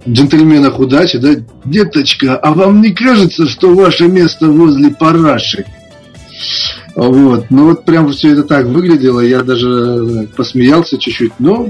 джентльменах 0.09 0.79
удачи, 0.79 1.19
да, 1.19 1.35
деточка, 1.65 2.37
а 2.37 2.53
вам 2.53 2.83
не 2.83 2.91
кажется, 2.93 3.47
что 3.49 3.75
ваше 3.75 4.09
место 4.09 4.49
возле 4.49 4.91
параши? 4.91 5.65
Вот, 6.95 7.47
ну 7.51 7.69
вот 7.69 7.85
прям 7.85 8.11
все 8.11 8.33
это 8.33 8.43
так 8.43 8.67
выглядело, 8.67 9.21
я 9.21 9.43
даже 9.43 9.69
э, 9.69 10.27
посмеялся 10.37 10.99
чуть-чуть, 10.99 11.33
но 11.39 11.69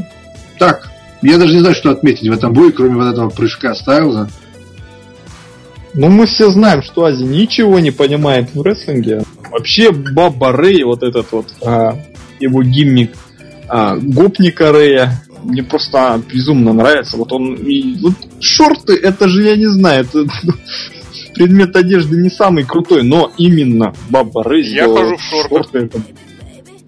так, 0.58 0.90
я 1.22 1.38
даже 1.38 1.54
не 1.54 1.60
знаю, 1.60 1.76
что 1.76 1.90
отметить 1.90 2.28
в 2.28 2.32
этом 2.32 2.52
бою, 2.52 2.72
кроме 2.72 2.96
вот 2.96 3.12
этого 3.12 3.30
прыжка 3.30 3.74
Стайлза. 3.74 4.28
Ну, 5.94 6.08
мы 6.08 6.26
все 6.26 6.50
знаем, 6.50 6.82
что 6.82 7.04
Ази 7.04 7.22
ничего 7.22 7.78
не 7.78 7.90
понимает 7.90 8.54
в 8.54 8.62
рестлинге. 8.62 9.22
Вообще, 9.50 9.92
Баба 9.92 10.52
Рэй, 10.52 10.84
вот 10.84 11.02
этот 11.02 11.30
вот, 11.32 11.46
а, 11.62 11.98
его 12.40 12.62
гиммик 12.62 13.12
а, 13.68 13.96
гопника 13.96 14.72
Рэя, 14.72 15.22
мне 15.42 15.62
просто 15.62 16.20
безумно 16.32 16.72
нравится. 16.72 17.16
Вот 17.16 17.32
он 17.32 17.54
и 17.54 17.98
вот 18.00 18.14
шорты, 18.40 18.94
это 18.94 19.28
же 19.28 19.42
я 19.42 19.56
не 19.56 19.66
знаю, 19.66 20.06
это 20.06 20.24
предмет 21.34 21.74
одежды 21.76 22.16
не 22.16 22.30
самый 22.30 22.64
крутой, 22.64 23.02
но 23.02 23.32
именно 23.38 23.94
Баба 24.10 24.44
Рэй 24.44 24.64
Я 24.64 24.88
хожу 24.88 25.16
в 25.16 25.22
шортах. 25.22 25.48
Шорты, 25.48 25.78
это... 25.78 26.00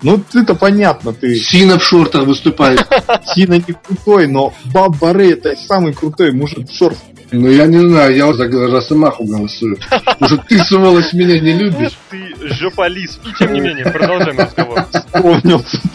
Ну, 0.02 0.20
ты-то 0.30 0.54
понятно, 0.54 1.12
ты... 1.12 1.36
Сина 1.36 1.78
в 1.78 1.84
шортах 1.84 2.24
выступает. 2.24 2.86
Сина 3.34 3.54
не 3.54 3.74
крутой, 3.82 4.26
но 4.26 4.52
Баба 4.72 5.12
Рэй 5.12 5.32
это 5.32 5.56
самый 5.56 5.92
крутой 5.92 6.32
мужик 6.32 6.68
в 6.68 6.76
шортах. 6.76 7.02
Ну, 7.32 7.48
я 7.48 7.66
не 7.66 7.78
знаю, 7.78 8.14
я 8.14 8.32
за 8.32 8.48
Росомаху 8.48 9.24
голосую. 9.24 9.78
Потому 9.90 10.26
что 10.26 10.36
ты, 10.48 10.58
сволочь, 10.58 11.12
меня 11.12 11.40
не 11.40 11.52
любишь. 11.52 11.98
Ты 12.10 12.54
жополис. 12.54 13.18
И 13.24 13.38
тем 13.38 13.52
не 13.52 13.60
менее, 13.60 13.86
продолжаем 13.86 14.38
разговор. 14.38 14.86
Вспомнился. 14.92 15.80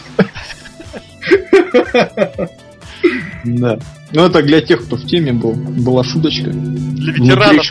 Да. 3.44 3.78
Ну, 4.12 4.24
это 4.24 4.42
для 4.42 4.60
тех, 4.60 4.84
кто 4.84 4.96
в 4.96 5.06
теме 5.06 5.32
был. 5.32 5.52
Была 5.52 6.02
шуточка. 6.02 6.50
Для 6.50 7.12
ветеранов 7.12 7.64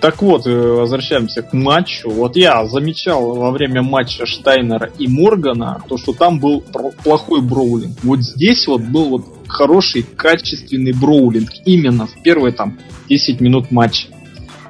Так 0.00 0.22
вот, 0.22 0.46
э, 0.46 0.50
возвращаемся 0.50 1.42
к 1.42 1.52
матчу. 1.52 2.08
Вот 2.08 2.36
я 2.36 2.64
замечал 2.66 3.34
во 3.34 3.50
время 3.50 3.82
матча 3.82 4.26
Штайнера 4.26 4.90
и 4.98 5.08
Моргана, 5.08 5.82
то, 5.88 5.98
что 5.98 6.12
там 6.12 6.38
был 6.38 6.62
плохой 7.02 7.42
броулинг. 7.42 7.98
Вот 8.02 8.20
здесь 8.20 8.66
вот 8.66 8.82
был 8.82 9.08
вот 9.08 9.24
хороший, 9.48 10.02
качественный 10.02 10.92
броулинг. 10.92 11.50
Именно 11.64 12.06
в 12.06 12.22
первые 12.22 12.52
там 12.52 12.78
10 13.08 13.40
минут 13.40 13.70
матча. 13.70 14.06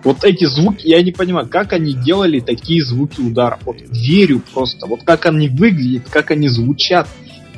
Вот 0.03 0.25
эти 0.25 0.47
звуки, 0.47 0.89
я 0.89 1.03
не 1.03 1.13
понимаю, 1.13 1.47
как 1.47 1.75
они 1.75 1.93
делали 1.93 2.41
такие 2.41 2.83
звуки 2.83 3.21
удара. 3.21 3.59
Вот 3.67 3.77
верю 3.91 4.43
просто. 4.53 4.87
Вот 4.87 5.03
как 5.05 5.27
они 5.27 5.49
выглядят, 5.49 6.09
как 6.09 6.31
они 6.31 6.49
звучат 6.49 7.07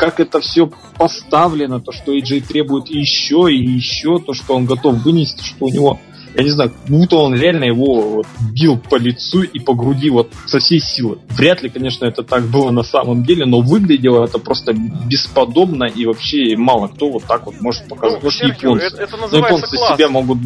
как 0.02 0.18
это 0.18 0.40
все 0.40 0.68
поставлено, 0.98 1.78
то, 1.78 1.92
что 1.92 2.12
AJ 2.12 2.48
требует 2.48 2.88
еще 2.88 3.46
и 3.48 3.56
еще, 3.56 4.18
то, 4.18 4.34
что 4.34 4.56
он 4.56 4.64
готов 4.64 4.96
вынести, 4.96 5.44
что 5.44 5.66
у 5.66 5.68
него, 5.68 6.00
я 6.34 6.42
не 6.42 6.50
знаю, 6.50 6.72
будто 6.88 7.18
он 7.18 7.36
реально 7.36 7.66
его 7.66 8.16
вот, 8.16 8.26
бил 8.52 8.76
по 8.76 8.96
лицу 8.96 9.42
и 9.42 9.60
по 9.60 9.74
груди 9.74 10.10
вот 10.10 10.32
со 10.44 10.58
всей 10.58 10.80
силы. 10.80 11.18
Вряд 11.28 11.62
ли, 11.62 11.68
конечно, 11.68 12.04
это 12.04 12.24
так 12.24 12.46
было 12.46 12.72
на 12.72 12.82
самом 12.82 13.22
деле, 13.22 13.46
но 13.46 13.60
выглядело 13.60 14.24
это 14.24 14.40
просто 14.40 14.72
бесподобно 14.72 15.84
и 15.84 16.04
вообще 16.04 16.56
мало 16.56 16.88
кто 16.88 17.08
вот 17.08 17.22
так 17.22 17.46
вот 17.46 17.60
может 17.60 17.86
показать. 17.86 18.24
Ну, 18.24 18.28
японцы. 18.28 18.86
Это, 18.86 19.02
это 19.04 19.36
японцы 19.36 19.76
класс. 19.76 19.94
себя 19.94 20.08
могут 20.08 20.38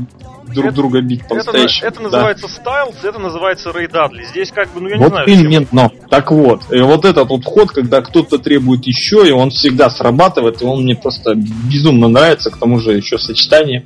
друг 0.46 0.66
это, 0.66 0.74
друга 0.74 1.00
бить 1.00 1.26
по-настоящему. 1.26 1.88
Это, 1.88 1.94
это 1.94 2.02
называется 2.02 2.46
да. 2.64 3.08
это 3.08 3.18
называется 3.18 3.72
Рэй 3.72 3.88
Дадли. 3.88 4.24
Здесь 4.24 4.50
как 4.50 4.70
бы, 4.70 4.80
ну 4.80 4.88
я 4.88 4.96
вот 4.96 5.04
не 5.04 5.08
знаю. 5.08 5.28
Именно. 5.28 5.90
Так 6.10 6.30
вот, 6.30 6.62
и 6.70 6.80
вот 6.80 7.04
этот 7.04 7.28
вот 7.28 7.44
ход, 7.44 7.70
когда 7.70 8.00
кто-то 8.00 8.38
требует 8.38 8.86
еще, 8.86 9.26
и 9.26 9.32
он 9.32 9.50
всегда 9.50 9.90
срабатывает, 9.90 10.62
и 10.62 10.64
он 10.64 10.82
мне 10.82 10.94
просто 10.94 11.34
безумно 11.34 12.08
нравится, 12.08 12.50
к 12.50 12.58
тому 12.58 12.78
же 12.78 12.92
еще 12.92 13.18
сочетание 13.18 13.84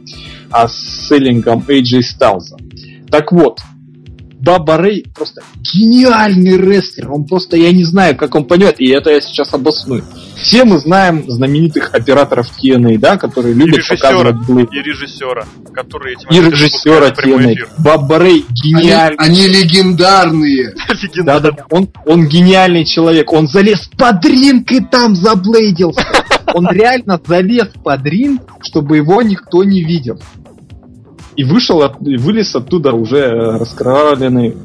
а 0.51 0.69
с 0.69 1.09
селлингом 1.09 1.65
AJ 1.67 2.01
Styles. 2.01 2.57
Так 3.11 3.33
вот, 3.33 3.61
Баба 4.43 4.79
Рэй 4.79 5.05
просто 5.15 5.43
гениальный 5.75 6.57
рестлер. 6.57 7.13
Он 7.13 7.25
просто, 7.25 7.57
я 7.57 7.73
не 7.73 7.85
знаю, 7.85 8.17
как 8.17 8.35
он 8.35 8.47
поймет, 8.47 8.77
и 8.79 8.89
это 8.89 9.11
я 9.11 9.21
сейчас 9.21 9.53
обосную. 9.53 10.03
Все 10.37 10.65
мы 10.65 10.79
знаем 10.79 11.31
знаменитых 11.31 11.93
операторов 11.93 12.51
TNA, 12.59 12.97
да, 12.99 13.19
которые 13.19 13.53
любят 13.53 13.81
и 13.81 13.89
показывать 13.97 14.47
блы. 14.47 14.67
И 14.73 14.83
режиссера, 14.83 15.45
которые 15.75 16.17
этим 16.17 16.31
И 16.31 16.41
режиссера 16.41 17.11
TNA. 17.11 17.55
Баба 17.79 18.19
Рэй 18.19 18.47
гениальный. 18.51 19.17
Они, 19.19 19.45
они 19.45 19.49
легендарные. 19.63 20.75
Да, 21.23 21.41
да, 21.41 21.51
он, 21.71 21.89
он 22.07 22.27
гениальный 22.27 22.87
человек. 22.87 23.31
Он 23.33 23.47
залез 23.47 23.91
под 23.99 24.25
ринг 24.25 24.73
и 24.73 24.81
там 24.81 25.17
заблейдился. 25.17 26.07
Он 26.55 26.67
реально 26.71 27.21
залез 27.27 27.69
под 27.85 28.07
ринг, 28.07 28.43
чтобы 28.63 28.97
его 28.97 29.21
никто 29.21 29.63
не 29.65 29.85
видел 29.85 30.19
и 31.37 31.45
вышел, 31.45 31.83
от, 31.83 32.01
и 32.07 32.17
вылез 32.17 32.55
оттуда 32.55 32.93
уже 32.93 33.19
э, 33.19 33.59
раскровавленной 33.59 34.57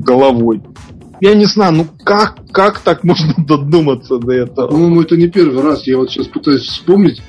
головой. 0.00 0.62
Я 1.20 1.34
не 1.34 1.46
знаю, 1.46 1.72
ну 1.72 1.86
как, 2.04 2.36
как 2.52 2.80
так 2.80 3.04
можно 3.04 3.32
додуматься 3.46 4.18
до 4.18 4.32
этого? 4.32 4.68
По-моему, 4.68 5.02
это 5.02 5.16
не 5.16 5.28
первый 5.28 5.62
раз. 5.62 5.86
Я 5.86 5.98
вот 5.98 6.10
сейчас 6.10 6.26
пытаюсь 6.26 6.62
вспомнить, 6.62 7.22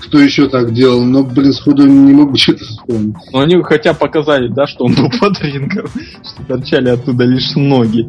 кто 0.00 0.18
еще 0.18 0.48
так 0.48 0.72
делал, 0.72 1.04
но, 1.04 1.22
блин, 1.22 1.52
сходу 1.52 1.86
не 1.86 2.12
могу 2.12 2.36
что-то 2.36 2.64
вспомнить. 2.64 3.16
Ну, 3.32 3.38
они 3.40 3.62
хотя 3.62 3.94
показали, 3.94 4.48
да, 4.48 4.66
что 4.66 4.84
он 4.84 4.94
был 4.94 5.10
под 5.18 5.40
рингом, 5.42 5.86
что 6.22 6.42
торчали 6.46 6.90
оттуда 6.90 7.24
лишь 7.24 7.54
ноги. 7.54 8.08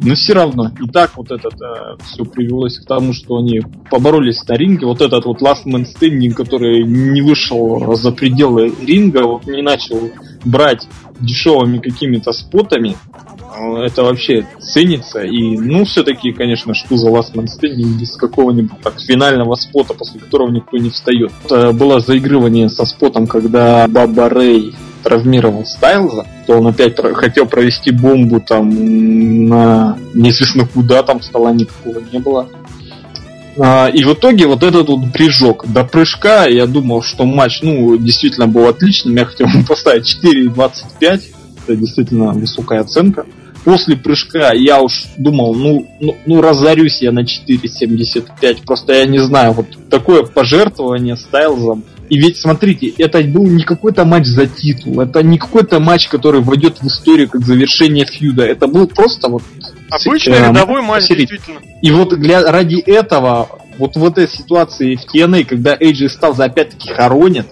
Но 0.00 0.14
все 0.14 0.32
равно, 0.32 0.70
и 0.80 0.88
так 0.88 1.16
вот 1.16 1.30
это 1.30 1.48
э, 1.48 1.96
все 2.04 2.24
привелось 2.24 2.78
к 2.78 2.86
тому, 2.86 3.12
что 3.12 3.38
они 3.38 3.62
поборолись 3.90 4.46
на 4.46 4.54
ринге. 4.54 4.86
Вот 4.86 5.00
этот 5.00 5.24
вот 5.24 5.42
Last 5.42 5.64
Man 5.66 5.86
Standing, 5.86 6.30
который 6.34 6.84
не 6.84 7.20
вышел 7.20 7.96
за 7.96 8.12
пределы 8.12 8.72
ринга, 8.80 9.26
вот 9.26 9.46
не 9.46 9.62
начал 9.62 10.10
брать 10.44 10.86
дешевыми 11.20 11.78
какими-то 11.78 12.32
спотами, 12.32 12.96
э, 13.56 13.82
это 13.82 14.04
вообще 14.04 14.46
ценится. 14.60 15.22
И, 15.22 15.58
ну, 15.58 15.84
все-таки, 15.84 16.32
конечно, 16.32 16.74
что 16.74 16.96
за 16.96 17.08
Last 17.08 17.34
Man 17.34 17.46
Standing 17.46 17.98
без 17.98 18.16
какого-нибудь 18.16 18.80
так 18.80 19.00
финального 19.00 19.56
спота, 19.56 19.94
после 19.94 20.20
которого 20.20 20.50
никто 20.50 20.76
не 20.76 20.90
встает. 20.90 21.32
Это 21.44 21.72
было 21.72 21.98
заигрывание 21.98 22.68
со 22.68 22.84
спотом, 22.84 23.26
когда 23.26 23.88
Баба 23.88 24.28
Рэй 24.28 24.74
травмировал 25.02 25.64
Стайлза, 25.64 26.26
то 26.46 26.58
он 26.58 26.66
опять 26.66 26.96
хотел 27.14 27.46
провести 27.46 27.90
бомбу 27.90 28.40
там 28.40 28.68
на 29.48 29.98
неизвестно 30.14 30.66
куда, 30.66 31.02
там 31.02 31.22
стола 31.22 31.52
никакого 31.52 32.02
не 32.12 32.18
было. 32.18 32.48
А, 33.60 33.88
и 33.88 34.04
в 34.04 34.14
итоге 34.14 34.46
вот 34.46 34.62
этот 34.62 34.88
вот 34.88 35.12
прыжок 35.12 35.66
до 35.66 35.84
прыжка, 35.84 36.46
я 36.46 36.66
думал, 36.66 37.02
что 37.02 37.24
матч, 37.24 37.60
ну, 37.62 37.96
действительно 37.96 38.46
был 38.46 38.66
отличным. 38.68 39.16
Я 39.16 39.24
хотел 39.24 39.48
поставить 39.68 40.18
4.25. 40.24 41.22
Это 41.66 41.76
действительно 41.76 42.32
высокая 42.32 42.80
оценка. 42.80 43.26
После 43.64 43.96
прыжка 43.96 44.52
я 44.52 44.80
уж 44.80 45.06
думал, 45.16 45.54
ну, 45.54 45.86
ну, 46.00 46.16
ну 46.24 46.40
разорюсь 46.40 47.02
я 47.02 47.10
на 47.10 47.24
4.75. 47.24 48.64
Просто 48.64 48.92
я 48.92 49.06
не 49.06 49.18
знаю, 49.18 49.52
вот 49.52 49.66
такое 49.90 50.22
пожертвование 50.22 51.16
Стайлзом. 51.16 51.84
И 52.08 52.18
ведь, 52.18 52.38
смотрите, 52.38 52.88
это 52.98 53.22
был 53.22 53.44
не 53.44 53.64
какой-то 53.64 54.04
матч 54.04 54.26
за 54.26 54.46
титул, 54.46 55.00
это 55.00 55.22
не 55.22 55.38
какой-то 55.38 55.78
матч, 55.78 56.08
который 56.08 56.40
войдет 56.40 56.78
в 56.80 56.86
историю 56.86 57.28
как 57.28 57.44
завершение 57.44 58.06
фьюда. 58.06 58.44
Это 58.44 58.66
был 58.66 58.86
просто 58.86 59.28
вот 59.28 59.42
Обычный 59.90 60.38
э, 60.38 60.48
рядовой 60.48 60.82
матч, 60.82 61.08
действительно. 61.08 61.60
И 61.82 61.90
вот 61.90 62.18
для, 62.18 62.50
ради 62.50 62.80
этого, 62.80 63.48
вот 63.78 63.96
в 63.96 64.04
этой 64.04 64.26
ситуации 64.26 64.96
в 64.96 65.14
TNA, 65.14 65.44
когда 65.44 65.76
AJ 65.76 66.08
Styles 66.18 66.42
опять-таки 66.42 66.90
хоронит, 66.90 67.46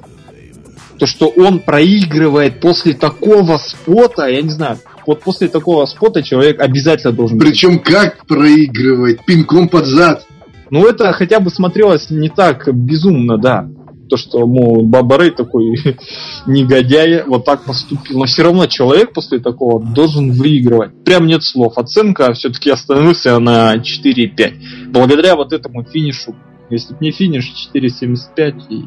то, 0.98 1.06
что 1.06 1.28
он 1.28 1.58
проигрывает 1.58 2.60
после 2.60 2.94
такого 2.94 3.58
спота, 3.58 4.28
я 4.28 4.40
не 4.40 4.50
знаю, 4.50 4.78
вот 5.06 5.20
после 5.20 5.48
такого 5.48 5.84
спота 5.84 6.22
человек 6.22 6.60
обязательно 6.60 7.12
должен... 7.12 7.38
Причем 7.38 7.78
как 7.78 8.26
проигрывает? 8.26 9.22
Пинком 9.26 9.68
под 9.68 9.84
зад. 9.84 10.26
Ну, 10.70 10.86
это 10.86 11.12
хотя 11.12 11.40
бы 11.40 11.50
смотрелось 11.50 12.08
не 12.08 12.30
так 12.30 12.74
безумно, 12.74 13.36
да 13.36 13.68
то, 14.08 14.16
что, 14.16 14.46
мол, 14.46 14.82
Баба 14.82 15.18
Рэй 15.18 15.30
такой 15.30 15.76
негодяй, 16.46 17.24
вот 17.24 17.44
так 17.44 17.64
поступил. 17.64 18.18
Но 18.18 18.24
все 18.24 18.42
равно 18.42 18.66
человек 18.66 19.12
после 19.12 19.38
такого 19.38 19.84
должен 19.84 20.32
выигрывать. 20.32 21.04
Прям 21.04 21.26
нет 21.26 21.42
слов. 21.42 21.78
Оценка 21.78 22.32
все-таки 22.34 22.70
остановился 22.70 23.38
на 23.38 23.76
4,5. 23.76 24.88
Благодаря 24.88 25.36
вот 25.36 25.52
этому 25.52 25.84
финишу. 25.84 26.34
Если 26.70 26.94
бы 26.94 26.98
не 27.00 27.12
финиш, 27.12 27.70
4,75 27.74 28.54
и 28.70 28.84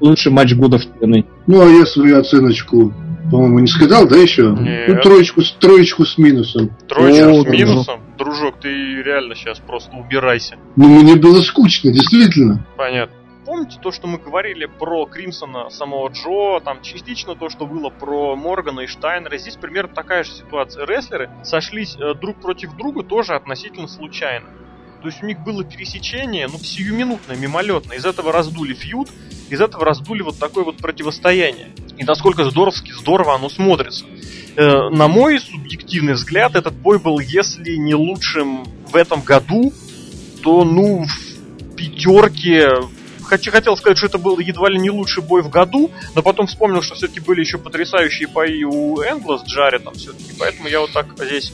лучший 0.00 0.32
матч 0.32 0.54
года 0.54 0.78
в 0.78 0.86
TNA. 0.86 1.24
Ну, 1.46 1.62
а 1.62 1.66
я 1.66 1.86
свою 1.86 2.18
оценочку, 2.18 2.92
по-моему, 3.30 3.60
не 3.60 3.66
сказал, 3.66 4.06
да, 4.06 4.16
еще? 4.16 4.54
Нет. 4.60 4.88
Ну, 4.88 5.00
троечку, 5.00 5.40
троечку 5.58 6.04
с 6.04 6.18
минусом. 6.18 6.70
Троечку 6.86 7.30
О, 7.30 7.42
с 7.42 7.46
минусом? 7.46 8.00
Дружок, 8.18 8.60
ты 8.60 8.68
реально 8.68 9.34
сейчас 9.34 9.58
просто 9.58 9.96
убирайся. 9.96 10.56
Ну, 10.76 11.02
мне 11.02 11.16
было 11.16 11.40
скучно, 11.40 11.92
действительно. 11.92 12.66
Понятно 12.76 13.23
помните 13.44 13.78
то, 13.80 13.92
что 13.92 14.06
мы 14.06 14.18
говорили 14.18 14.66
про 14.66 15.06
Кримсона, 15.06 15.70
самого 15.70 16.08
Джо, 16.08 16.60
там 16.64 16.82
частично 16.82 17.34
то, 17.34 17.48
что 17.48 17.66
было 17.66 17.90
про 17.90 18.34
Моргана 18.36 18.80
и 18.80 18.86
Штайнера. 18.86 19.36
Здесь 19.36 19.56
примерно 19.56 19.94
такая 19.94 20.24
же 20.24 20.32
ситуация. 20.32 20.86
Рестлеры 20.86 21.30
сошлись 21.42 21.96
э, 21.96 22.14
друг 22.14 22.40
против 22.40 22.74
друга 22.76 23.02
тоже 23.02 23.34
относительно 23.34 23.88
случайно. 23.88 24.46
То 25.02 25.08
есть 25.08 25.22
у 25.22 25.26
них 25.26 25.40
было 25.40 25.64
пересечение, 25.64 26.48
ну, 26.48 26.58
сиюминутное, 26.58 27.36
мимолетное. 27.36 27.98
Из 27.98 28.06
этого 28.06 28.32
раздули 28.32 28.72
фьюд, 28.72 29.10
из 29.50 29.60
этого 29.60 29.84
раздули 29.84 30.22
вот 30.22 30.38
такое 30.38 30.64
вот 30.64 30.78
противостояние. 30.78 31.72
И 31.98 32.04
насколько 32.04 32.48
здоровски, 32.48 32.92
здорово 32.92 33.34
оно 33.34 33.48
смотрится. 33.48 34.06
Э, 34.56 34.88
на 34.88 35.08
мой 35.08 35.40
субъективный 35.40 36.14
взгляд, 36.14 36.56
этот 36.56 36.74
бой 36.74 36.98
был, 36.98 37.18
если 37.18 37.76
не 37.76 37.94
лучшим 37.94 38.64
в 38.88 38.96
этом 38.96 39.20
году, 39.20 39.72
то, 40.42 40.64
ну, 40.64 41.04
в 41.04 41.76
пятерке 41.76 42.68
хотел 43.42 43.76
сказать, 43.76 43.98
что 43.98 44.06
это 44.06 44.18
был 44.18 44.38
едва 44.38 44.68
ли 44.68 44.78
не 44.78 44.90
лучший 44.90 45.22
бой 45.22 45.42
в 45.42 45.48
году, 45.48 45.90
но 46.14 46.22
потом 46.22 46.46
вспомнил, 46.46 46.82
что 46.82 46.94
все-таки 46.94 47.20
были 47.20 47.40
еще 47.40 47.58
потрясающие 47.58 48.28
бои 48.28 48.64
у 48.64 49.00
Энгла 49.02 49.38
с 49.38 49.44
Джаретом 49.44 49.94
все-таки, 49.94 50.32
поэтому 50.38 50.68
я 50.68 50.80
вот 50.80 50.92
так 50.92 51.06
здесь 51.18 51.52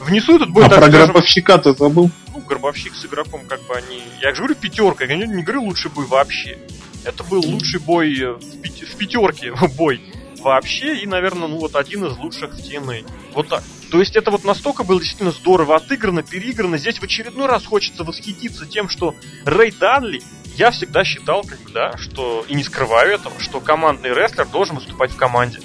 внесу 0.00 0.36
этот 0.36 0.50
бой. 0.50 0.66
А 0.66 0.68
так 0.68 0.78
про 0.80 0.88
скажем, 0.88 1.06
гробовщика 1.06 1.58
ты 1.58 1.74
забыл? 1.74 2.10
Ну, 2.32 2.40
гробовщик 2.40 2.94
с 2.94 3.04
игроком, 3.04 3.42
как 3.46 3.62
бы 3.62 3.74
они... 3.74 4.02
Я 4.20 4.34
же 4.34 4.38
говорю 4.38 4.54
пятерка, 4.54 5.04
я 5.04 5.16
не, 5.16 5.26
не 5.26 5.42
говорю 5.42 5.62
лучший 5.62 5.90
бой 5.90 6.06
вообще. 6.06 6.58
Это 7.04 7.22
был 7.24 7.42
лучший 7.44 7.80
бой 7.80 8.14
в, 8.14 8.60
пяти... 8.60 8.84
в 8.84 8.96
пятерке 8.96 9.52
бой 9.76 10.00
вообще, 10.40 10.98
и, 10.98 11.06
наверное, 11.06 11.48
ну 11.48 11.58
вот 11.58 11.74
один 11.74 12.04
из 12.04 12.16
лучших 12.18 12.54
в 12.54 12.58
TNA. 12.58 13.06
Вот 13.32 13.48
так. 13.48 13.62
То 13.90 14.00
есть 14.00 14.16
это 14.16 14.30
вот 14.30 14.44
настолько 14.44 14.84
было 14.84 15.00
действительно 15.00 15.32
здорово 15.32 15.76
отыграно, 15.76 16.22
переиграно. 16.22 16.78
Здесь 16.78 16.98
в 16.98 17.02
очередной 17.02 17.46
раз 17.46 17.64
хочется 17.64 18.04
восхититься 18.04 18.66
тем, 18.66 18.88
что 18.88 19.14
Рэй 19.44 19.72
Данли 19.72 20.22
я 20.56 20.70
всегда 20.70 21.04
считал, 21.04 21.42
как 21.42 21.60
бы, 21.60 21.70
да, 21.70 21.96
что, 21.96 22.44
и 22.48 22.54
не 22.54 22.62
скрываю 22.62 23.14
этого, 23.14 23.38
что 23.40 23.60
командный 23.60 24.10
рестлер 24.10 24.46
должен 24.46 24.76
выступать 24.76 25.10
в 25.10 25.16
команде. 25.16 25.60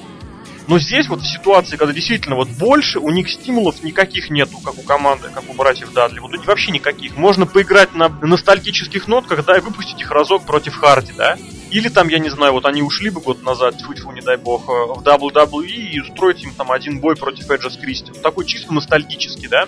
Но 0.68 0.78
здесь 0.78 1.08
вот 1.08 1.22
в 1.22 1.26
ситуации, 1.26 1.78
когда 1.78 1.94
действительно 1.94 2.36
вот 2.36 2.48
больше, 2.50 3.00
у 3.00 3.10
них 3.10 3.28
стимулов 3.28 3.84
никаких 3.84 4.30
нету, 4.30 4.60
как 4.64 4.78
у 4.78 4.84
команды, 4.84 5.30
как 5.34 5.50
у 5.50 5.54
братьев 5.54 5.92
Дадли. 5.94 6.20
Вот 6.20 6.32
вообще 6.46 6.72
никаких. 6.72 7.18
Можно 7.18 7.48
поиграть 7.48 7.96
на 7.96 8.10
ностальгических 8.10 9.08
нотках, 9.08 9.44
да, 9.46 9.58
и 9.58 9.62
выпустить 9.62 10.00
их 10.00 10.12
разок 10.12 10.46
против 10.46 10.76
Харди, 10.76 11.12
да. 11.18 11.40
Или 11.72 11.90
там, 11.90 12.08
я 12.08 12.20
не 12.20 12.30
знаю, 12.30 12.54
вот 12.54 12.66
они 12.66 12.84
ушли 12.84 13.10
бы 13.10 13.20
год 13.20 13.42
назад, 13.42 13.78
тьфу 13.80 14.12
не 14.12 14.22
дай 14.22 14.38
бог, 14.38 14.70
э, 14.70 14.72
в 14.72 15.04
WWE 15.04 15.68
и 15.68 16.00
устроить 16.02 16.44
им 16.44 16.54
там 16.54 16.72
один 16.72 17.00
бой 17.00 17.16
против 17.16 17.50
Эджа 17.50 17.72
с 17.72 17.78
Кристи. 17.78 18.12
Такой 18.22 18.46
чисто 18.46 18.72
ностальгический, 18.72 19.48
да? 19.48 19.68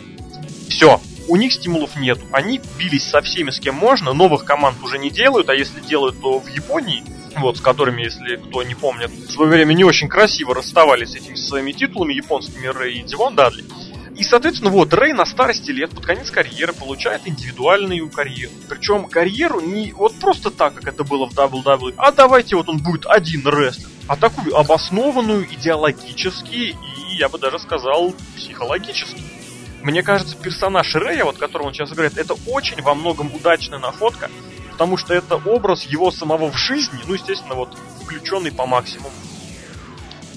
Все 0.70 1.02
у 1.28 1.36
них 1.36 1.54
стимулов 1.54 1.96
нет. 1.96 2.20
Они 2.32 2.62
бились 2.78 3.10
со 3.10 3.22
всеми, 3.22 3.52
с 3.52 3.60
кем 3.60 3.76
можно, 3.76 4.14
новых 4.14 4.46
команд 4.46 4.78
уже 4.84 4.98
не 4.98 5.10
делают, 5.10 5.50
а 5.50 5.56
если 5.56 5.80
делают, 5.80 6.20
то 6.22 6.40
в 6.40 6.48
Японии, 6.48 7.04
вот, 7.38 7.58
с 7.58 7.62
которыми, 7.62 8.04
если 8.04 8.36
кто 8.36 8.64
не 8.64 8.76
помнит, 8.76 9.12
в 9.12 9.32
свое 9.32 9.52
время 9.52 9.74
не 9.74 9.84
очень 9.84 10.10
красиво 10.10 10.54
расставались 10.56 11.12
с 11.12 11.16
этими 11.16 11.36
своими 11.36 11.72
титулами 11.72 12.14
японскими 12.14 12.68
Рэй 12.68 13.00
и 13.00 13.04
Дивон 13.04 13.36
Дадли. 13.36 13.64
И, 14.18 14.24
соответственно, 14.24 14.70
вот, 14.70 14.94
Рэй 14.94 15.14
на 15.14 15.26
старости 15.26 15.72
лет, 15.72 15.92
под 15.92 16.06
конец 16.06 16.30
карьеры, 16.30 16.74
получает 16.74 17.22
индивидуальную 17.26 18.10
карьеру. 18.10 18.52
Причем 18.70 19.06
карьеру 19.06 19.62
не 19.62 19.94
вот 19.94 20.14
просто 20.20 20.52
так, 20.52 20.76
как 20.76 20.88
это 20.88 21.04
было 21.04 21.28
в 21.28 21.34
WWE, 21.34 21.94
а 21.98 22.12
давайте 22.12 22.56
вот 22.56 22.70
он 22.70 22.78
будет 22.80 23.06
один 23.08 23.48
рестлер, 23.48 23.88
а 24.08 24.16
такую 24.18 24.56
обоснованную 24.56 25.48
идеологически 25.52 26.56
и, 26.56 26.76
я 27.18 27.30
бы 27.30 27.40
даже 27.40 27.58
сказал, 27.60 28.14
психологически. 28.36 29.41
Мне 29.84 30.04
кажется, 30.04 30.36
персонаж 30.38 30.94
Рэя, 30.96 31.26
вот 31.26 31.38
которого 31.38 31.68
он 31.68 31.74
сейчас 31.74 31.92
играет, 31.92 32.18
это 32.18 32.36
очень 32.48 32.82
во 32.82 32.94
многом 32.94 33.34
удачная 33.34 33.80
находка, 33.80 34.30
потому 34.72 34.98
что 34.98 35.14
это 35.14 35.36
образ 35.38 35.84
его 35.84 36.12
самого 36.12 36.52
в 36.52 36.58
жизни, 36.58 37.00
ну, 37.08 37.14
естественно, 37.14 37.56
вот 37.56 37.76
включенный 38.04 38.52
по 38.52 38.66
максимуму. 38.66 39.12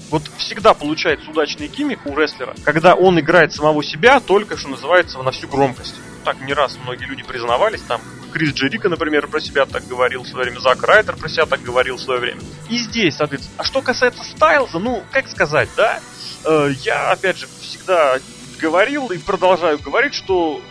Вот 0.09 0.23
всегда 0.37 0.73
получается 0.73 1.29
удачный 1.29 1.67
гиммик 1.67 2.05
у 2.05 2.15
рестлера, 2.15 2.55
когда 2.63 2.95
он 2.95 3.19
играет 3.19 3.53
самого 3.53 3.83
себя, 3.83 4.19
только 4.19 4.57
что 4.57 4.69
называется 4.69 5.21
на 5.21 5.31
всю 5.31 5.47
громкость. 5.47 5.95
Так 6.23 6.39
не 6.41 6.53
раз 6.53 6.77
многие 6.83 7.05
люди 7.05 7.23
признавались, 7.23 7.81
там 7.81 8.01
Крис 8.35 8.53
Джерика, 8.53 8.89
например, 8.89 9.27
про 9.27 9.39
себя 9.39 9.65
так 9.65 9.87
говорил 9.87 10.23
в 10.23 10.27
свое 10.27 10.45
время, 10.45 10.59
Зак 10.59 10.83
Райтер 10.83 11.15
про 11.15 11.29
себя 11.29 11.45
так 11.45 11.61
говорил 11.61 11.95
в 11.95 12.01
свое 12.01 12.19
время. 12.19 12.41
И 12.69 12.77
здесь, 12.77 13.15
соответственно. 13.15 13.55
А 13.59 13.63
что 13.63 13.81
касается 13.81 14.23
Стайлза, 14.23 14.79
ну, 14.79 15.03
как 15.11 15.29
сказать, 15.29 15.69
да? 15.77 16.01
Э, 16.43 16.69
я, 16.81 17.11
опять 17.11 17.37
же, 17.37 17.47
всегда 17.61 18.19
говорил 18.57 19.11
и 19.11 19.17
продолжаю 19.17 19.79
говорить, 19.79 20.13
что 20.13 20.61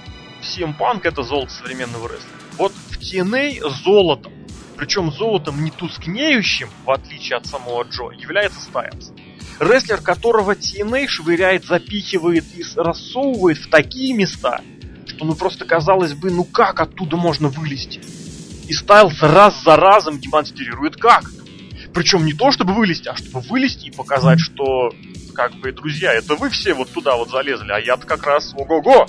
CM 0.43 0.77
Punk 0.79 1.01
это 1.05 1.23
золото 1.23 1.53
современного 1.53 2.09
рестлинга. 2.09 2.45
Вот 2.57 2.73
в 2.73 2.99
TNA 2.99 3.69
золотом, 3.85 4.33
причем 4.77 5.11
золотом 5.13 5.65
не 5.65 5.71
тускнеющим, 5.71 6.69
в 6.85 6.91
отличие 6.91 7.37
от 7.37 7.47
самого 7.47 7.83
Джо, 7.85 8.11
является 8.11 8.61
Стайлз. 8.61 9.13
Рестлер, 9.61 10.01
которого 10.01 10.53
TNA 10.53 11.07
швыряет, 11.07 11.65
запихивает 11.65 12.45
и 12.57 12.65
рассовывает 12.77 13.59
в 13.59 13.71
такие 13.71 14.15
места, 14.15 14.61
что 15.07 15.25
ну 15.25 15.35
просто 15.35 15.65
казалось 15.65 16.13
бы, 16.13 16.31
ну 16.31 16.45
как 16.45 16.81
оттуда 16.81 17.17
можно 17.17 17.49
вылезти? 17.49 18.01
И 18.67 18.73
Стайлз 18.73 19.21
раз 19.21 19.63
за 19.63 19.77
разом 19.77 20.19
демонстрирует 20.19 20.97
как. 20.97 21.31
Причем 21.95 22.25
не 22.25 22.33
то, 22.33 22.51
чтобы 22.51 22.75
вылезти, 22.75 23.09
а 23.09 23.17
чтобы 23.17 23.41
вылезти 23.41 23.87
и 23.87 23.93
показать, 23.93 24.41
что 24.41 24.93
как 25.35 25.55
бы, 25.55 25.73
друзья, 25.73 26.13
это 26.13 26.35
вы 26.35 26.51
все 26.51 26.75
вот 26.75 26.91
туда 26.91 27.17
вот 27.17 27.31
залезли, 27.31 27.71
а 27.71 27.79
я-то 27.79 28.07
как 28.07 28.27
раз 28.27 28.53
ого-го. 28.57 29.07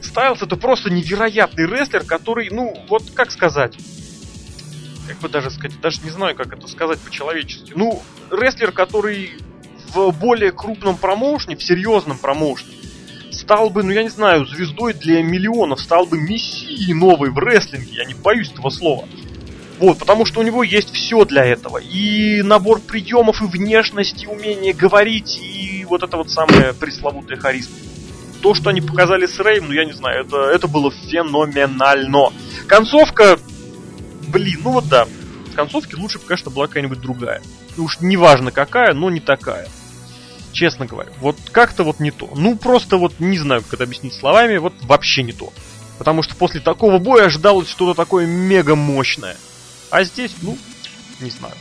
Стайлс 0.00 0.42
это 0.42 0.56
просто 0.56 0.90
невероятный 0.90 1.66
рестлер, 1.66 2.04
который, 2.04 2.48
ну, 2.50 2.74
вот 2.88 3.10
как 3.14 3.30
сказать, 3.30 3.76
как 5.06 5.18
бы 5.18 5.28
даже 5.28 5.50
сказать, 5.50 5.80
даже 5.80 6.00
не 6.02 6.10
знаю, 6.10 6.34
как 6.34 6.52
это 6.52 6.66
сказать 6.66 6.98
по-человечески. 6.98 7.72
Ну, 7.74 8.02
рестлер, 8.30 8.72
который 8.72 9.32
в 9.94 10.10
более 10.12 10.52
крупном 10.52 10.96
промоушне, 10.96 11.56
в 11.56 11.62
серьезном 11.62 12.18
промоушне, 12.18 12.72
стал 13.30 13.70
бы, 13.70 13.82
ну 13.82 13.90
я 13.90 14.02
не 14.02 14.08
знаю, 14.08 14.46
звездой 14.46 14.94
для 14.94 15.22
миллионов, 15.22 15.80
стал 15.80 16.06
бы 16.06 16.18
мессией 16.18 16.94
новой 16.94 17.30
в 17.30 17.38
рестлинге, 17.38 17.96
я 17.96 18.04
не 18.04 18.14
боюсь 18.14 18.50
этого 18.50 18.70
слова. 18.70 19.06
Вот, 19.82 19.98
потому 19.98 20.24
что 20.26 20.38
у 20.38 20.44
него 20.44 20.62
есть 20.62 20.94
все 20.94 21.24
для 21.24 21.44
этого. 21.44 21.78
И 21.78 22.40
набор 22.42 22.78
приемов, 22.78 23.42
и 23.42 23.46
внешность, 23.46 24.22
и 24.22 24.28
умение 24.28 24.72
говорить, 24.72 25.40
и 25.42 25.84
вот 25.88 26.04
это 26.04 26.16
вот 26.18 26.30
самое 26.30 26.72
пресловутое 26.72 27.36
харизма. 27.36 27.74
То, 28.42 28.54
что 28.54 28.70
они 28.70 28.80
показали 28.80 29.26
с 29.26 29.40
Рэем, 29.40 29.64
ну 29.66 29.72
я 29.72 29.84
не 29.84 29.90
знаю, 29.90 30.24
это, 30.24 30.36
это 30.36 30.68
было 30.68 30.92
феноменально. 30.92 32.28
Концовка, 32.68 33.40
блин, 34.28 34.60
ну 34.62 34.70
вот 34.70 34.86
да. 34.86 35.08
В 35.50 35.56
концовке 35.56 35.96
лучше 35.96 36.20
бы, 36.20 36.26
конечно, 36.26 36.52
была 36.52 36.68
какая-нибудь 36.68 37.00
другая. 37.00 37.42
Ну 37.76 37.82
уж 37.82 37.98
неважно 37.98 38.52
какая, 38.52 38.94
но 38.94 39.10
не 39.10 39.18
такая. 39.18 39.66
Честно 40.52 40.86
говоря. 40.86 41.10
Вот 41.18 41.36
как-то 41.50 41.82
вот 41.82 41.98
не 41.98 42.12
то. 42.12 42.30
Ну 42.36 42.54
просто 42.56 42.98
вот 42.98 43.14
не 43.18 43.36
знаю, 43.36 43.62
как 43.62 43.74
это 43.74 43.82
объяснить 43.82 44.14
словами, 44.14 44.58
вот 44.58 44.74
вообще 44.82 45.24
не 45.24 45.32
то. 45.32 45.52
Потому 45.98 46.22
что 46.22 46.36
после 46.36 46.60
такого 46.60 46.98
боя 46.98 47.24
ожидалось 47.24 47.68
что-то 47.68 47.94
такое 47.94 48.26
мега 48.26 48.76
мощное. 48.76 49.36
А 49.92 50.04
здесь, 50.04 50.34
ну, 50.40 50.56
не 51.20 51.28
знаю. 51.28 51.54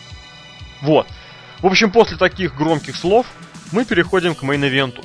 Вот. 0.81 1.05
В 1.59 1.65
общем, 1.65 1.91
после 1.91 2.15
таких 2.15 2.55
громких 2.55 2.95
слов 2.95 3.27
мы 3.73 3.83
переходим 3.83 4.35
к 4.35 4.43
мейн-ивенту. 4.43 5.03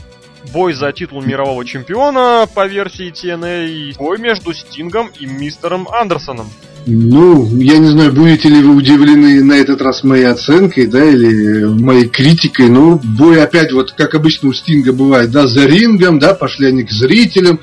Бой 0.52 0.74
за 0.74 0.92
титул 0.92 1.22
мирового 1.22 1.64
чемпиона 1.64 2.46
по 2.54 2.68
версии 2.68 3.10
TNA. 3.10 3.98
Бой 3.98 4.18
между 4.18 4.54
Стингом 4.54 5.08
и 5.08 5.26
мистером 5.26 5.88
Андерсоном. 5.88 6.48
Ну, 6.88 7.48
я 7.58 7.78
не 7.78 7.88
знаю, 7.88 8.12
будете 8.12 8.48
ли 8.48 8.62
вы 8.62 8.76
удивлены 8.76 9.42
на 9.42 9.54
этот 9.54 9.82
раз 9.82 10.04
моей 10.04 10.26
оценкой, 10.26 10.86
да, 10.86 11.04
или 11.04 11.64
моей 11.64 12.08
критикой. 12.08 12.68
Ну, 12.68 13.00
бой 13.02 13.42
опять, 13.42 13.72
вот 13.72 13.90
как 13.90 14.14
обычно 14.14 14.50
у 14.50 14.52
Стинга 14.52 14.92
бывает, 14.92 15.32
да, 15.32 15.48
за 15.48 15.66
рингом, 15.66 16.20
да, 16.20 16.32
пошли 16.32 16.68
они 16.68 16.84
к 16.84 16.92
зрителям, 16.92 17.58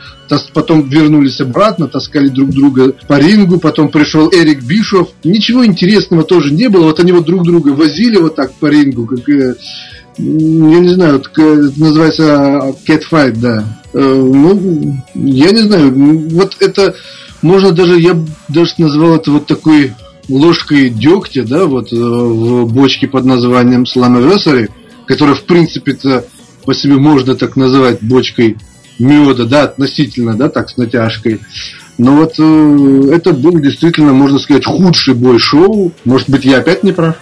потом 0.51 0.89
вернулись 0.89 1.39
обратно, 1.39 1.87
таскали 1.87 2.27
друг 2.27 2.49
друга 2.49 2.95
по 3.07 3.17
рингу, 3.17 3.61
потом 3.61 3.87
пришел 3.89 4.29
Эрик 4.29 4.61
Бишов. 4.61 5.11
Ничего 5.23 5.65
интересного 5.65 6.23
тоже 6.23 6.53
не 6.53 6.67
было, 6.67 6.83
вот 6.83 6.99
они 6.99 7.13
вот 7.13 7.23
друг 7.23 7.43
друга 7.43 7.69
возили 7.69 8.17
вот 8.17 8.35
так 8.35 8.51
по 8.55 8.65
рингу, 8.65 9.07
как, 9.07 9.29
э, 9.29 9.55
я 10.17 10.79
не 10.79 10.89
знаю, 10.89 11.13
вот, 11.13 11.29
это 11.33 11.79
называется 11.79 12.75
catfight, 12.85 13.39
да. 13.39 13.63
Э, 13.93 13.99
ну, 13.99 14.97
я 15.15 15.51
не 15.51 15.61
знаю, 15.61 15.87
м, 15.93 16.27
вот 16.27 16.57
это 16.59 16.93
можно 17.43 17.71
даже, 17.71 17.99
я 17.99 18.17
даже 18.47 18.73
назвал 18.77 19.15
это 19.15 19.31
вот 19.31 19.45
такой 19.45 19.93
ложкой 20.29 20.89
дегтя, 20.89 21.43
да, 21.43 21.65
вот 21.65 21.91
э, 21.91 21.95
в 21.95 22.65
бочке 22.73 23.07
под 23.07 23.25
названием 23.25 23.83
Slammiversary, 23.83 24.69
которая, 25.05 25.35
в 25.35 25.43
принципе-то, 25.43 26.25
по 26.65 26.73
себе 26.73 26.95
можно 26.95 27.35
так 27.35 27.55
называть 27.55 28.01
бочкой 28.01 28.57
меда, 28.97 29.45
да, 29.45 29.63
относительно, 29.63 30.35
да, 30.35 30.49
так, 30.49 30.69
с 30.69 30.77
натяжкой. 30.77 31.41
Но 31.97 32.15
вот 32.15 32.35
э, 32.39 33.09
это 33.11 33.33
был 33.33 33.59
действительно, 33.59 34.13
можно 34.13 34.39
сказать, 34.39 34.65
худший 34.65 35.13
бой 35.13 35.37
шоу. 35.37 35.91
Может 36.05 36.29
быть, 36.29 36.45
я 36.45 36.59
опять 36.59 36.83
не 36.83 36.91
прав? 36.91 37.17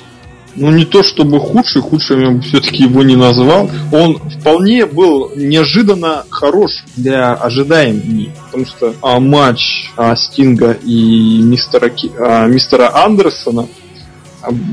Ну, 0.56 0.70
не 0.72 0.86
то 0.86 1.02
чтобы 1.02 1.40
худший, 1.40 1.82
худшим 1.82 2.20
я 2.22 2.30
бы 2.32 2.42
все-таки 2.42 2.84
его 2.84 3.04
не 3.04 3.16
назвал. 3.16 3.70
Он 3.92 4.18
вполне 4.40 4.86
был 4.86 5.32
неожиданно 5.36 6.26
хорош 6.30 6.84
для 6.98 7.34
ожидаемых. 7.34 8.30
Потому 8.46 8.66
что 8.66 8.94
а, 9.02 9.20
матч 9.20 9.90
а, 9.96 10.16
Стинга 10.16 10.72
и 10.84 11.40
мистера, 11.42 11.90
Ки- 11.90 12.12
а, 12.20 12.48
мистера 12.48 12.92
Андерсона 13.04 13.68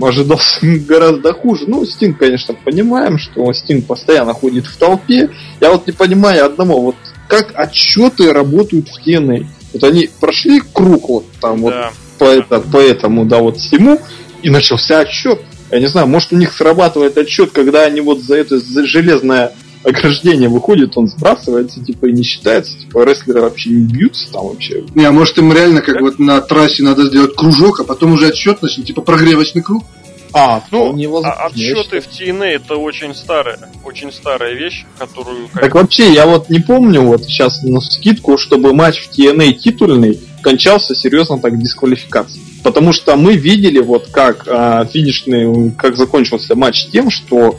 ожидался 0.01 0.59
гораздо 0.63 1.33
хуже. 1.33 1.65
Ну, 1.67 1.85
Стинг, 1.85 2.19
конечно, 2.19 2.55
понимаем, 2.55 3.19
что 3.19 3.53
Стинг 3.53 3.87
постоянно 3.87 4.33
ходит 4.35 4.67
в 4.67 4.77
толпе. 4.77 5.31
Я 5.61 5.71
вот 5.71 5.87
не 5.87 5.93
понимаю 5.93 6.47
одного, 6.47 6.81
вот 6.81 6.97
как 7.29 7.53
отчеты 7.55 8.33
работают 8.33 8.89
в 8.89 9.07
TNA. 9.07 9.47
Вот 9.75 9.85
они 9.85 10.09
прошли 10.19 10.61
круг 10.73 11.09
вот 11.09 11.27
там 11.41 11.61
вот 11.61 11.73
Да. 11.75 11.91
по, 12.19 12.25
это, 12.25 12.61
по 12.61 12.79
этому, 12.79 13.27
да, 13.27 13.39
вот 13.39 13.59
всему, 13.59 14.01
и 14.43 14.49
начался 14.51 15.01
отсчет. 15.01 15.41
Я 15.71 15.81
не 15.81 15.89
знаю, 15.89 16.07
может 16.07 16.33
у 16.33 16.37
них 16.37 16.53
срабатывает 16.53 17.19
отсчет, 17.19 17.51
когда 17.53 17.83
они 17.83 18.01
вот 18.01 18.21
за 18.21 18.37
это 18.37 18.59
за 18.59 18.87
железное 18.87 19.53
ограждение 19.85 20.49
выходят, 20.49 20.97
он 20.97 21.07
сбрасывается, 21.07 21.85
типа, 21.85 22.07
и 22.07 22.13
не 22.13 22.23
считается, 22.23 22.79
типа, 22.79 23.05
рестлеры 23.05 23.43
вообще 23.43 23.71
не 23.71 23.85
бьются 23.85 24.31
там 24.33 24.49
вообще. 24.49 24.85
Не, 24.95 25.05
а 25.05 25.13
может 25.13 25.39
им 25.39 25.53
реально 25.53 25.83
как 25.83 26.01
вот 26.01 26.19
на 26.19 26.41
трассе 26.41 26.83
надо 26.83 27.05
сделать 27.05 27.35
кружок, 27.37 27.81
а 27.81 27.85
потом 27.85 28.13
уже 28.13 28.29
отсчет 28.29 28.61
начнет, 28.63 28.87
типа 28.87 29.03
прогревочный 29.03 29.63
круг? 29.63 29.85
А, 30.33 30.63
Ну, 30.71 30.95
а 30.95 30.99
я 30.99 31.33
отсчеты 31.47 32.01
считаю. 32.01 32.03
в 32.03 32.07
TNA 32.09 32.45
это 32.47 32.77
очень 32.77 33.15
старая, 33.15 33.59
очень 33.85 34.13
старая 34.13 34.55
вещь, 34.55 34.85
которую... 34.99 35.49
Так 35.55 35.75
вообще, 35.75 36.13
я 36.13 36.27
вот 36.27 36.51
не 36.51 36.61
помню, 36.61 37.03
вот 37.03 37.25
сейчас 37.25 37.63
на 37.63 37.81
скидку, 37.81 38.37
чтобы 38.39 38.73
матч 38.75 39.01
в 39.01 39.11
TNA 39.19 39.53
титульный 39.55 40.19
кончался 40.43 40.95
серьезно 40.95 41.39
так 41.39 41.59
дисквалификацией. 41.59 42.45
Потому 42.63 42.93
что 42.93 43.17
мы 43.17 43.37
видели, 43.37 43.81
вот 43.81 44.09
как 44.11 44.45
а, 44.47 44.85
финишный, 44.85 45.71
как 45.73 45.97
закончился 45.97 46.55
матч 46.55 46.87
тем, 46.91 47.11
что 47.11 47.59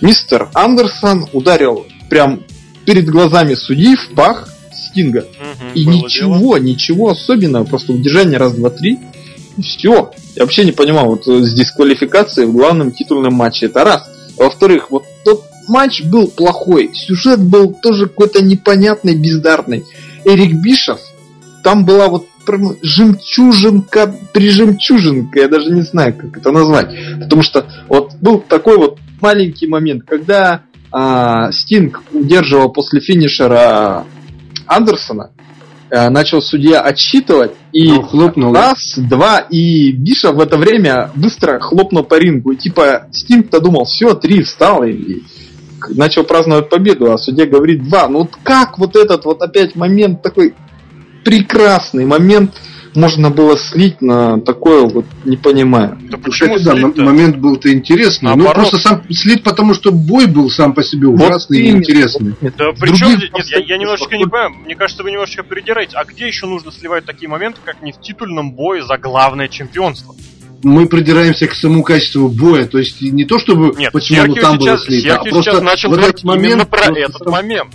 мистер 0.00 0.48
Андерсон 0.54 1.28
ударил 1.32 1.86
прям 2.08 2.42
перед 2.84 3.06
глазами 3.08 3.54
судьи 3.54 3.96
в 3.96 4.14
пах 4.14 4.48
Стинга. 4.72 5.26
Мгм, 5.40 5.72
И 5.74 5.86
ничего, 5.86 6.38
дело. 6.38 6.56
ничего 6.56 7.10
особенного, 7.10 7.64
просто 7.64 7.92
удержание 7.92 8.38
раз, 8.38 8.52
два, 8.54 8.70
три, 8.70 8.98
все. 9.60 10.12
Я 10.34 10.42
вообще 10.42 10.64
не 10.64 10.72
понимал, 10.72 11.06
вот 11.06 11.26
э, 11.26 11.42
с 11.42 11.52
дисквалификацией 11.52 12.46
в 12.46 12.52
главном 12.52 12.92
титульном 12.92 13.34
матче, 13.34 13.66
это 13.66 13.84
раз. 13.84 14.08
Во-вторых, 14.36 14.90
вот 14.90 15.04
тот 15.24 15.44
матч 15.68 16.02
был 16.02 16.28
плохой, 16.28 16.90
сюжет 16.94 17.40
был 17.40 17.74
тоже 17.74 18.06
какой-то 18.06 18.42
непонятный, 18.42 19.14
бездарный. 19.14 19.84
Эрик 20.24 20.54
Бишев, 20.54 21.00
там 21.62 21.84
была 21.84 22.08
вот 22.08 22.26
прям 22.44 22.76
жемчужинка, 22.82 24.14
прижемчужинка, 24.32 25.40
я 25.40 25.48
даже 25.48 25.70
не 25.70 25.82
знаю, 25.82 26.14
как 26.14 26.36
это 26.36 26.50
назвать. 26.50 26.90
Потому 27.20 27.42
что 27.42 27.66
вот 27.88 28.14
был 28.20 28.40
такой 28.40 28.76
вот 28.76 28.98
маленький 29.20 29.66
момент, 29.66 30.04
когда 30.04 30.62
а, 30.90 31.50
Стинг 31.52 32.02
удерживал 32.12 32.70
после 32.70 33.00
финишера 33.00 34.04
Андерсона, 34.66 35.30
начал 35.92 36.40
судья 36.40 36.80
отсчитывать, 36.80 37.52
и 37.72 37.88
Ну, 37.88 38.02
хлопнул, 38.02 38.54
раз, 38.54 38.94
два, 38.96 39.38
и 39.38 39.92
Биша 39.92 40.32
в 40.32 40.40
это 40.40 40.56
время 40.56 41.10
быстро 41.14 41.60
хлопнул 41.60 42.02
по 42.02 42.18
рингу. 42.18 42.52
И 42.52 42.56
типа 42.56 43.08
Стинг-то 43.12 43.60
думал, 43.60 43.84
все, 43.84 44.14
три, 44.14 44.42
встал 44.42 44.84
и, 44.84 45.20
начал 45.90 46.24
праздновать 46.24 46.68
победу, 46.68 47.12
а 47.12 47.18
судья 47.18 47.46
говорит 47.46 47.82
два. 47.84 48.08
Ну 48.08 48.20
вот 48.20 48.30
как 48.42 48.78
вот 48.78 48.96
этот 48.96 49.24
вот 49.24 49.42
опять 49.42 49.74
момент 49.74 50.22
такой 50.22 50.54
прекрасный 51.24 52.04
момент 52.04 52.54
можно 52.94 53.30
было 53.30 53.56
слить 53.56 54.00
на 54.00 54.40
такое 54.40 54.82
вот, 54.82 55.04
не 55.24 55.36
понимаю. 55.36 55.98
Да 56.10 56.18
почему 56.18 56.56
Кстати, 56.56 56.80
да, 56.96 57.02
момент 57.04 57.36
был-то 57.36 57.72
интересный. 57.72 58.30
Ну, 58.30 58.36
Наоборот. 58.36 58.54
просто 58.70 58.76
сам 58.78 59.02
слит, 59.10 59.42
потому 59.42 59.74
что 59.74 59.92
бой 59.92 60.26
был 60.26 60.50
сам 60.50 60.72
по 60.74 60.82
себе 60.82 61.06
ужасный 61.08 61.60
и 61.60 61.68
именно. 61.68 61.78
интересный. 61.78 62.34
Да 62.56 62.72
В 62.72 62.78
при 62.80 62.94
чем 62.94 63.10
других 63.10 63.18
здесь- 63.18 63.30
Нет, 63.34 63.46
я, 63.68 63.74
я 63.74 63.78
немножечко 63.78 64.16
не 64.16 64.24
понимаю. 64.24 64.50
Мне 64.64 64.74
кажется, 64.74 65.02
вы 65.02 65.10
немножечко 65.10 65.42
придираете. 65.42 65.96
А 65.96 66.04
где 66.04 66.26
еще 66.26 66.46
нужно 66.46 66.72
сливать 66.72 67.04
такие 67.04 67.28
моменты, 67.28 67.60
как 67.64 67.82
не 67.82 67.92
в 67.92 68.00
титульном 68.00 68.52
бое 68.52 68.82
за 68.84 68.98
главное 68.98 69.48
чемпионство? 69.48 70.14
Мы 70.62 70.86
придираемся 70.86 71.46
к 71.48 71.54
самому 71.54 71.82
качеству 71.82 72.28
боя. 72.28 72.66
То 72.66 72.78
есть 72.78 73.00
не 73.02 73.24
то, 73.24 73.38
чтобы 73.38 73.74
Нет, 73.76 73.92
почему 73.92 74.26
Серхио 74.26 74.42
там 74.42 74.58
было 74.58 74.68
сейчас, 74.68 74.84
слито, 74.84 75.02
Серхио 75.02 75.20
а 75.20 75.24
просто 75.32 75.50
сейчас 75.50 75.62
начал 75.62 75.88
вот 75.88 75.96
говорить 75.96 76.14
этот 76.14 76.24
момент 76.24 76.46
именно 76.46 76.66
про 76.66 76.98
этот 76.98 77.26
момент. 77.26 77.70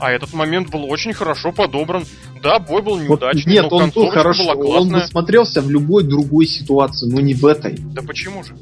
А 0.00 0.10
этот 0.10 0.32
момент 0.32 0.70
был 0.70 0.84
очень 0.90 1.12
хорошо 1.12 1.52
подобран. 1.52 2.04
Да, 2.42 2.58
бой 2.58 2.80
был 2.82 2.96
Вот 2.96 3.02
неудачный, 3.20 3.52
нет, 3.52 3.66
но 3.70 3.76
он 3.76 3.90
был 3.90 4.08
хорошо, 4.08 4.44
была 4.44 4.54
он 4.54 4.84
бы 4.88 4.90
классная. 4.92 5.06
смотрелся 5.08 5.60
в 5.60 5.70
любой 5.70 6.04
другой 6.04 6.46
ситуации, 6.46 7.10
но 7.10 7.20
не 7.20 7.34
в 7.34 7.44
этой. 7.44 7.76
Да 7.78 8.00
почему 8.02 8.42
же? 8.42 8.56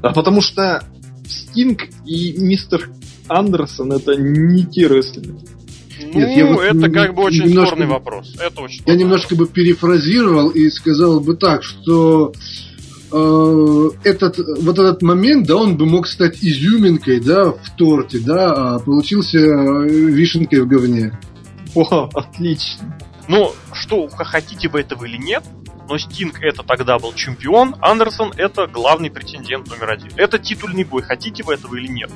А 0.00 0.12
потому 0.12 0.40
что 0.40 0.84
Стинг 1.26 1.88
и 2.06 2.34
мистер 2.38 2.88
Андерсон 3.26 3.92
это 3.92 4.14
не 4.14 4.64
те 4.64 4.86
рестлеры. 4.86 5.34
Ну, 6.00 6.20
Нет, 6.20 6.36
я 6.36 6.46
вот 6.46 6.60
это 6.62 6.88
как 6.90 7.14
бы 7.16 7.22
очень 7.24 7.46
немножко- 7.46 7.70
спорный 7.74 7.86
вопрос. 7.86 8.32
Это 8.38 8.60
очень 8.60 8.82
Я 8.86 8.94
немножко 8.94 9.34
бы 9.34 9.48
перефразировал 9.48 10.50
и 10.50 10.70
сказал 10.70 11.18
бы 11.18 11.36
так, 11.36 11.64
что 11.64 12.32
этот 13.10 14.38
вот 14.38 14.78
этот 14.78 15.02
момент, 15.02 15.46
да, 15.46 15.56
он 15.56 15.76
бы 15.76 15.86
мог 15.86 16.06
стать 16.06 16.38
изюминкой, 16.42 17.20
да, 17.20 17.52
в 17.52 17.76
торте, 17.76 18.18
да, 18.18 18.52
а 18.52 18.78
получился 18.78 19.38
э, 19.38 19.88
вишенкой 19.88 20.60
в 20.60 20.68
говне. 20.68 21.18
О, 21.74 22.08
отлично. 22.14 22.98
Ну, 23.28 23.52
что, 23.72 24.08
хотите 24.08 24.68
вы 24.68 24.80
этого 24.80 25.04
или 25.04 25.16
нет, 25.16 25.44
но 25.88 25.96
Стинг 25.96 26.40
это 26.42 26.62
тогда 26.62 26.98
был 26.98 27.14
чемпион, 27.14 27.76
Андерсон 27.80 28.32
это 28.36 28.66
главный 28.66 29.10
претендент 29.10 29.68
номер 29.68 29.90
один. 29.90 30.10
Это 30.16 30.38
титульный 30.38 30.84
бой, 30.84 31.02
хотите 31.02 31.42
вы 31.42 31.54
этого 31.54 31.76
или 31.76 31.88
нет. 31.88 32.10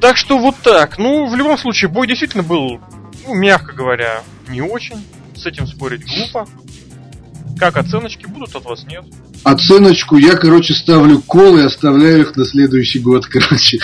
Так 0.00 0.16
что 0.16 0.38
вот 0.38 0.56
так. 0.62 0.98
Ну, 0.98 1.26
в 1.26 1.36
любом 1.36 1.56
случае, 1.56 1.88
бой 1.88 2.06
действительно 2.06 2.42
был, 2.42 2.80
ну, 3.26 3.34
мягко 3.34 3.72
говоря, 3.72 4.22
не 4.48 4.60
очень. 4.60 5.04
С 5.34 5.46
этим 5.46 5.66
спорить 5.66 6.04
глупо. 6.04 6.48
Как 7.58 7.76
оценочки 7.76 8.26
будут 8.26 8.54
от 8.54 8.64
вас 8.64 8.84
нет? 8.84 9.04
Оценочку 9.44 10.16
я, 10.16 10.36
короче, 10.36 10.74
ставлю 10.74 11.20
кол 11.22 11.56
и 11.56 11.62
оставляю 11.62 12.22
их 12.22 12.36
на 12.36 12.44
следующий 12.44 12.98
год, 12.98 13.26
короче. 13.30 13.78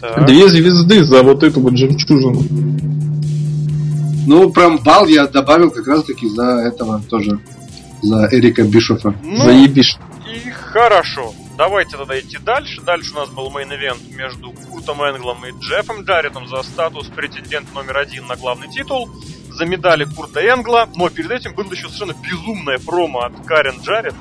Так. 0.00 0.26
Две 0.26 0.48
звезды 0.48 1.04
за 1.04 1.22
вот 1.22 1.42
эту 1.42 1.60
вот 1.60 1.76
жемчужину. 1.76 2.44
Ну, 4.26 4.50
прям 4.50 4.78
балл 4.78 5.06
я 5.06 5.26
добавил 5.26 5.70
как 5.70 5.86
раз 5.86 6.04
таки 6.04 6.28
за 6.28 6.44
этого 6.66 7.02
тоже, 7.08 7.40
за 8.02 8.28
Эрика 8.30 8.62
Бишофа. 8.62 9.14
Ну, 9.22 9.36
Заебись. 9.44 9.96
И 10.26 10.50
хорошо. 10.50 11.32
Давайте 11.56 11.96
тогда 11.96 12.18
идти 12.20 12.38
дальше. 12.38 12.80
Дальше 12.82 13.12
у 13.14 13.16
нас 13.16 13.30
был 13.30 13.50
main 13.50 13.78
event 13.78 14.14
между 14.14 14.52
Куртом 14.52 15.02
Энглом 15.02 15.44
и 15.44 15.50
Джеффом 15.60 16.02
Джарретом 16.02 16.46
за 16.46 16.62
статус 16.62 17.08
претендент 17.08 17.74
номер 17.74 17.98
один 17.98 18.26
на 18.26 18.36
главный 18.36 18.68
титул. 18.68 19.08
За 19.58 19.66
медали 19.66 20.04
Курта 20.04 20.40
Энгла. 20.40 20.88
Но 20.94 21.08
перед 21.08 21.32
этим 21.32 21.52
было 21.52 21.64
еще 21.72 21.88
совершенно 21.88 22.14
безумное 22.22 22.78
промо 22.78 23.22
от 23.22 23.44
Карен 23.44 23.80
Джаррет 23.84 24.14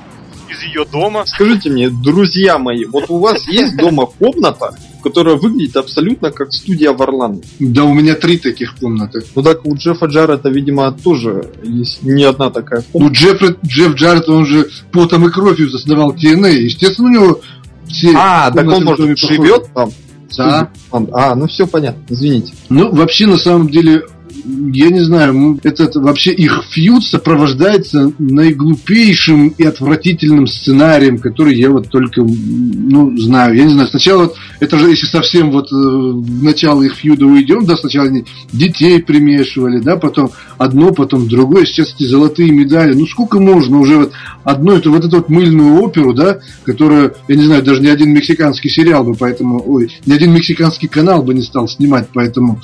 из 0.49 0.63
ее 0.63 0.83
дома. 0.83 1.25
Скажите 1.27 1.69
мне, 1.69 1.91
друзья 1.91 2.57
мои, 2.57 2.85
вот 2.85 3.05
у 3.09 3.19
вас 3.19 3.47
есть 3.47 3.77
дома 3.77 4.07
комната, 4.07 4.75
в 4.97 5.03
которая 5.03 5.35
выглядит 5.35 5.77
абсолютно 5.77 6.31
как 6.31 6.51
студия 6.51 6.91
Варлан. 6.91 7.43
Да, 7.59 7.83
у 7.83 7.93
меня 7.93 8.15
три 8.15 8.39
таких 8.39 8.75
комнаты. 8.77 9.21
Ну 9.35 9.43
так 9.43 9.63
у 9.63 9.75
Джеффа 9.75 10.07
Джаррета, 10.07 10.49
видимо, 10.49 10.91
тоже 10.91 11.51
есть 11.61 12.01
не 12.01 12.23
одна 12.23 12.49
такая 12.49 12.83
Ну, 12.95 13.11
Джефф, 13.11 13.59
Джефф 13.63 13.93
Джаррет, 13.93 14.29
он 14.29 14.43
же 14.43 14.67
потом 14.91 15.27
и 15.27 15.31
кровью 15.31 15.69
основал 15.71 16.15
TNA. 16.15 16.51
Естественно, 16.51 17.09
у 17.09 17.11
него 17.11 17.41
все 17.87 18.11
А, 18.15 18.49
так 18.49 18.65
он, 18.65 18.81
в 18.81 18.85
может, 18.85 19.19
живет 19.19 19.71
там? 19.71 19.91
Да. 20.35 20.69
А, 20.91 21.35
ну 21.35 21.47
все 21.47 21.67
понятно, 21.67 22.03
извините. 22.09 22.53
Ну, 22.69 22.91
вообще, 22.93 23.27
на 23.27 23.37
самом 23.37 23.69
деле, 23.69 24.03
я 24.47 24.89
не 24.89 25.01
знаю, 25.01 25.59
этот 25.63 25.95
вообще 25.95 26.31
их 26.31 26.63
фьюд 26.69 27.03
сопровождается 27.03 28.11
наиглупейшим 28.17 29.49
и 29.49 29.63
отвратительным 29.63 30.47
сценарием, 30.47 31.17
который 31.17 31.55
я 31.55 31.69
вот 31.69 31.89
только, 31.89 32.21
ну, 32.23 33.17
знаю. 33.17 33.55
Я 33.55 33.65
не 33.65 33.73
знаю, 33.73 33.87
сначала 33.89 34.23
вот, 34.23 34.35
это 34.59 34.77
же 34.77 34.89
если 34.89 35.05
совсем 35.05 35.51
вот 35.51 35.71
э, 35.71 35.75
в 35.75 36.43
начало 36.43 36.83
их 36.83 36.93
фьюда 36.93 37.25
уйдем, 37.25 37.65
да, 37.65 37.75
сначала 37.75 38.07
они 38.07 38.25
детей 38.53 39.01
примешивали, 39.01 39.79
да, 39.79 39.97
потом 39.97 40.31
одно, 40.57 40.93
потом 40.93 41.27
другое, 41.27 41.65
сейчас 41.65 41.93
эти 41.93 42.03
золотые 42.03 42.51
медали, 42.51 42.93
ну, 42.93 43.05
сколько 43.05 43.39
можно 43.39 43.79
уже 43.79 43.97
вот 43.97 44.13
одно, 44.43 44.73
это 44.73 44.89
вот 44.89 45.03
эту 45.03 45.17
вот 45.17 45.29
мыльную 45.29 45.81
оперу, 45.81 46.13
да, 46.13 46.39
которая, 46.63 47.13
я 47.27 47.35
не 47.35 47.43
знаю, 47.43 47.63
даже 47.63 47.81
ни 47.81 47.87
один 47.87 48.13
мексиканский 48.13 48.69
сериал 48.69 49.03
бы 49.03 49.13
поэтому, 49.13 49.61
ой, 49.65 49.91
ни 50.05 50.13
один 50.13 50.33
мексиканский 50.33 50.87
канал 50.87 51.21
бы 51.21 51.33
не 51.33 51.41
стал 51.41 51.67
снимать 51.67 52.09
по 52.09 52.19
этому 52.19 52.61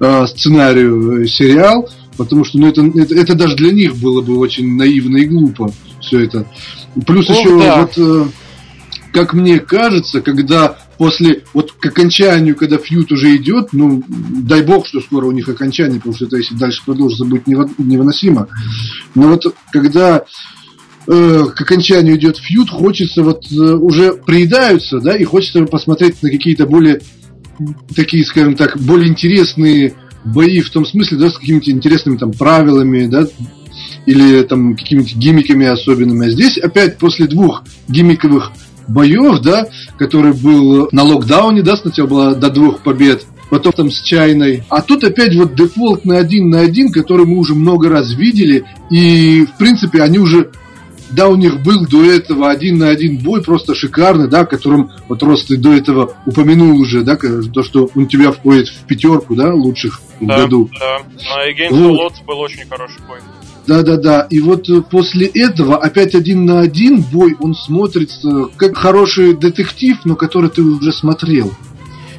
э, 0.00 0.26
сценарию 0.26 1.22
э, 1.22 1.26
сериал, 1.26 1.88
потому 2.16 2.44
что 2.44 2.58
ну, 2.58 2.68
это, 2.68 2.82
это, 2.82 3.14
это 3.14 3.34
даже 3.34 3.56
для 3.56 3.72
них 3.72 3.96
было 3.96 4.20
бы 4.20 4.38
очень 4.38 4.76
наивно 4.76 5.18
и 5.18 5.26
глупо 5.26 5.72
все 6.00 6.20
это. 6.20 6.46
Плюс 7.06 7.28
Ох, 7.28 7.38
еще 7.38 7.58
да. 7.58 7.80
вот, 7.80 7.92
э, 7.96 8.26
как 9.12 9.32
мне 9.32 9.60
кажется, 9.60 10.20
когда 10.20 10.76
после, 10.98 11.44
вот 11.52 11.72
к 11.72 11.86
окончанию, 11.86 12.56
когда 12.56 12.78
фьют 12.78 13.12
уже 13.12 13.36
идет, 13.36 13.72
ну, 13.72 14.02
дай 14.08 14.62
бог, 14.62 14.86
что 14.86 15.00
скоро 15.00 15.26
у 15.26 15.32
них 15.32 15.48
окончание, 15.48 15.98
потому 15.98 16.14
что 16.14 16.26
это 16.26 16.36
если 16.36 16.54
дальше 16.54 16.82
продолжится, 16.84 17.24
будет 17.24 17.46
невыносимо. 17.46 18.48
Но 19.14 19.28
вот 19.28 19.44
когда 19.72 20.24
э, 21.06 21.44
к 21.54 21.60
окончанию 21.60 22.16
идет 22.16 22.38
фьют, 22.38 22.70
хочется 22.70 23.22
вот 23.22 23.44
э, 23.50 23.56
уже 23.56 24.14
приедаются, 24.14 25.00
да, 25.00 25.16
и 25.16 25.24
хочется 25.24 25.64
посмотреть 25.64 26.22
на 26.22 26.30
какие-то 26.30 26.66
более 26.66 27.00
такие, 27.94 28.24
скажем 28.24 28.54
так, 28.56 28.78
более 28.80 29.08
интересные 29.08 29.94
бои 30.24 30.60
в 30.60 30.70
том 30.70 30.86
смысле, 30.86 31.18
да, 31.18 31.30
с 31.30 31.38
какими-то 31.38 31.70
интересными 31.70 32.16
там 32.16 32.32
правилами, 32.32 33.06
да, 33.06 33.26
или 34.06 34.42
там 34.42 34.76
какими-то 34.76 35.16
гиммиками 35.16 35.66
особенными. 35.66 36.26
А 36.26 36.30
здесь 36.30 36.58
опять 36.58 36.98
после 36.98 37.26
двух 37.26 37.64
гиммиковых 37.88 38.52
боев, 38.88 39.40
да, 39.40 39.66
который 39.98 40.32
был 40.32 40.88
на 40.92 41.02
локдауне, 41.02 41.62
да, 41.62 41.76
сначала 41.76 42.06
было 42.06 42.34
до 42.34 42.50
двух 42.50 42.80
побед, 42.80 43.26
потом 43.50 43.72
там 43.72 43.90
с 43.90 44.00
чайной. 44.02 44.62
А 44.68 44.82
тут 44.82 45.04
опять 45.04 45.34
вот 45.34 45.54
дефолт 45.54 46.04
на 46.04 46.18
один 46.18 46.50
на 46.50 46.60
один, 46.60 46.92
который 46.92 47.26
мы 47.26 47.38
уже 47.38 47.54
много 47.54 47.88
раз 47.88 48.12
видели, 48.14 48.64
и 48.90 49.46
в 49.46 49.56
принципе 49.58 50.02
они 50.02 50.18
уже 50.18 50.50
да, 51.14 51.28
у 51.28 51.36
них 51.36 51.62
был 51.62 51.86
до 51.86 52.04
этого 52.04 52.50
один 52.50 52.78
на 52.78 52.88
один 52.88 53.18
бой 53.18 53.42
просто 53.42 53.74
шикарный, 53.74 54.28
да, 54.28 54.44
которым 54.44 54.90
вот 55.08 55.22
Рост 55.22 55.48
ты 55.48 55.56
до 55.56 55.72
этого 55.72 56.14
упомянул 56.26 56.78
уже, 56.78 57.02
да, 57.02 57.16
то, 57.16 57.62
что 57.62 57.90
он 57.94 58.06
тебя 58.06 58.32
входит 58.32 58.68
в 58.68 58.86
пятерку, 58.86 59.34
да, 59.34 59.52
лучших 59.54 60.00
в 60.20 60.26
Да, 60.26 60.38
году. 60.38 60.70
да. 60.78 60.98
На 60.98 61.50
Against 61.50 61.74
Вот. 61.74 62.12
был 62.26 62.40
очень 62.40 62.66
хороший 62.68 63.00
бой. 63.06 63.18
Да, 63.66 63.82
да, 63.82 63.96
да. 63.96 64.26
И 64.28 64.40
вот 64.40 64.68
э, 64.68 64.82
после 64.82 65.26
этого 65.26 65.78
опять 65.78 66.14
один 66.14 66.44
на 66.44 66.60
один 66.60 67.00
бой, 67.00 67.34
он 67.40 67.54
смотрится 67.54 68.48
как 68.56 68.76
хороший 68.76 69.34
детектив, 69.34 69.96
но 70.04 70.16
который 70.16 70.50
ты 70.50 70.62
уже 70.62 70.92
смотрел. 70.92 71.52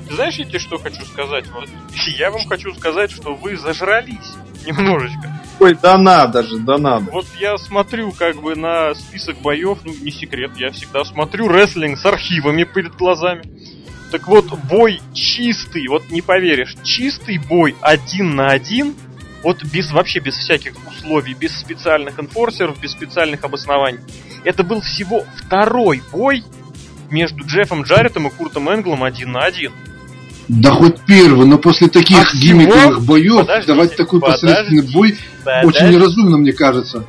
Ты 0.08 0.16
знаешь, 0.16 0.36
я 0.36 0.46
тебе 0.46 0.60
что 0.60 0.78
хочу 0.78 1.04
сказать? 1.06 1.46
Вот, 1.54 1.68
я 2.18 2.32
вам 2.32 2.46
хочу 2.48 2.74
сказать, 2.74 3.12
что 3.12 3.36
вы 3.36 3.58
зажрались 3.58 4.34
немножечко. 4.66 5.32
Ой, 5.60 5.78
да 5.82 5.98
надо 5.98 6.44
же, 6.44 6.60
да 6.60 6.78
надо. 6.78 7.10
Вот 7.12 7.26
я 7.40 7.58
смотрю 7.58 8.12
как 8.12 8.42
бы 8.42 8.56
на 8.56 8.94
список 8.94 9.38
боев, 9.38 9.80
ну 9.84 9.94
не 10.02 10.12
секрет, 10.12 10.52
я 10.58 10.72
всегда 10.72 11.06
смотрю 11.06 11.48
рестлинг 11.48 11.98
с 11.98 12.06
архивами 12.06 12.64
перед 12.64 12.96
глазами. 12.96 13.44
Так 14.12 14.28
вот, 14.28 14.48
бой 14.70 15.02
чистый, 15.14 15.88
вот 15.88 16.10
не 16.10 16.22
поверишь, 16.22 16.76
чистый 16.84 17.38
бой 17.38 17.76
один 17.82 18.36
на 18.36 18.48
один, 18.48 18.96
вот 19.44 19.64
без 19.64 19.92
вообще 19.92 20.20
без 20.20 20.36
всяких 20.36 20.74
условий, 20.88 21.34
без 21.34 21.58
специальных 21.58 22.20
энфорсеров, 22.20 22.80
без 22.80 22.92
специальных 22.92 23.44
обоснований. 23.44 24.00
Это 24.44 24.64
был 24.64 24.82
всего 24.82 25.24
второй 25.38 26.02
бой 26.12 26.44
между 27.10 27.46
Джеффом 27.46 27.84
Джарретом 27.84 28.28
и 28.28 28.30
Куртом 28.30 28.70
Энглом 28.70 29.04
один 29.04 29.32
на 29.32 29.42
один. 29.42 29.72
Да 30.48 30.72
хоть 30.72 31.02
первый, 31.06 31.48
но 31.48 31.58
после 31.58 31.88
таких 31.88 32.34
А 32.34 32.38
гиммиковых 32.38 33.04
боев 33.06 33.42
Подождите, 33.42 33.74
давать 33.74 33.96
такой 33.96 34.22
посредственный 34.22 34.84
подождите, 34.84 34.94
бой 34.94 35.18
очень 35.64 35.90
неразумно, 35.90 36.38
мне 36.38 36.54
кажется. 36.54 37.06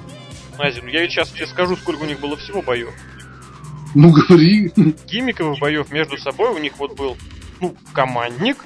Назим, 0.59 0.87
я 0.87 1.07
сейчас 1.09 1.31
тебе 1.31 1.47
скажу, 1.47 1.77
сколько 1.77 2.03
у 2.03 2.07
них 2.07 2.19
было 2.21 2.37
всего 2.37 2.63
боев. 2.63 2.91
Ну 3.95 4.11
говори. 4.11 4.73
гиммиковых 5.07 5.59
боев 5.59 5.91
между 5.91 6.17
собой 6.19 6.51
у 6.51 6.59
них 6.59 6.79
вот 6.79 6.97
был, 6.97 7.17
ну, 7.61 7.77
командник, 7.93 8.65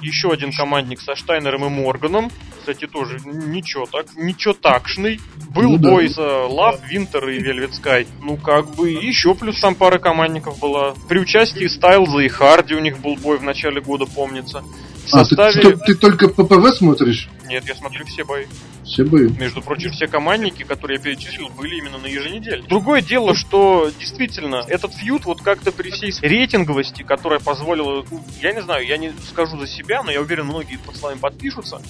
еще 0.00 0.32
один 0.32 0.52
командник 0.52 1.00
со 1.00 1.14
Штайнером 1.14 1.64
и 1.64 1.68
Морганом, 1.68 2.30
кстати, 2.62 2.86
тоже 2.86 3.18
ничего 3.24 3.86
так, 3.86 4.06
ничего 4.16 4.54
такшный. 4.54 5.20
Был 5.50 5.72
Ну 5.72 5.78
да. 5.78 5.90
бой 5.90 6.08
за 6.08 6.46
Лав, 6.46 6.80
Винтер 6.88 7.28
и 7.28 7.38
Вельвет 7.40 7.74
Скай. 7.74 8.06
Ну, 8.22 8.36
как 8.36 8.70
бы, 8.74 8.90
еще 8.90 9.34
плюс 9.34 9.60
там 9.60 9.74
пара 9.74 9.98
командников 9.98 10.58
была. 10.60 10.94
При 11.08 11.18
участии 11.18 11.66
Стайлза 11.66 12.18
и 12.20 12.28
Харди 12.28 12.74
у 12.74 12.80
них 12.80 12.98
был 13.00 13.16
бой 13.16 13.38
в 13.38 13.42
начале 13.42 13.80
года, 13.80 14.06
помнится. 14.06 14.62
В 14.62 15.14
А, 15.14 15.24
ты, 15.24 15.34
составе... 15.34 15.60
ты- 15.60 15.76
ты 15.78 15.94
только 15.96 16.28
ППВ 16.28 16.68
смотришь? 16.76 17.28
Нет, 17.48 17.64
я 17.66 17.74
смотрю 17.74 18.06
все 18.06 18.24
бои. 18.24 18.46
Все 18.84 19.04
бои. 19.04 19.28
Между 19.28 19.60
прочим, 19.60 19.90
все 19.90 20.06
командники, 20.06 20.62
которые 20.62 20.98
я 20.98 21.02
перечислил, 21.02 21.48
были 21.50 21.76
именно 21.76 21.98
на 21.98 22.06
еженедельно. 22.06 22.66
Другое 22.68 23.02
дело, 23.02 23.34
что 23.34 23.90
действительно 23.98 24.64
этот 24.68 24.94
фьюд 24.94 25.24
вот 25.24 25.42
как-то 25.42 25.72
при 25.72 25.90
всей 25.90 26.12
рейтинговости, 26.22 27.02
которая 27.02 27.40
позволила, 27.40 28.04
ну, 28.10 28.24
я 28.40 28.52
не 28.52 28.62
знаю, 28.62 28.86
я 28.86 28.96
не 28.96 29.12
скажу 29.28 29.58
за 29.58 29.66
себя, 29.66 30.02
но 30.04 30.10
я 30.12 30.20
уверен, 30.20 30.46
многие 30.46 30.78
под 30.78 30.96
словами 30.96 31.18
подпишутся. 31.18 31.82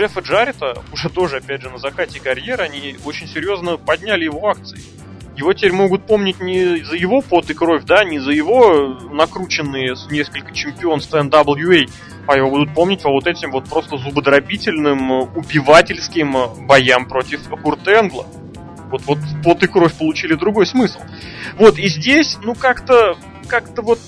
Джеффа 0.00 0.20
Джаррета, 0.20 0.82
уже 0.94 1.10
тоже, 1.10 1.36
опять 1.36 1.60
же, 1.60 1.68
на 1.68 1.76
закате 1.76 2.20
карьеры, 2.20 2.64
они 2.64 2.96
очень 3.04 3.28
серьезно 3.28 3.76
подняли 3.76 4.24
его 4.24 4.48
акции. 4.48 4.80
Его 5.36 5.52
теперь 5.52 5.72
могут 5.72 6.06
помнить 6.06 6.40
не 6.40 6.82
за 6.82 6.96
его 6.96 7.20
пот 7.20 7.50
и 7.50 7.54
кровь, 7.54 7.84
да, 7.84 8.02
не 8.02 8.18
за 8.18 8.30
его 8.30 8.98
накрученные 9.12 9.94
несколько 10.10 10.54
чемпионств 10.54 11.12
NWA, 11.12 11.86
а 12.26 12.34
его 12.34 12.48
будут 12.48 12.74
помнить 12.74 13.02
по 13.02 13.10
вот 13.10 13.26
этим 13.26 13.50
вот 13.50 13.68
просто 13.68 13.98
зубодробительным, 13.98 15.10
убивательским 15.36 16.34
боям 16.66 17.06
против 17.06 17.46
Курта 17.62 18.00
Энгла. 18.00 18.26
Вот, 18.90 19.02
вот 19.02 19.18
пот 19.44 19.62
и 19.62 19.66
кровь 19.66 19.92
получили 19.92 20.32
другой 20.32 20.64
смысл. 20.64 21.00
Вот, 21.58 21.78
и 21.78 21.88
здесь, 21.88 22.38
ну, 22.42 22.54
как-то, 22.54 23.18
как-то 23.48 23.82
вот 23.82 23.98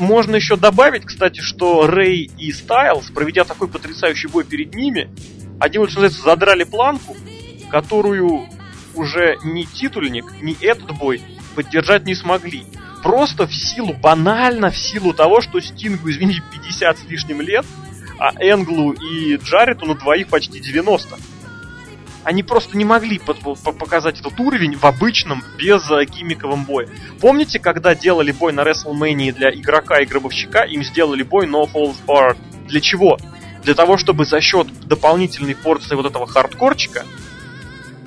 можно 0.00 0.36
еще 0.36 0.56
добавить, 0.56 1.04
кстати, 1.04 1.40
что 1.40 1.86
Рэй 1.86 2.30
и 2.38 2.52
Стайлз, 2.52 3.10
проведя 3.10 3.44
такой 3.44 3.68
потрясающий 3.68 4.28
бой 4.28 4.44
перед 4.44 4.74
ними, 4.74 5.10
они 5.60 5.78
вот, 5.78 5.90
что 5.90 6.00
называется, 6.00 6.22
задрали 6.22 6.64
планку, 6.64 7.16
которую 7.70 8.48
уже 8.94 9.36
ни 9.44 9.62
титульник, 9.62 10.24
ни 10.40 10.56
этот 10.64 10.96
бой 10.96 11.22
поддержать 11.54 12.04
не 12.04 12.14
смогли. 12.14 12.64
Просто 13.02 13.46
в 13.46 13.54
силу, 13.54 13.94
банально 13.94 14.70
в 14.70 14.76
силу 14.76 15.14
того, 15.14 15.40
что 15.40 15.60
Стингу, 15.60 16.10
извините, 16.10 16.42
50 16.52 16.98
с 16.98 17.04
лишним 17.04 17.40
лет, 17.40 17.64
а 18.18 18.32
Энглу 18.38 18.92
и 18.92 19.36
Джарету 19.36 19.86
на 19.86 19.94
двоих 19.94 20.28
почти 20.28 20.60
90. 20.60 21.16
Они 22.22 22.42
просто 22.42 22.76
не 22.76 22.84
могли 22.84 23.18
по- 23.18 23.34
по- 23.34 23.72
показать 23.72 24.20
этот 24.20 24.38
уровень 24.38 24.76
в 24.76 24.84
обычном, 24.84 25.42
без 25.58 25.90
э, 25.90 26.04
гиммиковом 26.04 26.64
бое. 26.64 26.88
Помните, 27.20 27.58
когда 27.58 27.94
делали 27.94 28.32
бой 28.32 28.52
на 28.52 28.60
WrestleMania 28.60 29.32
для 29.32 29.50
игрока 29.50 30.00
и 30.00 30.06
гробовщика, 30.06 30.62
им 30.64 30.84
сделали 30.84 31.22
бой 31.22 31.46
No 31.46 31.70
Falls 31.70 31.96
Bar? 32.06 32.36
Для 32.68 32.80
чего? 32.80 33.16
Для 33.62 33.74
того, 33.74 33.96
чтобы 33.96 34.24
за 34.24 34.40
счет 34.40 34.66
дополнительной 34.86 35.54
порции 35.54 35.94
вот 35.94 36.06
этого 36.06 36.26
хардкорчика 36.26 37.04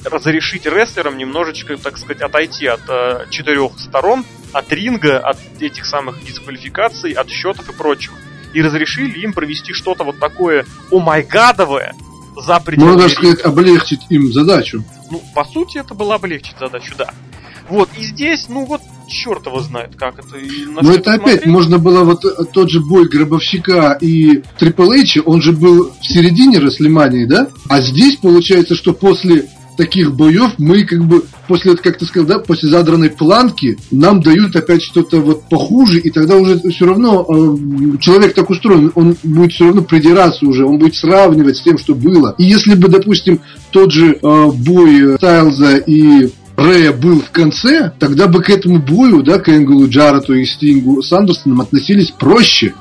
разрешить 0.05 0.65
рестлерам 0.65 1.17
немножечко, 1.17 1.77
так 1.77 1.97
сказать, 1.97 2.21
отойти 2.21 2.67
от 2.67 2.81
э, 2.87 3.25
четырех 3.29 3.79
сторон, 3.79 4.25
от 4.51 4.71
ринга, 4.71 5.19
от 5.19 5.37
этих 5.59 5.85
самых 5.85 6.23
дисквалификаций, 6.23 7.13
от 7.13 7.29
счетов 7.29 7.69
и 7.69 7.73
прочего. 7.73 8.15
И 8.53 8.61
разрешили 8.61 9.19
им 9.19 9.33
провести 9.33 9.73
что-то 9.73 10.03
вот 10.03 10.19
такое 10.19 10.65
омайгадовое 10.91 11.95
за 12.41 12.59
пределами 12.59 12.91
Можно 12.91 13.03
даже 13.03 13.15
ринга. 13.15 13.37
сказать, 13.37 13.45
облегчить 13.45 14.01
им 14.09 14.31
задачу. 14.31 14.83
Ну, 15.11 15.21
по 15.33 15.43
сути, 15.45 15.77
это 15.77 15.93
было 15.93 16.15
облегчить 16.15 16.55
задачу, 16.59 16.93
да. 16.97 17.09
Вот, 17.69 17.89
и 17.97 18.03
здесь, 18.03 18.47
ну 18.49 18.65
вот, 18.65 18.81
черт 19.07 19.45
его 19.45 19.61
знает, 19.61 19.95
как 19.95 20.19
это. 20.19 20.35
Но 20.67 20.81
что 20.83 20.91
это 20.91 21.13
опять 21.13 21.23
посмотреть. 21.23 21.45
можно 21.45 21.77
было 21.77 22.03
вот 22.03 22.25
э, 22.25 22.43
тот 22.51 22.69
же 22.69 22.81
бой 22.81 23.07
Гробовщика 23.07 23.97
и 24.01 24.43
Трипл 24.59 24.91
Эйча, 24.91 25.21
он 25.21 25.41
же 25.41 25.53
был 25.53 25.93
в 25.99 26.05
середине 26.05 26.59
Расслемании, 26.59 27.25
да? 27.25 27.47
А 27.69 27.79
здесь 27.79 28.17
получается, 28.17 28.75
что 28.75 28.93
после 28.93 29.47
таких 29.77 30.13
боев 30.13 30.53
мы 30.57 30.83
как 30.83 31.05
бы 31.05 31.25
после, 31.47 31.75
как 31.75 31.97
ты 31.97 32.05
сказал, 32.05 32.27
да, 32.27 32.39
после 32.39 32.69
задранной 32.69 33.09
планки 33.09 33.77
нам 33.91 34.21
дают 34.21 34.55
опять 34.55 34.81
что-то 34.81 35.17
вот 35.17 35.43
похуже, 35.49 35.99
и 35.99 36.09
тогда 36.09 36.35
уже 36.37 36.59
все 36.69 36.85
равно 36.85 37.25
э, 37.27 37.97
человек 37.99 38.33
так 38.33 38.49
устроен, 38.49 38.91
он 38.95 39.15
будет 39.23 39.53
все 39.53 39.65
равно 39.65 39.81
придираться 39.81 40.45
уже, 40.45 40.65
он 40.65 40.77
будет 40.77 40.95
сравнивать 40.95 41.57
с 41.57 41.63
тем, 41.63 41.77
что 41.77 41.95
было. 41.95 42.35
И 42.37 42.43
если 42.43 42.75
бы, 42.75 42.87
допустим, 42.87 43.41
тот 43.71 43.91
же 43.91 44.17
э, 44.21 44.47
бой 44.51 45.17
Стайлза 45.17 45.77
и 45.77 46.29
Рэя 46.55 46.93
был 46.93 47.21
в 47.21 47.31
конце, 47.31 47.91
тогда 47.99 48.27
бы 48.27 48.41
к 48.41 48.49
этому 48.49 48.79
бою, 48.79 49.23
да, 49.23 49.39
к 49.39 49.49
Энгелу, 49.49 49.89
Джарету 49.89 50.35
и 50.35 50.45
Стингу 50.45 51.01
с 51.01 51.11
Андерсоном 51.11 51.61
относились 51.61 52.11
проще. 52.11 52.73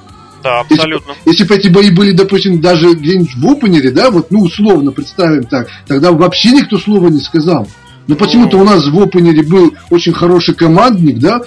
Да, 0.43 0.61
абсолютно. 0.61 1.13
Если, 1.25 1.31
если 1.31 1.45
бы 1.45 1.55
эти 1.55 1.69
бои 1.69 1.91
были, 1.91 2.13
допустим, 2.13 2.61
даже 2.61 2.93
где-нибудь 2.95 3.35
в 3.37 3.47
опенере, 3.47 3.91
да, 3.91 4.11
вот, 4.11 4.31
ну, 4.31 4.41
условно 4.41 4.91
представим 4.91 5.45
так, 5.45 5.69
тогда 5.87 6.13
вообще 6.13 6.51
никто 6.51 6.79
слова 6.79 7.09
не 7.09 7.21
сказал. 7.21 7.69
Но 8.09 8.17
почему-то 8.17 8.59
у 8.59 8.65
нас 8.65 8.87
в 8.87 9.01
опенере 9.01 9.43
был 9.43 9.75
очень 9.91 10.13
хороший 10.13 10.55
командник, 10.55 11.19
да, 11.19 11.41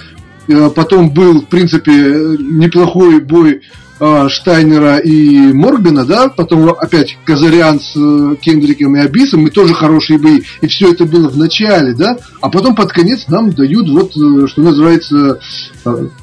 э, 0.47 0.69
потом 0.69 1.09
был, 1.09 1.41
в 1.41 1.47
принципе, 1.47 1.91
неплохой 1.91 3.19
бой 3.19 3.61
э, 3.99 4.29
Штайнера 4.29 4.97
и 4.97 5.51
Моргана, 5.51 6.05
да, 6.05 6.29
потом 6.29 6.69
опять 6.69 7.17
Казарян 7.25 7.81
с 7.81 7.93
э, 7.95 8.35
Кендриком 8.41 8.95
и 8.95 8.99
Абисом, 8.99 9.45
и 9.47 9.49
тоже 9.49 9.73
хорошие 9.73 10.17
бои, 10.17 10.43
и 10.61 10.67
все 10.67 10.93
это 10.93 11.03
было 11.03 11.27
в 11.27 11.37
начале, 11.37 11.93
да, 11.93 12.17
а 12.41 12.49
потом 12.49 12.73
под 12.73 12.93
конец 12.93 13.27
нам 13.27 13.51
дают 13.51 13.89
вот, 13.89 14.11
что 14.49 14.61
называется, 14.61 15.39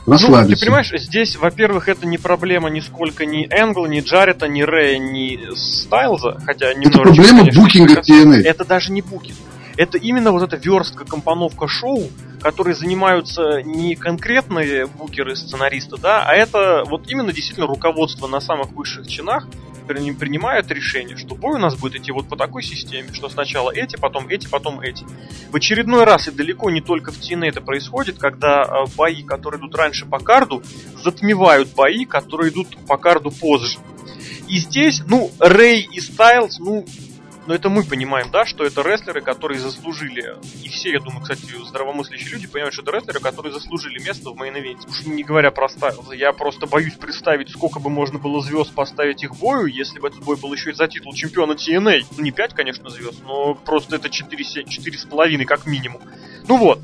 расслабиться. 0.06 0.50
Ну, 0.50 0.56
ты 0.56 0.60
понимаешь, 0.60 0.92
здесь, 0.96 1.36
во-первых, 1.36 1.88
это 1.88 2.06
не 2.06 2.16
проблема 2.16 2.70
нисколько 2.70 3.26
ни 3.26 3.46
Энгл, 3.50 3.84
ни 3.84 4.00
Джарета, 4.00 4.48
ни 4.48 4.62
Рэя, 4.62 4.98
ни 4.98 5.38
Стайлза, 5.54 6.38
хотя 6.46 6.72
немножечко... 6.72 7.00
Это 7.00 7.14
проблема 7.14 7.38
конечно, 7.40 7.62
букинга 7.62 7.94
TNA. 8.00 8.42
Это 8.44 8.64
даже 8.64 8.92
не 8.92 9.02
букинг 9.02 9.36
это 9.76 9.98
именно 9.98 10.32
вот 10.32 10.42
эта 10.42 10.56
верстка, 10.56 11.04
компоновка 11.04 11.68
шоу, 11.68 12.08
которые 12.40 12.74
занимаются 12.74 13.62
не 13.62 13.94
конкретные 13.94 14.86
букеры, 14.86 15.36
сценаристы, 15.36 15.96
да, 15.96 16.24
а 16.26 16.34
это 16.34 16.84
вот 16.86 17.08
именно 17.08 17.32
действительно 17.32 17.66
руководство 17.66 18.26
на 18.26 18.40
самых 18.40 18.72
высших 18.72 19.06
чинах 19.06 19.46
принимают 19.86 20.70
решение, 20.70 21.16
что 21.16 21.34
бой 21.34 21.56
у 21.56 21.58
нас 21.58 21.74
будет 21.76 21.96
идти 21.96 22.12
вот 22.12 22.28
по 22.28 22.36
такой 22.36 22.62
системе, 22.62 23.12
что 23.12 23.28
сначала 23.28 23.70
эти, 23.70 23.96
потом 23.96 24.28
эти, 24.28 24.46
потом 24.48 24.80
эти. 24.80 25.04
В 25.50 25.56
очередной 25.56 26.04
раз, 26.04 26.28
и 26.28 26.30
далеко 26.30 26.70
не 26.70 26.80
только 26.80 27.12
в 27.12 27.18
TNA 27.18 27.48
это 27.48 27.60
происходит, 27.60 28.18
когда 28.18 28.62
э, 28.62 28.86
бои, 28.96 29.22
которые 29.22 29.60
идут 29.60 29.74
раньше 29.74 30.06
по 30.06 30.18
карду, 30.18 30.62
затмевают 31.02 31.74
бои, 31.74 32.04
которые 32.04 32.50
идут 32.50 32.76
по 32.86 32.96
карду 32.96 33.30
позже. 33.30 33.78
И 34.48 34.58
здесь, 34.58 35.02
ну, 35.06 35.30
Рэй 35.38 35.88
и 35.90 36.00
Стайлз, 36.00 36.58
ну, 36.58 36.84
но 37.46 37.54
это 37.54 37.68
мы 37.68 37.82
понимаем, 37.82 38.30
да, 38.30 38.44
что 38.44 38.64
это 38.64 38.82
рестлеры, 38.82 39.20
которые 39.20 39.58
заслужили, 39.58 40.36
и 40.62 40.68
все, 40.68 40.92
я 40.92 41.00
думаю, 41.00 41.22
кстати, 41.22 41.44
здравомыслящие 41.66 42.30
люди 42.30 42.46
понимают, 42.46 42.74
что 42.74 42.82
это 42.82 42.92
рестлеры, 42.92 43.20
которые 43.20 43.52
заслужили 43.52 44.00
место 44.02 44.30
в 44.30 44.36
main 44.36 44.55
event 44.55 44.79
е. 44.79 44.88
Уж 44.88 45.06
не 45.06 45.24
говоря 45.24 45.50
про 45.50 45.68
Стайлза, 45.68 46.14
я 46.14 46.32
просто 46.32 46.66
боюсь 46.66 46.94
представить, 46.94 47.50
сколько 47.50 47.80
бы 47.80 47.90
можно 47.90 48.18
было 48.18 48.40
звезд 48.42 48.72
поставить 48.74 49.24
их 49.24 49.36
бою, 49.36 49.66
если 49.66 49.98
бы 49.98 50.08
этот 50.08 50.22
бой 50.22 50.36
был 50.36 50.52
еще 50.52 50.70
и 50.70 50.74
за 50.74 50.86
титул 50.86 51.12
чемпиона 51.14 51.52
TNA. 51.52 52.06
Ну, 52.16 52.22
не 52.22 52.30
5, 52.30 52.54
конечно, 52.54 52.90
звезд, 52.90 53.22
но 53.24 53.54
просто 53.54 53.96
это 53.96 54.08
4, 54.08 54.44
4,5 54.44 55.44
как 55.44 55.66
минимум. 55.66 56.00
Ну 56.46 56.58
вот. 56.58 56.80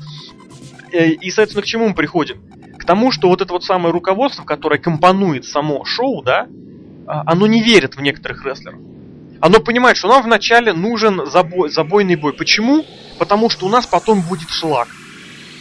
Э, 0.91 1.09
и, 1.09 1.29
соответственно, 1.31 1.61
к 1.61 1.67
чему 1.67 1.87
мы 1.89 1.95
приходим? 1.95 2.41
К 2.77 2.83
тому, 2.85 3.11
что 3.11 3.29
вот 3.29 3.41
это 3.41 3.53
вот 3.53 3.63
самое 3.63 3.93
руководство, 3.93 4.43
которое 4.43 4.79
компонует 4.79 5.45
само 5.45 5.85
шоу, 5.85 6.21
да, 6.21 6.47
а, 7.07 7.23
оно 7.25 7.47
не 7.47 7.61
верит 7.61 7.95
в 7.95 8.01
некоторых 8.01 8.45
рестлеров 8.45 8.79
оно 9.41 9.59
понимает, 9.59 9.97
что 9.97 10.07
нам 10.07 10.23
вначале 10.23 10.73
нужен 10.73 11.25
забой, 11.25 11.69
забойный 11.69 12.15
бой. 12.15 12.33
Почему? 12.33 12.85
Потому 13.17 13.49
что 13.49 13.65
у 13.65 13.69
нас 13.69 13.85
потом 13.85 14.21
будет 14.21 14.49
шлак. 14.49 14.89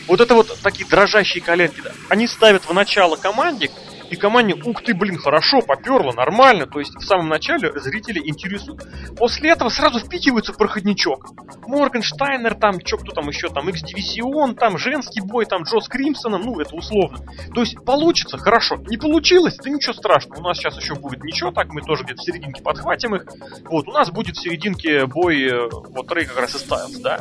Вот 0.06 0.20
это 0.20 0.34
вот 0.34 0.58
такие 0.62 0.88
дрожащие 0.88 1.42
коленки, 1.42 1.80
да. 1.82 1.92
Они 2.08 2.26
ставят 2.26 2.64
в 2.64 2.72
начало 2.72 3.16
командник, 3.16 3.70
и 4.10 4.16
команде, 4.16 4.54
ух 4.54 4.82
ты, 4.82 4.94
блин, 4.94 5.18
хорошо, 5.18 5.60
поперло, 5.60 6.12
нормально. 6.12 6.66
То 6.66 6.78
есть 6.78 6.94
в 6.94 7.02
самом 7.02 7.28
начале 7.28 7.72
зрители 7.78 8.20
интересуют. 8.24 8.86
После 9.16 9.50
этого 9.50 9.68
сразу 9.68 9.98
впихивается 9.98 10.52
проходничок. 10.52 11.26
Моргенштайнер, 11.66 12.54
там, 12.54 12.80
чё 12.80 12.96
кто 12.96 13.12
там 13.12 13.28
еще, 13.28 13.48
там, 13.48 13.68
X-Division, 13.68 14.54
там, 14.54 14.78
женский 14.78 15.20
бой, 15.20 15.44
там, 15.44 15.62
Джо 15.62 15.80
с 15.80 15.88
Кримсоном, 15.88 16.42
ну, 16.42 16.58
это 16.60 16.74
условно. 16.74 17.18
То 17.54 17.60
есть 17.60 17.76
получится, 17.84 18.38
хорошо. 18.38 18.76
Не 18.86 18.96
получилось, 18.96 19.56
да 19.56 19.70
ничего 19.70 19.92
страшного. 19.92 20.40
У 20.40 20.42
нас 20.42 20.58
сейчас 20.58 20.76
еще 20.80 20.94
будет 20.94 21.22
ничего, 21.24 21.50
так 21.50 21.68
мы 21.68 21.82
тоже 21.82 22.04
где-то 22.04 22.22
в 22.22 22.24
серединке 22.24 22.62
подхватим 22.62 23.14
их. 23.14 23.26
Вот, 23.64 23.88
у 23.88 23.92
нас 23.92 24.10
будет 24.10 24.36
в 24.36 24.42
серединке 24.42 25.06
бой, 25.06 25.42
э, 25.42 25.68
вот, 25.70 26.10
Рэй 26.10 26.24
как 26.24 26.38
раз 26.38 26.54
и 26.54 26.58
Стайлз, 26.58 26.98
да. 26.98 27.20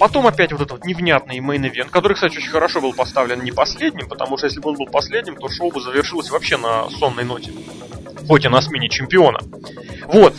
Потом 0.00 0.26
опять 0.26 0.50
вот 0.50 0.62
этот 0.62 0.70
вот 0.70 0.86
невнятный 0.86 1.40
main 1.40 1.60
event, 1.60 1.90
который, 1.90 2.14
кстати, 2.14 2.38
очень 2.38 2.48
хорошо 2.48 2.80
был 2.80 2.94
поставлен 2.94 3.44
не 3.44 3.52
последним, 3.52 4.08
потому 4.08 4.38
что 4.38 4.46
если 4.46 4.58
бы 4.58 4.70
он 4.70 4.76
был 4.76 4.86
последним, 4.86 5.36
то 5.36 5.50
шоу 5.50 5.70
бы 5.70 5.78
завершилось 5.78 6.30
вообще 6.30 6.56
на 6.56 6.88
сонной 6.88 7.24
ноте. 7.24 7.52
Хоть 8.26 8.46
и 8.46 8.48
на 8.48 8.62
смене 8.62 8.88
чемпиона. 8.88 9.40
Вот. 10.06 10.34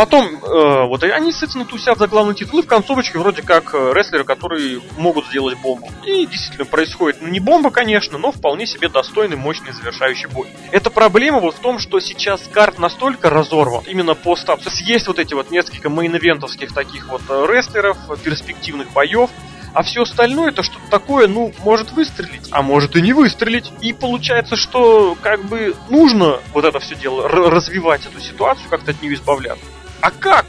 Потом, 0.00 0.24
э, 0.24 0.86
вот 0.86 1.02
они, 1.02 1.30
соответственно, 1.30 1.66
тусят 1.66 1.98
за 1.98 2.06
главный 2.06 2.34
титул, 2.34 2.60
и 2.60 2.62
в 2.62 2.66
концовочке 2.66 3.18
вроде 3.18 3.42
как 3.42 3.74
э, 3.74 3.92
рестлеры, 3.92 4.24
которые 4.24 4.80
могут 4.96 5.26
сделать 5.26 5.58
бомбу. 5.60 5.90
И 6.06 6.24
действительно 6.24 6.64
происходит, 6.64 7.20
ну 7.20 7.28
не 7.28 7.38
бомба, 7.38 7.70
конечно, 7.70 8.16
но 8.16 8.32
вполне 8.32 8.66
себе 8.66 8.88
достойный, 8.88 9.36
мощный 9.36 9.74
завершающий 9.74 10.30
бой. 10.30 10.48
Эта 10.72 10.88
проблема 10.88 11.40
вот 11.40 11.56
в 11.56 11.58
том, 11.58 11.78
что 11.78 12.00
сейчас 12.00 12.40
card 12.50 12.78
настолько 12.78 13.28
разорван, 13.28 13.84
именно 13.86 14.14
по 14.14 14.36
статусу. 14.36 14.82
Есть 14.84 15.06
вот 15.06 15.18
эти 15.18 15.34
вот 15.34 15.50
несколько 15.50 15.90
main 15.90 16.10
event 16.10 16.36
овских 16.36 16.72
таких 16.72 17.08
вот 17.08 17.20
э, 17.28 17.46
рестлеров, 17.46 17.98
перспективных 18.24 18.90
боев, 18.94 19.28
а 19.74 19.82
все 19.82 20.04
остальное 20.04 20.48
это 20.48 20.62
что-то 20.62 20.88
такое, 20.90 21.28
ну, 21.28 21.52
может 21.62 21.92
выстрелить, 21.92 22.48
а 22.52 22.62
может 22.62 22.96
и 22.96 23.02
не 23.02 23.12
выстрелить. 23.12 23.70
И 23.82 23.92
получается, 23.92 24.56
что 24.56 25.14
как 25.20 25.44
бы 25.44 25.76
нужно 25.90 26.40
вот 26.54 26.64
это 26.64 26.80
все 26.80 26.94
дело 26.94 27.28
развивать 27.28 28.06
эту 28.06 28.18
ситуацию, 28.18 28.70
как-то 28.70 28.92
от 28.92 29.02
нее 29.02 29.12
избавляться. 29.12 29.66
А 30.00 30.10
как? 30.10 30.46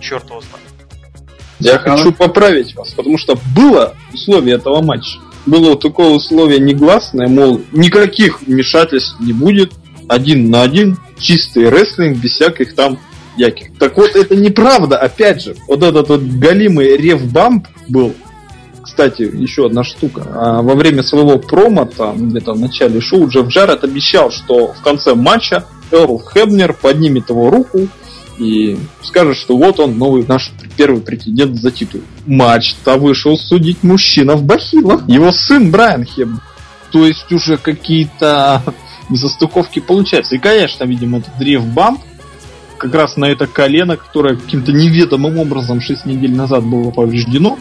Черт 0.00 0.24
его 0.24 0.40
знает. 0.40 0.64
Я 1.58 1.74
а? 1.74 1.78
хочу 1.78 2.12
поправить 2.12 2.74
вас, 2.74 2.92
потому 2.92 3.18
что 3.18 3.38
было 3.54 3.94
условие 4.12 4.56
этого 4.56 4.82
матча. 4.82 5.18
Было 5.46 5.70
вот 5.70 5.82
такое 5.82 6.08
условие 6.08 6.58
негласное, 6.58 7.28
мол, 7.28 7.60
никаких 7.72 8.42
вмешательств 8.42 9.18
не 9.20 9.32
будет, 9.32 9.72
один 10.08 10.50
на 10.50 10.62
один, 10.62 10.98
чистый 11.18 11.68
рестлинг, 11.68 12.18
без 12.18 12.32
всяких 12.32 12.74
там 12.74 12.98
яких. 13.36 13.78
Так 13.78 13.96
вот, 13.96 14.16
это 14.16 14.36
неправда, 14.36 14.98
опять 14.98 15.42
же. 15.42 15.56
Вот 15.66 15.82
этот 15.82 16.08
вот 16.08 16.22
галимый 16.22 16.96
рев-бамп 16.96 17.66
был, 17.88 18.14
кстати, 18.82 19.22
еще 19.22 19.66
одна 19.66 19.84
штука. 19.84 20.26
А 20.34 20.62
во 20.62 20.74
время 20.74 21.02
своего 21.02 21.38
промо, 21.38 21.84
там, 21.84 22.30
где-то 22.30 22.54
в 22.54 22.60
начале 22.60 23.00
шоу, 23.00 23.28
Джефф 23.28 23.48
Джаред 23.48 23.84
обещал, 23.84 24.30
что 24.30 24.72
в 24.72 24.82
конце 24.82 25.14
матча 25.14 25.64
Эрл 25.90 26.18
Хебнер 26.18 26.72
поднимет 26.74 27.30
его 27.30 27.50
руку 27.50 27.88
и 28.40 28.78
скажет, 29.02 29.36
что 29.36 29.56
вот 29.56 29.78
он 29.78 29.98
новый 29.98 30.24
наш 30.26 30.50
первый 30.76 31.02
претендент 31.02 31.56
за 31.56 31.70
титул. 31.70 32.00
Матч-то 32.26 32.96
вышел 32.96 33.36
судить 33.36 33.82
мужчина 33.82 34.34
в 34.34 34.42
бахилах. 34.42 35.06
Его 35.08 35.30
сын 35.30 35.70
Брайан 35.70 36.04
Хеб. 36.04 36.28
То 36.90 37.06
есть 37.06 37.30
уже 37.30 37.58
какие-то 37.58 38.62
застыковки 39.10 39.80
получаются. 39.80 40.36
И, 40.36 40.38
конечно, 40.38 40.84
видимо, 40.84 41.18
этот 41.18 41.36
древ 41.38 41.64
бамп 41.66 42.00
как 42.78 42.94
раз 42.94 43.18
на 43.18 43.26
это 43.26 43.46
колено, 43.46 43.98
которое 43.98 44.36
каким-то 44.36 44.72
неведомым 44.72 45.38
образом 45.38 45.82
6 45.82 46.06
недель 46.06 46.34
назад 46.34 46.64
было 46.64 46.90
повреждено. 46.90 47.58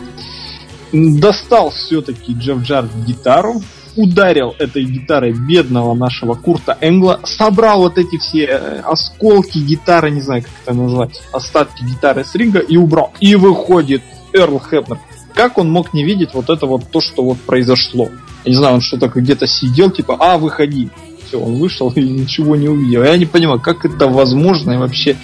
Достал 0.92 1.70
все-таки 1.70 2.34
Джефф 2.34 2.62
Джард 2.62 2.90
гитару, 3.06 3.62
ударил 3.96 4.56
этой 4.58 4.84
гитарой 4.84 5.34
бедного 5.34 5.94
нашего 5.94 6.34
Курта 6.34 6.78
Энгла, 6.82 7.20
собрал 7.24 7.82
вот 7.82 7.98
эти 7.98 8.18
все 8.18 8.46
э, 8.46 8.80
осколки 8.86 9.58
гитары, 9.58 10.10
не 10.10 10.22
знаю, 10.22 10.44
как 10.44 10.52
это 10.64 10.74
назвать, 10.74 11.22
остатки 11.34 11.84
гитары 11.84 12.24
с 12.24 12.34
ринга 12.36 12.60
и 12.60 12.78
убрал. 12.78 13.14
И 13.20 13.36
выходит 13.36 14.02
Эрл 14.34 14.60
Хепнер. 14.60 15.00
Как 15.34 15.58
он 15.58 15.70
мог 15.70 15.94
не 15.94 16.04
видеть 16.04 16.34
вот 16.34 16.50
это 16.50 16.66
вот 16.66 16.90
то, 16.92 17.02
что 17.02 17.24
вот 17.24 17.38
произошло? 17.40 18.10
Я 18.46 18.52
не 18.52 18.58
знаю, 18.58 18.76
он 18.76 18.82
что-то 18.82 19.08
где-то 19.08 19.48
сидел, 19.48 19.92
типа, 19.92 20.18
а, 20.20 20.38
выходи. 20.38 20.90
Все, 21.28 21.40
он 21.40 21.56
вышел 21.56 21.92
и 21.92 22.02
ничего 22.02 22.56
не 22.56 22.68
увидел. 22.68 23.04
Я 23.04 23.18
не 23.18 23.26
понимаю, 23.26 23.60
как 23.60 23.86
это 23.86 24.08
возможно 24.08 24.72
и 24.72 24.78
вообще, 24.78 25.18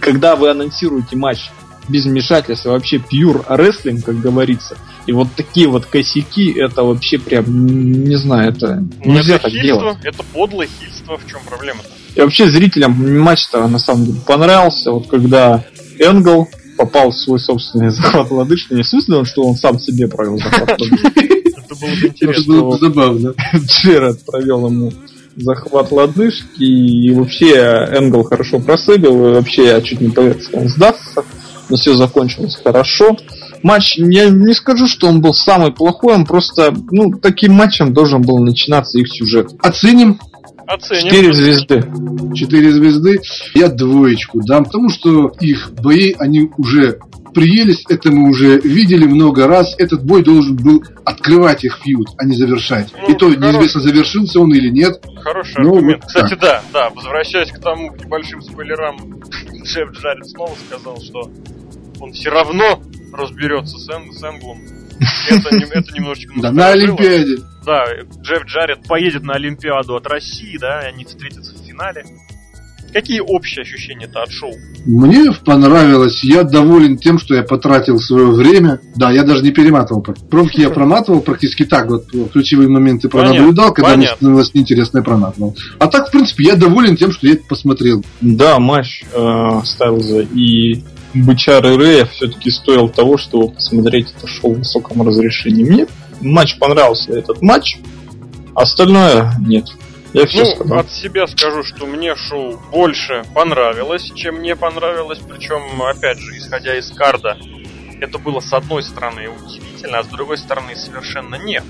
когда 0.00 0.36
вы 0.36 0.50
анонсируете 0.50 1.16
матч 1.16 1.50
без 1.88 2.04
вмешательства, 2.04 2.70
вообще 2.70 2.96
pure 2.96 3.44
рестлинг, 3.48 4.04
как 4.04 4.20
говорится, 4.20 4.76
и 5.06 5.12
вот 5.12 5.28
такие 5.36 5.68
вот 5.68 5.86
косяки, 5.86 6.52
это 6.52 6.82
вообще 6.82 7.18
прям, 7.18 8.04
не 8.04 8.16
знаю, 8.16 8.50
это 8.50 8.84
ну, 9.04 9.14
нельзя 9.14 9.36
это 9.36 9.44
так 9.44 9.52
хильство, 9.52 9.80
делать. 9.80 9.98
Это 10.02 10.22
подлое 10.32 10.68
хильство, 10.80 11.16
в 11.16 11.30
чем 11.30 11.40
проблема-то? 11.46 11.88
И 12.14 12.20
вообще 12.20 12.50
зрителям 12.50 13.20
матч-то 13.20 13.66
на 13.68 13.78
самом 13.78 14.06
деле 14.06 14.18
понравился, 14.26 14.90
вот 14.90 15.06
когда 15.06 15.64
Энгл 15.98 16.48
попал 16.76 17.10
в 17.10 17.16
свой 17.16 17.38
собственный 17.38 17.90
захват 17.90 18.30
лодыжки, 18.30 18.74
не 18.74 18.82
в 18.82 18.86
смысле, 18.86 19.24
что 19.24 19.42
он 19.42 19.56
сам 19.56 19.78
себе 19.78 20.08
провел 20.08 20.38
захват 20.38 20.70
лодыжки. 20.80 21.56
Это 21.58 21.74
было 21.74 21.90
бы 21.90 22.06
интересно. 22.06 22.52
Это 22.52 22.62
было 22.62 22.78
забавно. 22.78 23.34
Джеред 23.54 24.24
провел 24.24 24.66
ему 24.66 24.92
захват 25.36 25.92
лодыжки, 25.92 26.62
и 26.62 27.10
вообще 27.12 27.54
Энгл 27.92 28.24
хорошо 28.24 28.58
просыгал, 28.58 29.14
и 29.14 29.32
вообще 29.34 29.66
я 29.66 29.80
чуть 29.82 30.00
не 30.00 30.08
поверил, 30.08 30.40
что 30.40 30.58
он 30.58 30.68
сдастся, 30.68 31.24
но 31.68 31.76
все 31.76 31.94
закончилось 31.94 32.58
хорошо. 32.62 33.16
матч, 33.62 33.96
я 33.98 34.28
не 34.30 34.54
скажу, 34.54 34.86
что 34.86 35.08
он 35.08 35.20
был 35.20 35.34
самый 35.34 35.72
плохой, 35.72 36.14
он 36.14 36.24
просто, 36.26 36.74
ну, 36.90 37.10
таким 37.20 37.52
матчем 37.54 37.92
должен 37.92 38.22
был 38.22 38.38
начинаться 38.38 38.98
их 38.98 39.08
сюжет. 39.08 39.50
Оценим. 39.60 40.18
Оценим. 40.66 41.04
Четыре 41.10 41.32
звезды. 41.32 41.84
Четыре 42.34 42.72
звезды. 42.72 43.20
Я 43.54 43.68
двоечку 43.68 44.40
дам, 44.44 44.64
потому 44.64 44.88
что 44.90 45.28
их 45.40 45.70
бои, 45.80 46.12
они 46.18 46.50
уже 46.58 46.98
приелись, 47.34 47.84
это 47.90 48.10
мы 48.10 48.30
уже 48.30 48.58
видели 48.60 49.04
много 49.06 49.46
раз. 49.46 49.74
Этот 49.78 50.04
бой 50.04 50.24
должен 50.24 50.56
был 50.56 50.82
открывать 51.04 51.64
их 51.64 51.78
фьюд, 51.84 52.08
а 52.16 52.24
не 52.24 52.34
завершать. 52.34 52.92
Ну, 53.06 53.14
И 53.14 53.18
то 53.18 53.28
хорош. 53.30 53.38
неизвестно, 53.42 53.80
завершился 53.82 54.40
он 54.40 54.52
или 54.54 54.70
нет. 54.70 55.00
Хороший 55.22 55.62
Ну, 55.62 55.74
аргумент. 55.76 56.02
вот 56.02 56.08
Кстати, 56.08 56.30
так. 56.34 56.40
да, 56.40 56.62
да, 56.72 56.90
возвращаясь 56.90 57.50
к 57.52 57.58
тому, 57.60 57.92
к 57.92 58.02
небольшим 58.04 58.40
спойлерам, 58.40 58.96
Джефф 59.64 59.90
Джаред 59.92 60.26
снова 60.28 60.52
сказал, 60.66 60.98
что 61.02 61.30
он 62.00 62.12
все 62.12 62.30
равно 62.30 62.82
разберется 63.12 63.78
с, 63.78 63.88
Эн- 63.88 64.12
с 64.12 64.22
Энглом. 64.22 64.58
Это, 65.30 65.56
это 65.72 65.92
немножечко 65.94 66.32
Да, 66.40 66.52
на. 66.52 66.68
Олимпиаде. 66.68 67.36
Да, 67.64 67.84
Джефф 68.22 68.44
Джаред 68.46 68.86
поедет 68.88 69.24
на 69.24 69.34
Олимпиаду 69.34 69.96
от 69.96 70.06
России, 70.06 70.56
да, 70.58 70.82
и 70.82 70.92
они 70.92 71.04
встретятся 71.04 71.54
в 71.54 71.66
финале. 71.66 72.04
Какие 72.92 73.20
общие 73.20 73.62
ощущения-то 73.62 74.22
от 74.22 74.30
шоу? 74.30 74.52
Мне 74.86 75.30
понравилось. 75.44 76.24
Я 76.24 76.44
доволен 76.44 76.96
тем, 76.96 77.18
что 77.18 77.34
я 77.34 77.42
потратил 77.42 77.98
свое 77.98 78.28
время. 78.28 78.80
Да, 78.94 79.10
я 79.10 79.22
даже 79.22 79.42
не 79.42 79.50
перематывал. 79.50 80.00
Промки 80.02 80.60
я 80.60 80.70
проматывал 80.70 81.20
практически 81.20 81.66
так. 81.66 81.88
Вот 81.90 82.06
ключевые 82.32 82.70
моменты 82.70 83.10
пронаблюдал, 83.10 83.74
когда 83.74 83.96
мне 83.96 84.08
становилось 84.08 84.54
неинтересно, 84.54 84.98
я 84.98 85.04
проматывал. 85.04 85.54
А 85.78 85.88
так, 85.88 86.08
в 86.08 86.10
принципе, 86.10 86.44
я 86.44 86.54
доволен 86.56 86.96
тем, 86.96 87.12
что 87.12 87.26
я 87.26 87.34
это 87.34 87.42
посмотрел. 87.46 88.02
Да, 88.22 88.58
матч 88.58 89.04
э, 89.12 89.60
Стайлза 89.64 90.20
и 90.20 90.82
Бычара 91.24 91.76
Рэя 91.76 92.06
все-таки 92.06 92.50
стоил 92.50 92.88
того, 92.88 93.16
чтобы 93.18 93.52
посмотреть 93.52 94.12
это 94.16 94.26
шоу 94.26 94.54
в 94.54 94.58
высоком 94.58 95.06
разрешении. 95.06 95.64
Мне 95.64 95.86
матч 96.20 96.58
понравился, 96.58 97.12
этот 97.12 97.42
матч. 97.42 97.78
Остальное 98.54 99.32
нет. 99.40 99.66
Я 100.12 100.26
все 100.26 100.44
Ну, 100.44 100.46
сказал. 100.46 100.78
от 100.78 100.90
себя 100.90 101.26
скажу, 101.26 101.62
что 101.62 101.86
мне 101.86 102.14
шоу 102.16 102.58
больше 102.72 103.22
понравилось, 103.34 104.10
чем 104.14 104.36
мне 104.36 104.56
понравилось. 104.56 105.18
Причем, 105.28 105.82
опять 105.82 106.18
же, 106.18 106.38
исходя 106.38 106.76
из 106.78 106.90
карда, 106.90 107.36
это 108.00 108.18
было 108.18 108.40
с 108.40 108.52
одной 108.52 108.82
стороны 108.82 109.28
удивительно, 109.28 109.98
а 109.98 110.04
с 110.04 110.06
другой 110.06 110.38
стороны 110.38 110.74
совершенно 110.74 111.34
нет. 111.36 111.64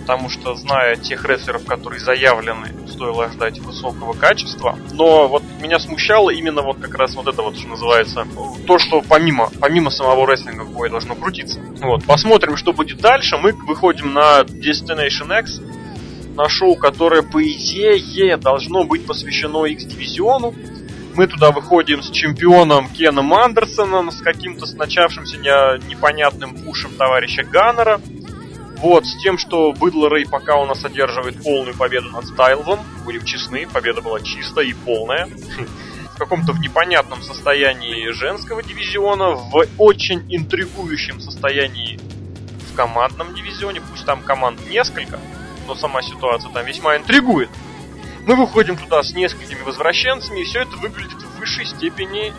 Потому 0.00 0.28
что, 0.28 0.54
зная 0.54 0.96
тех 0.96 1.24
рестлеров, 1.24 1.64
которые 1.64 2.00
заявлены, 2.00 2.68
стоило 2.88 3.30
ждать 3.30 3.58
высокого 3.60 4.12
качества. 4.12 4.78
Но 4.92 5.28
вот 5.28 5.42
меня 5.60 5.78
смущало 5.78 6.30
именно 6.30 6.62
вот 6.62 6.78
как 6.78 6.94
раз 6.96 7.14
вот 7.14 7.28
это 7.28 7.42
вот, 7.42 7.56
что 7.56 7.68
называется, 7.68 8.26
то, 8.66 8.78
что 8.78 9.02
помимо, 9.02 9.50
помимо 9.60 9.90
самого 9.90 10.26
рестлинга 10.26 10.64
бой 10.64 10.90
должно 10.90 11.14
крутиться. 11.14 11.60
Вот, 11.80 12.04
посмотрим, 12.04 12.56
что 12.56 12.72
будет 12.72 12.98
дальше. 12.98 13.36
Мы 13.36 13.52
выходим 13.52 14.12
на 14.12 14.40
Destination 14.40 15.38
X, 15.40 15.60
на 16.34 16.48
шоу, 16.48 16.76
которое, 16.76 17.22
по 17.22 17.42
идее, 17.42 18.36
должно 18.36 18.84
быть 18.84 19.06
посвящено 19.06 19.64
X-дивизиону. 19.66 20.54
Мы 21.14 21.26
туда 21.26 21.50
выходим 21.50 22.02
с 22.02 22.10
чемпионом 22.10 22.88
Кеном 22.88 23.34
Андерсоном, 23.34 24.10
с 24.10 24.20
каким-то 24.22 24.64
начавшимся 24.76 25.38
не- 25.38 25.88
непонятным 25.88 26.54
пушем 26.54 26.92
товарища 26.96 27.42
Ганнера. 27.42 28.00
Вот, 28.80 29.04
с 29.04 29.14
тем, 29.16 29.36
что 29.36 29.72
Быдло 29.72 30.08
Рэй 30.08 30.26
пока 30.26 30.56
у 30.56 30.64
нас 30.64 30.82
одерживает 30.86 31.42
полную 31.42 31.76
победу 31.76 32.08
над 32.10 32.26
Стайлзом. 32.26 32.80
Будем 33.04 33.24
честны, 33.26 33.66
победа 33.66 34.00
была 34.00 34.20
чистая 34.20 34.64
и 34.64 34.72
полная. 34.72 35.28
В 36.14 36.18
каком-то 36.18 36.54
непонятном 36.54 37.22
состоянии 37.22 38.10
женского 38.10 38.62
дивизиона, 38.62 39.32
в 39.32 39.66
очень 39.76 40.24
интригующем 40.34 41.20
состоянии 41.20 41.98
в 42.72 42.74
командном 42.74 43.34
дивизионе. 43.34 43.82
Пусть 43.82 44.06
там 44.06 44.22
команд 44.22 44.58
несколько, 44.70 45.20
но 45.66 45.74
сама 45.74 46.00
ситуация 46.00 46.50
там 46.50 46.64
весьма 46.64 46.96
интригует. 46.96 47.50
Мы 48.26 48.34
выходим 48.34 48.78
туда 48.78 49.02
с 49.02 49.12
несколькими 49.12 49.60
возвращенцами, 49.62 50.40
и 50.40 50.44
все 50.44 50.62
это 50.62 50.76
выглядит 50.76 51.20
в 51.20 51.38
высшей 51.38 51.66
степени, 51.66 52.32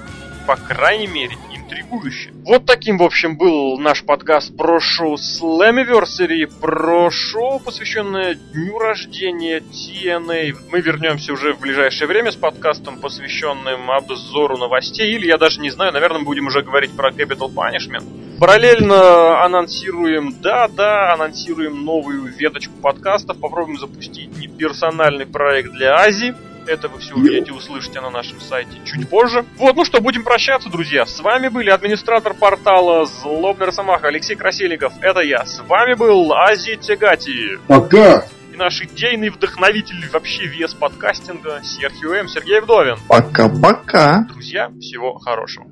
по 0.48 0.56
крайней 0.56 1.08
мере, 1.08 1.38
интригующе. 1.72 2.32
Вот 2.45 2.65
таким, 2.65 2.97
в 2.97 3.03
общем, 3.03 3.38
был 3.38 3.78
наш 3.78 4.03
подкаст 4.03 4.55
про 4.55 4.80
шоу 4.80 5.15
Slammiversary, 5.15 6.47
про 6.59 7.09
шоу, 7.09 7.59
посвященное 7.59 8.36
дню 8.36 8.78
рождения 8.78 9.59
TNA. 9.59 10.55
Мы 10.72 10.82
вернемся 10.82 11.34
уже 11.34 11.53
в 11.53 11.59
ближайшее 11.59 12.07
время 12.07 12.32
с 12.32 12.36
подкастом, 12.36 12.99
посвященным 12.99 13.89
обзору 13.89 14.57
новостей, 14.57 15.13
или 15.13 15.28
я 15.28 15.38
даже 15.38 15.59
не 15.61 15.69
знаю, 15.69 15.93
наверное, 15.93 16.22
будем 16.22 16.47
уже 16.47 16.61
говорить 16.61 16.91
про 16.91 17.09
Capital 17.09 17.53
Punishment. 17.53 18.38
Параллельно 18.39 19.43
анонсируем, 19.43 20.34
да-да, 20.41 21.13
анонсируем 21.13 21.86
новую 21.86 22.24
веточку 22.34 22.74
подкастов, 22.82 23.39
попробуем 23.39 23.80
запустить 23.80 24.36
не 24.38 24.47
персональный 24.47 25.26
проект 25.26 25.72
для 25.72 25.95
Азии. 25.95 26.34
Это 26.68 26.88
вы 26.88 26.99
все 26.99 27.16
увидите, 27.16 27.51
услышите 27.51 28.01
на 28.01 28.09
нашем 28.09 28.39
сайте 28.39 28.80
чуть 28.86 29.09
позже. 29.09 29.45
Вот, 29.57 29.76
ну 29.76 29.86
что, 29.86 30.01
будем 30.01 30.24
прощаться, 30.24 30.70
друзья. 30.70 31.05
С 31.05 31.20
вами 31.20 31.47
были 31.47 31.70
администратор 31.70 32.34
портала 32.34 33.05
Злобный 33.05 33.66
Росомаха 33.68 34.07
Алексей 34.07 34.36
Красильников. 34.36 34.93
Это 35.01 35.22
я. 35.22 35.45
С 35.45 35.59
вами 35.59 35.95
был 35.95 36.34
Ази 36.34 36.76
Тягати. 36.76 37.57
Пока! 37.68 38.26
И 38.53 38.57
наш 38.57 38.82
идейный 38.82 39.30
вдохновитель 39.30 40.09
вообще 40.12 40.45
вес 40.45 40.74
подкастинга 40.74 41.62
Серхио 41.64 42.14
М. 42.14 42.28
Сергей 42.28 42.59
Вдовин. 42.59 42.97
Пока-пока. 43.07 44.26
Друзья, 44.30 44.70
всего 44.80 45.18
хорошего. 45.18 45.68